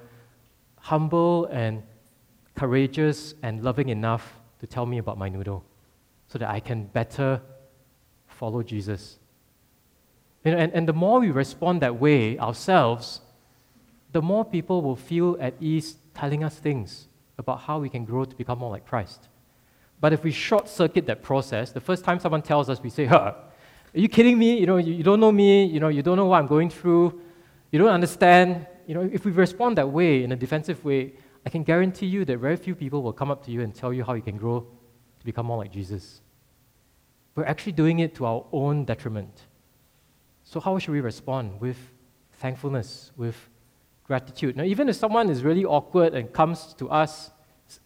humble 0.79 1.47
and 1.47 1.83
courageous 2.55 3.35
and 3.43 3.63
loving 3.63 3.91
enough 3.91 4.41
to 4.61 4.67
tell 4.67 4.87
me 4.87 4.99
about 4.99 5.19
my 5.19 5.29
noodle 5.29 5.65
so 6.29 6.39
that 6.39 6.49
I 6.49 6.61
can 6.61 6.85
better 6.85 7.41
follow 8.27 8.63
Jesus. 8.63 9.19
You 10.45 10.53
know, 10.53 10.59
and, 10.59 10.73
and 10.73 10.89
the 10.89 10.93
more 10.93 11.21
we 11.21 11.31
respond 11.31 11.83
that 11.83 11.99
way 11.99 12.39
ourselves, 12.39 13.21
the 14.13 14.23
more 14.23 14.45
people 14.45 14.83
will 14.83 14.97
feel 14.97 15.37
at 15.41 15.55
ease 15.61 15.97
telling 16.15 16.45
us 16.45 16.57
things 16.57 17.09
about 17.39 17.61
how 17.61 17.79
we 17.79 17.89
can 17.89 18.05
grow 18.05 18.25
to 18.25 18.37
become 18.37 18.59
more 18.59 18.71
like 18.71 18.87
Christ. 18.87 19.29
But 20.01 20.13
if 20.13 20.23
we 20.23 20.31
short 20.31 20.69
circuit 20.69 21.07
that 21.07 21.23
process, 21.23 21.73
the 21.73 21.81
first 21.81 22.05
time 22.05 22.21
someone 22.21 22.43
tells 22.43 22.71
us, 22.71 22.81
we 22.81 22.91
say, 22.91 23.07
huh, 23.07 23.35
are 23.95 24.01
you 24.01 24.09
kidding 24.09 24.39
me? 24.39 24.59
You 24.59 24.67
know, 24.67 24.77
you, 24.77 24.93
you 24.93 25.03
don't 25.03 25.21
know 25.21 25.33
me, 25.33 25.65
you 25.65 25.81
know, 25.81 25.89
you 25.89 26.03
don't 26.03 26.17
know 26.17 26.27
what 26.27 26.39
I'm 26.39 26.47
going 26.47 26.71
through, 26.71 27.21
you 27.73 27.79
don't 27.79 27.89
understand. 27.89 28.67
You 28.87 28.95
know, 28.95 29.11
if 29.13 29.25
we 29.25 29.33
respond 29.33 29.77
that 29.79 29.91
way, 29.91 30.25
in 30.25 30.33
a 30.33 30.37
defensive 30.37 30.85
way, 30.85 31.13
I 31.45 31.51
can 31.51 31.63
guarantee 31.63 32.07
you 32.07 32.25
that 32.25 32.39
very 32.39 32.57
few 32.57 32.75
people 32.75 33.03
will 33.03 33.13
come 33.13 33.31
up 33.31 33.45
to 33.47 33.51
you 33.51 33.63
and 33.63 33.75
tell 33.75 33.93
you 33.93 34.05
how 34.05 34.15
you 34.15 34.23
can 34.23 34.37
grow 34.37 34.67
become 35.33 35.47
more 35.47 35.59
like 35.59 35.73
Jesus. 35.73 36.21
We're 37.35 37.45
actually 37.45 37.77
doing 37.83 37.99
it 38.01 38.15
to 38.17 38.25
our 38.25 38.45
own 38.51 38.85
detriment. 38.85 39.35
So, 40.45 40.59
how 40.59 40.79
should 40.79 40.93
we 40.93 41.01
respond? 41.01 41.61
With 41.61 41.79
thankfulness, 42.43 43.13
with 43.17 43.37
gratitude. 44.05 44.57
Now, 44.57 44.65
even 44.65 44.89
if 44.89 44.97
someone 44.97 45.29
is 45.29 45.45
really 45.45 45.65
awkward 45.65 46.15
and 46.15 46.33
comes 46.33 46.75
to 46.81 46.89
us, 46.89 47.31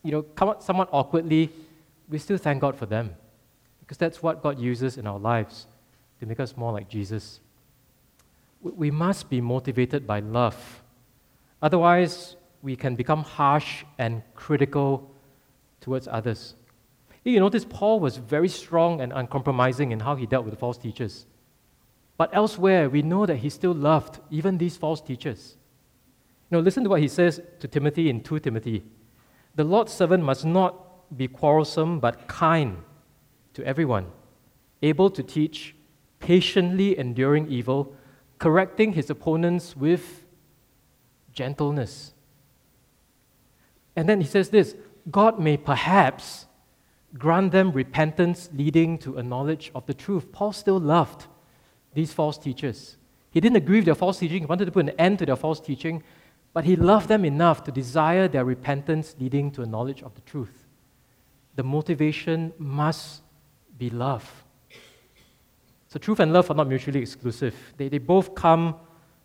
you 0.05 0.13
know, 0.13 0.23
come 0.23 0.55
somewhat 0.61 0.89
awkwardly, 0.93 1.51
we 2.09 2.19
still 2.19 2.39
thank 2.39 2.61
God 2.61 2.77
for 2.77 2.87
them. 2.87 3.15
Because 3.81 3.99
that's 3.99 4.23
what 4.23 4.43
God 4.43 4.59
uses 4.59 4.97
in 4.97 5.07
our 5.07 5.19
lives 5.19 5.67
to 6.21 6.27
make 6.27 6.39
us 6.39 6.57
more 6.57 6.73
like 6.73 6.89
Jesus. 6.89 7.41
We 8.63 8.91
must 8.93 9.29
be 9.29 9.41
motivated 9.41 10.07
by 10.07 10.21
love. 10.21 10.83
Otherwise, 11.61 12.37
we 12.63 12.77
can 12.77 12.95
become 12.95 13.25
harsh 13.25 13.85
and 13.99 14.23
critical 14.37 15.11
towards 15.81 16.07
others. 16.07 16.55
You 17.25 17.39
notice 17.39 17.65
Paul 17.65 18.01
was 18.01 18.17
very 18.17 18.49
strong 18.49 19.01
and 19.01 19.13
uncompromising 19.13 19.93
in 19.93 20.01
how 20.01 20.17
he 20.17 20.27
dealt 20.27 20.45
with 20.45 20.59
false 20.59 20.77
teachers. 20.77 21.27
But 22.17 22.31
elsewhere, 22.33 22.91
we 22.91 23.03
know 23.03 23.27
that 23.27 23.37
he 23.37 23.49
still 23.49 23.75
loved 23.75 24.21
even 24.31 24.59
these 24.59 24.77
false 24.77 25.01
teachers. 25.01 25.57
Now, 26.51 26.59
listen 26.59 26.85
to 26.85 26.91
what 26.91 27.01
he 27.01 27.09
says 27.09 27.41
to 27.61 27.69
Timothy 27.69 28.11
in 28.11 28.23
2 28.23 28.41
Timothy. 28.41 28.85
The 29.55 29.65
Lord's 29.65 29.93
servant 29.93 30.25
must 30.25 30.45
not 30.45 31.17
be 31.17 31.29
quarrelsome, 31.29 32.01
but 32.01 32.27
kind 32.27 32.79
to 33.55 33.65
everyone, 33.65 34.07
able 34.83 35.11
to 35.11 35.23
teach, 35.23 35.75
patiently 36.21 36.99
enduring 36.99 37.49
evil, 37.49 37.95
correcting 38.39 38.95
his 38.95 39.11
opponents 39.11 39.77
with 39.77 40.25
gentleness. 41.33 42.15
And 43.95 44.09
then 44.09 44.21
he 44.21 44.27
says 44.27 44.51
this 44.51 44.75
God 45.11 45.39
may 45.39 45.57
perhaps 45.57 46.47
grant 47.19 47.53
them 47.53 47.73
repentance 47.73 48.49
leading 48.55 48.99
to 48.99 49.19
a 49.19 49.23
knowledge 49.23 49.71
of 49.75 49.87
the 49.87 49.95
truth. 49.95 50.33
Paul 50.33 50.53
still 50.53 50.81
loved 50.81 51.27
these 51.95 52.13
false 52.13 52.39
teachers. 52.39 52.97
He 53.31 53.41
didn't 53.41 53.57
agree 53.57 53.77
with 53.77 53.87
their 53.87 53.95
false 53.95 54.19
teaching, 54.19 54.41
he 54.41 54.47
wanted 54.47 54.67
to 54.67 54.73
put 54.73 54.89
an 54.89 54.95
end 54.99 55.19
to 55.21 55.27
their 55.27 55.37
false 55.37 55.61
teaching, 55.61 56.03
but 56.53 56.65
he 56.65 56.77
loved 56.77 57.09
them 57.09 57.25
enough 57.25 57.65
to 57.65 57.73
desire 57.73 58.29
their 58.29 58.45
repentance 58.45 59.15
leading 59.19 59.51
to 59.53 59.63
a 59.63 59.67
knowledge 59.67 60.03
of 60.03 60.15
the 60.15 60.21
truth. 60.23 60.67
The 61.57 61.63
motivation 61.63 62.53
must 62.59 63.23
be 63.79 63.91
love. 63.91 64.45
So, 65.89 65.99
truth 65.99 66.21
and 66.21 66.33
love 66.33 66.51
are 66.51 66.55
not 66.55 66.69
mutually 66.69 67.01
exclusive, 67.01 67.55
they, 67.77 67.89
they 67.89 67.99
both 67.99 68.35
come 68.35 68.77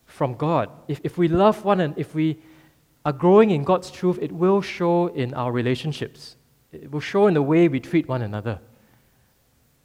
from 0.06 0.36
God. 0.36 0.70
If, 0.88 1.02
if 1.04 1.18
we 1.18 1.28
love 1.28 1.64
one 1.64 1.82
and 1.82 1.98
if 1.98 2.16
we 2.16 2.40
are 3.06 3.14
growing 3.14 3.52
in 3.52 3.64
God's 3.64 3.92
truth, 3.92 4.20
it 4.22 4.32
will 4.32 4.62
show 4.62 5.08
in 5.08 5.34
our 5.34 5.52
relationships. 5.52 6.37
It 6.84 6.92
will 6.92 7.00
show 7.00 7.28
in 7.28 7.34
the 7.34 7.42
way 7.42 7.68
we 7.68 7.80
treat 7.80 8.08
one 8.08 8.22
another. 8.22 8.60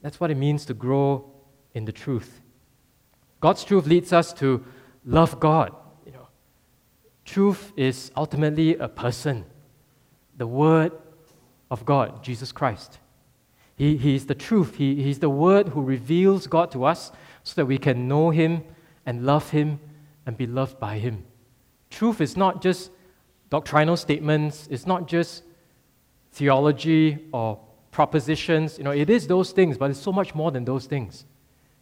That's 0.03 0.19
what 0.21 0.31
it 0.31 0.37
means 0.37 0.65
to 0.67 0.75
grow 0.75 1.31
in 1.75 1.85
the 1.85 1.93
truth. 1.93 2.41
God's 3.41 3.65
truth 3.65 3.87
leads 3.87 4.13
us 4.13 4.33
to 4.35 4.65
love 5.05 5.41
God. 5.41 5.75
You 6.07 6.13
know, 6.13 6.29
truth 7.25 7.73
is 7.77 8.11
ultimately 8.17 8.77
a 8.77 8.89
person, 8.89 9.45
the 10.37 10.47
Word 10.47 10.93
of 11.71 11.85
God, 11.85 12.23
Jesus 12.23 12.53
Christ. 12.53 12.99
He, 13.77 13.97
he 13.97 14.15
is 14.15 14.27
the 14.27 14.35
truth. 14.35 14.77
He, 14.77 15.03
he's 15.03 15.19
the 15.19 15.31
Word 15.31 15.69
who 15.69 15.83
reveals 15.83 16.47
God 16.47 16.71
to 16.73 16.85
us 16.85 17.11
so 17.43 17.55
that 17.57 17.67
we 17.67 17.79
can 17.79 18.07
know 18.07 18.31
Him 18.31 18.63
and 19.07 19.27
love 19.27 19.51
Him 19.51 19.81
and 20.27 20.37
be 20.37 20.47
loved 20.47 20.79
by 20.79 20.99
Him. 20.99 21.25
Truth 21.91 22.21
is 22.21 22.37
not 22.37 22.63
just 22.63 22.91
doctrinal 23.51 23.97
statements, 23.97 24.69
it's 24.71 24.87
not 24.87 25.09
just 25.09 25.43
theology 26.33 27.19
or 27.33 27.61
propositions. 27.91 28.79
You 28.79 28.85
know, 28.85 28.91
it 28.91 29.09
is 29.11 29.27
those 29.27 29.53
things, 29.53 29.79
but 29.79 29.91
it's 29.91 30.01
so 30.01 30.13
much 30.13 30.35
more 30.35 30.51
than 30.51 30.65
those 30.65 30.87
things. 30.87 31.25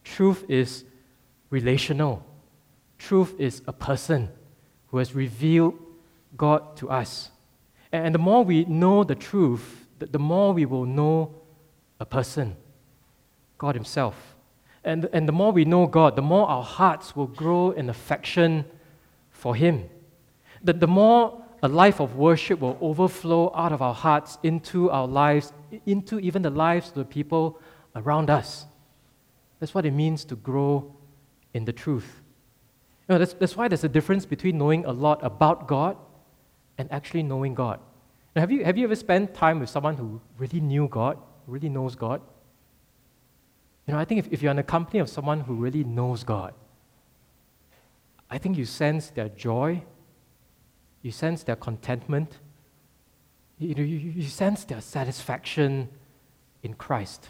Truth 0.04 0.44
is 0.48 0.84
relational. 1.50 2.24
Truth 2.98 3.34
is 3.38 3.62
a 3.66 3.72
person 3.72 4.28
who 4.88 4.98
has 4.98 5.14
revealed 5.14 5.78
God 6.36 6.76
to 6.78 6.90
us. 6.90 7.30
And 7.92 8.14
the 8.14 8.18
more 8.18 8.44
we 8.44 8.64
know 8.64 9.04
the 9.04 9.14
truth, 9.14 9.86
the 9.98 10.18
more 10.18 10.52
we 10.52 10.64
will 10.64 10.86
know 10.86 11.34
a 11.98 12.04
person, 12.04 12.56
God 13.58 13.74
Himself. 13.74 14.36
And, 14.82 15.08
and 15.12 15.28
the 15.28 15.32
more 15.32 15.52
we 15.52 15.64
know 15.64 15.86
God, 15.86 16.16
the 16.16 16.22
more 16.22 16.48
our 16.48 16.62
hearts 16.62 17.14
will 17.14 17.26
grow 17.26 17.70
in 17.72 17.90
affection 17.90 18.64
for 19.30 19.54
Him. 19.54 19.88
The, 20.62 20.72
the 20.72 20.86
more 20.86 21.39
a 21.62 21.68
life 21.68 22.00
of 22.00 22.16
worship 22.16 22.60
will 22.60 22.78
overflow 22.80 23.52
out 23.54 23.72
of 23.72 23.82
our 23.82 23.94
hearts 23.94 24.38
into 24.42 24.90
our 24.90 25.06
lives, 25.06 25.52
into 25.86 26.18
even 26.18 26.42
the 26.42 26.50
lives 26.50 26.88
of 26.88 26.94
the 26.94 27.04
people 27.04 27.60
around 27.94 28.30
us. 28.30 28.66
That's 29.58 29.74
what 29.74 29.84
it 29.84 29.90
means 29.90 30.24
to 30.26 30.36
grow 30.36 30.94
in 31.52 31.64
the 31.64 31.72
truth. 31.72 32.20
You 33.08 33.14
know, 33.14 33.18
that's, 33.18 33.34
that's 33.34 33.56
why 33.56 33.68
there's 33.68 33.84
a 33.84 33.88
difference 33.88 34.24
between 34.24 34.56
knowing 34.56 34.84
a 34.86 34.92
lot 34.92 35.22
about 35.22 35.68
God 35.68 35.96
and 36.78 36.90
actually 36.90 37.22
knowing 37.22 37.54
God. 37.54 37.80
Now, 38.34 38.40
have, 38.40 38.50
you, 38.50 38.64
have 38.64 38.78
you 38.78 38.84
ever 38.84 38.96
spent 38.96 39.34
time 39.34 39.60
with 39.60 39.68
someone 39.68 39.96
who 39.96 40.20
really 40.38 40.60
knew 40.60 40.88
God, 40.88 41.18
really 41.46 41.68
knows 41.68 41.94
God? 41.94 42.22
You 43.86 43.94
know, 43.94 44.00
I 44.00 44.04
think 44.04 44.20
if, 44.20 44.32
if 44.32 44.42
you're 44.42 44.52
in 44.52 44.56
the 44.56 44.62
company 44.62 45.00
of 45.00 45.08
someone 45.08 45.40
who 45.40 45.54
really 45.54 45.84
knows 45.84 46.22
God, 46.22 46.54
I 48.30 48.38
think 48.38 48.56
you 48.56 48.64
sense 48.64 49.10
their 49.10 49.28
joy, 49.28 49.82
you 51.02 51.10
sense 51.10 51.42
their 51.42 51.56
contentment, 51.56 52.38
you, 53.58 53.74
you, 53.74 53.84
you 53.84 54.22
sense 54.28 54.64
their 54.64 54.80
satisfaction 54.80 55.88
in 56.62 56.74
Christ. 56.74 57.28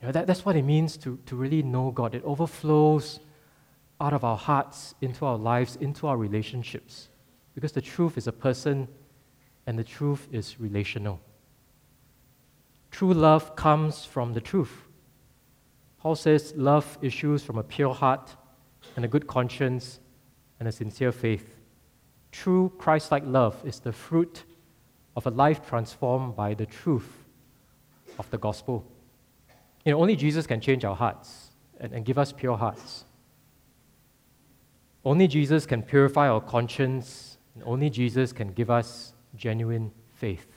You 0.00 0.08
know, 0.08 0.12
that, 0.12 0.26
that's 0.26 0.44
what 0.44 0.56
it 0.56 0.62
means 0.62 0.96
to, 0.98 1.18
to 1.26 1.36
really 1.36 1.62
know 1.62 1.90
God. 1.90 2.14
It 2.14 2.22
overflows 2.24 3.20
out 4.00 4.12
of 4.12 4.24
our 4.24 4.36
hearts 4.36 4.94
into 5.00 5.24
our 5.24 5.38
lives, 5.38 5.76
into 5.76 6.06
our 6.06 6.16
relationships. 6.16 7.08
Because 7.54 7.72
the 7.72 7.80
truth 7.80 8.18
is 8.18 8.26
a 8.26 8.32
person 8.32 8.88
and 9.66 9.78
the 9.78 9.84
truth 9.84 10.28
is 10.32 10.60
relational. 10.60 11.20
True 12.90 13.14
love 13.14 13.56
comes 13.56 14.04
from 14.04 14.34
the 14.34 14.40
truth. 14.40 14.84
Paul 15.98 16.16
says 16.16 16.52
love 16.56 16.98
issues 17.00 17.42
from 17.42 17.56
a 17.56 17.62
pure 17.62 17.94
heart 17.94 18.36
and 18.96 19.04
a 19.04 19.08
good 19.08 19.26
conscience 19.26 20.00
and 20.60 20.68
a 20.68 20.72
sincere 20.72 21.12
faith. 21.12 21.56
True 22.34 22.72
Christ 22.78 23.12
like 23.12 23.22
love 23.24 23.56
is 23.64 23.78
the 23.78 23.92
fruit 23.92 24.42
of 25.16 25.24
a 25.24 25.30
life 25.30 25.64
transformed 25.64 26.34
by 26.34 26.52
the 26.52 26.66
truth 26.66 27.08
of 28.18 28.28
the 28.30 28.38
gospel. 28.38 28.84
You 29.84 29.92
know, 29.92 30.00
only 30.00 30.16
Jesus 30.16 30.44
can 30.44 30.60
change 30.60 30.84
our 30.84 30.96
hearts 30.96 31.52
and, 31.78 31.92
and 31.92 32.04
give 32.04 32.18
us 32.18 32.32
pure 32.32 32.56
hearts. 32.56 33.04
Only 35.04 35.28
Jesus 35.28 35.64
can 35.64 35.80
purify 35.80 36.28
our 36.28 36.40
conscience, 36.40 37.38
and 37.54 37.62
only 37.64 37.88
Jesus 37.88 38.32
can 38.32 38.52
give 38.52 38.68
us 38.68 39.12
genuine 39.36 39.92
faith. 40.14 40.48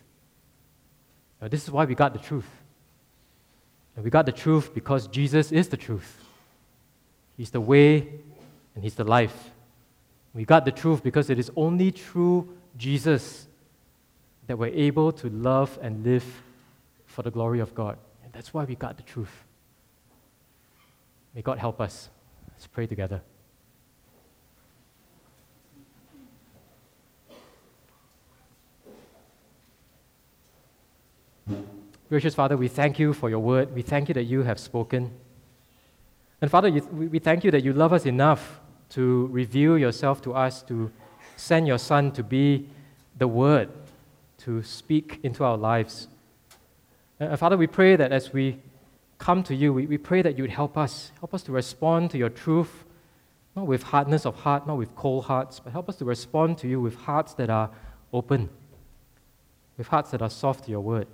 Now, 1.39 1.47
this 1.47 1.63
is 1.63 1.69
why 1.69 1.85
we 1.85 1.93
got 1.93 2.11
the 2.11 2.19
truth. 2.19 2.49
And 3.95 4.03
we 4.03 4.09
got 4.09 4.25
the 4.25 4.31
truth 4.31 4.73
because 4.73 5.05
Jesus 5.07 5.51
is 5.51 5.67
the 5.67 5.77
truth. 5.77 6.25
He's 7.37 7.51
the 7.51 7.61
way 7.61 8.07
and 8.73 8.83
He's 8.83 8.95
the 8.95 9.03
life. 9.03 9.51
We 10.37 10.45
got 10.45 10.65
the 10.65 10.71
truth 10.71 11.01
because 11.01 11.31
it 11.31 11.39
is 11.39 11.49
only 11.55 11.89
through 11.89 12.47
Jesus 12.77 13.47
that 14.45 14.55
we're 14.55 14.67
able 14.67 15.11
to 15.13 15.29
love 15.29 15.79
and 15.81 16.05
live 16.05 16.23
for 17.07 17.23
the 17.23 17.31
glory 17.31 17.59
of 17.59 17.73
God. 17.73 17.97
And 18.23 18.31
that's 18.31 18.53
why 18.53 18.63
we 18.63 18.75
got 18.75 18.97
the 18.97 19.03
truth. 19.03 19.31
May 21.33 21.41
God 21.41 21.57
help 21.57 21.81
us. 21.81 22.09
Let's 22.51 22.67
pray 22.67 22.85
together. 22.85 23.23
Gracious 32.09 32.35
Father, 32.35 32.55
we 32.55 32.67
thank 32.67 32.99
you 32.99 33.11
for 33.11 33.31
your 33.31 33.39
word. 33.39 33.73
We 33.73 33.81
thank 33.81 34.07
you 34.07 34.13
that 34.13 34.25
you 34.25 34.43
have 34.43 34.59
spoken. 34.59 35.09
And 36.39 36.51
Father, 36.51 36.69
we 36.69 37.17
thank 37.17 37.43
you 37.43 37.49
that 37.49 37.63
you 37.63 37.73
love 37.73 37.91
us 37.91 38.05
enough 38.05 38.59
to 38.89 39.27
reveal 39.27 39.77
yourself 39.77 40.21
to 40.21 40.33
us, 40.33 40.61
to 40.63 40.91
send 41.35 41.67
your 41.67 41.77
Son 41.77 42.11
to 42.13 42.23
be 42.23 42.67
the 43.17 43.27
Word, 43.27 43.69
to 44.39 44.63
speak 44.63 45.19
into 45.23 45.43
our 45.43 45.57
lives. 45.57 46.07
And 47.19 47.37
Father, 47.37 47.57
we 47.57 47.67
pray 47.67 47.95
that 47.95 48.11
as 48.11 48.31
we 48.31 48.59
come 49.17 49.43
to 49.43 49.55
you, 49.55 49.73
we, 49.73 49.87
we 49.87 49.97
pray 49.97 50.21
that 50.21 50.37
you 50.37 50.43
would 50.43 50.51
help 50.51 50.77
us, 50.77 51.11
help 51.19 51.33
us 51.33 51.41
to 51.43 51.51
respond 51.51 52.11
to 52.11 52.17
your 52.17 52.29
truth, 52.29 52.85
not 53.55 53.65
with 53.65 53.83
hardness 53.83 54.25
of 54.25 54.35
heart, 54.35 54.67
not 54.67 54.77
with 54.77 54.95
cold 54.95 55.25
hearts, 55.25 55.59
but 55.59 55.73
help 55.73 55.89
us 55.89 55.95
to 55.97 56.05
respond 56.05 56.57
to 56.59 56.67
you 56.67 56.79
with 56.79 56.95
hearts 56.95 57.33
that 57.33 57.49
are 57.49 57.71
open, 58.13 58.49
with 59.77 59.87
hearts 59.87 60.11
that 60.11 60.21
are 60.21 60.29
soft 60.29 60.65
to 60.65 60.71
your 60.71 60.81
word. 60.81 61.07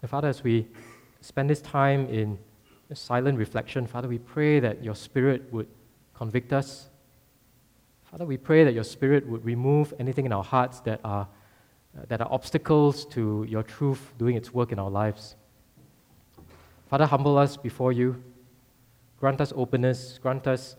And 0.00 0.10
Father, 0.10 0.28
as 0.28 0.44
we 0.44 0.66
spend 1.20 1.50
this 1.50 1.60
time 1.60 2.06
in 2.08 2.38
silent 2.94 3.38
reflection, 3.38 3.86
Father, 3.86 4.08
we 4.08 4.18
pray 4.18 4.60
that 4.60 4.84
your 4.84 4.94
Spirit 4.94 5.52
would 5.52 5.66
convict 6.14 6.52
us. 6.52 6.88
Father, 8.10 8.24
we 8.24 8.36
pray 8.36 8.64
that 8.64 8.74
your 8.74 8.84
Spirit 8.84 9.26
would 9.26 9.44
remove 9.44 9.94
anything 9.98 10.26
in 10.26 10.32
our 10.32 10.44
hearts 10.44 10.80
that 10.80 11.00
are, 11.04 11.26
uh, 11.96 12.02
that 12.08 12.20
are 12.20 12.28
obstacles 12.30 13.04
to 13.06 13.46
your 13.48 13.62
truth 13.62 14.12
doing 14.18 14.36
its 14.36 14.52
work 14.52 14.72
in 14.72 14.78
our 14.78 14.90
lives. 14.90 15.36
Father, 16.88 17.06
humble 17.06 17.38
us 17.38 17.56
before 17.56 17.92
you. 17.92 18.22
Grant 19.18 19.40
us 19.40 19.52
openness, 19.56 20.18
grant 20.22 20.46
us 20.46 20.76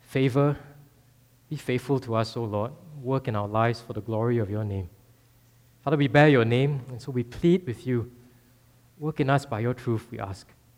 favor. 0.00 0.56
Be 1.48 1.56
faithful 1.56 2.00
to 2.00 2.14
us, 2.14 2.36
O 2.36 2.44
Lord. 2.44 2.72
Work 3.02 3.28
in 3.28 3.36
our 3.36 3.48
lives 3.48 3.80
for 3.80 3.92
the 3.92 4.00
glory 4.00 4.38
of 4.38 4.50
your 4.50 4.64
name. 4.64 4.90
Father, 5.82 5.96
we 5.96 6.08
bear 6.08 6.28
your 6.28 6.44
name, 6.44 6.82
and 6.90 7.00
so 7.00 7.12
we 7.12 7.22
plead 7.22 7.66
with 7.66 7.86
you 7.86 8.10
Work 8.98 9.20
in 9.20 9.30
us 9.30 9.46
by 9.46 9.60
your 9.60 9.74
truth, 9.74 10.08
we 10.10 10.18
ask, 10.18 10.48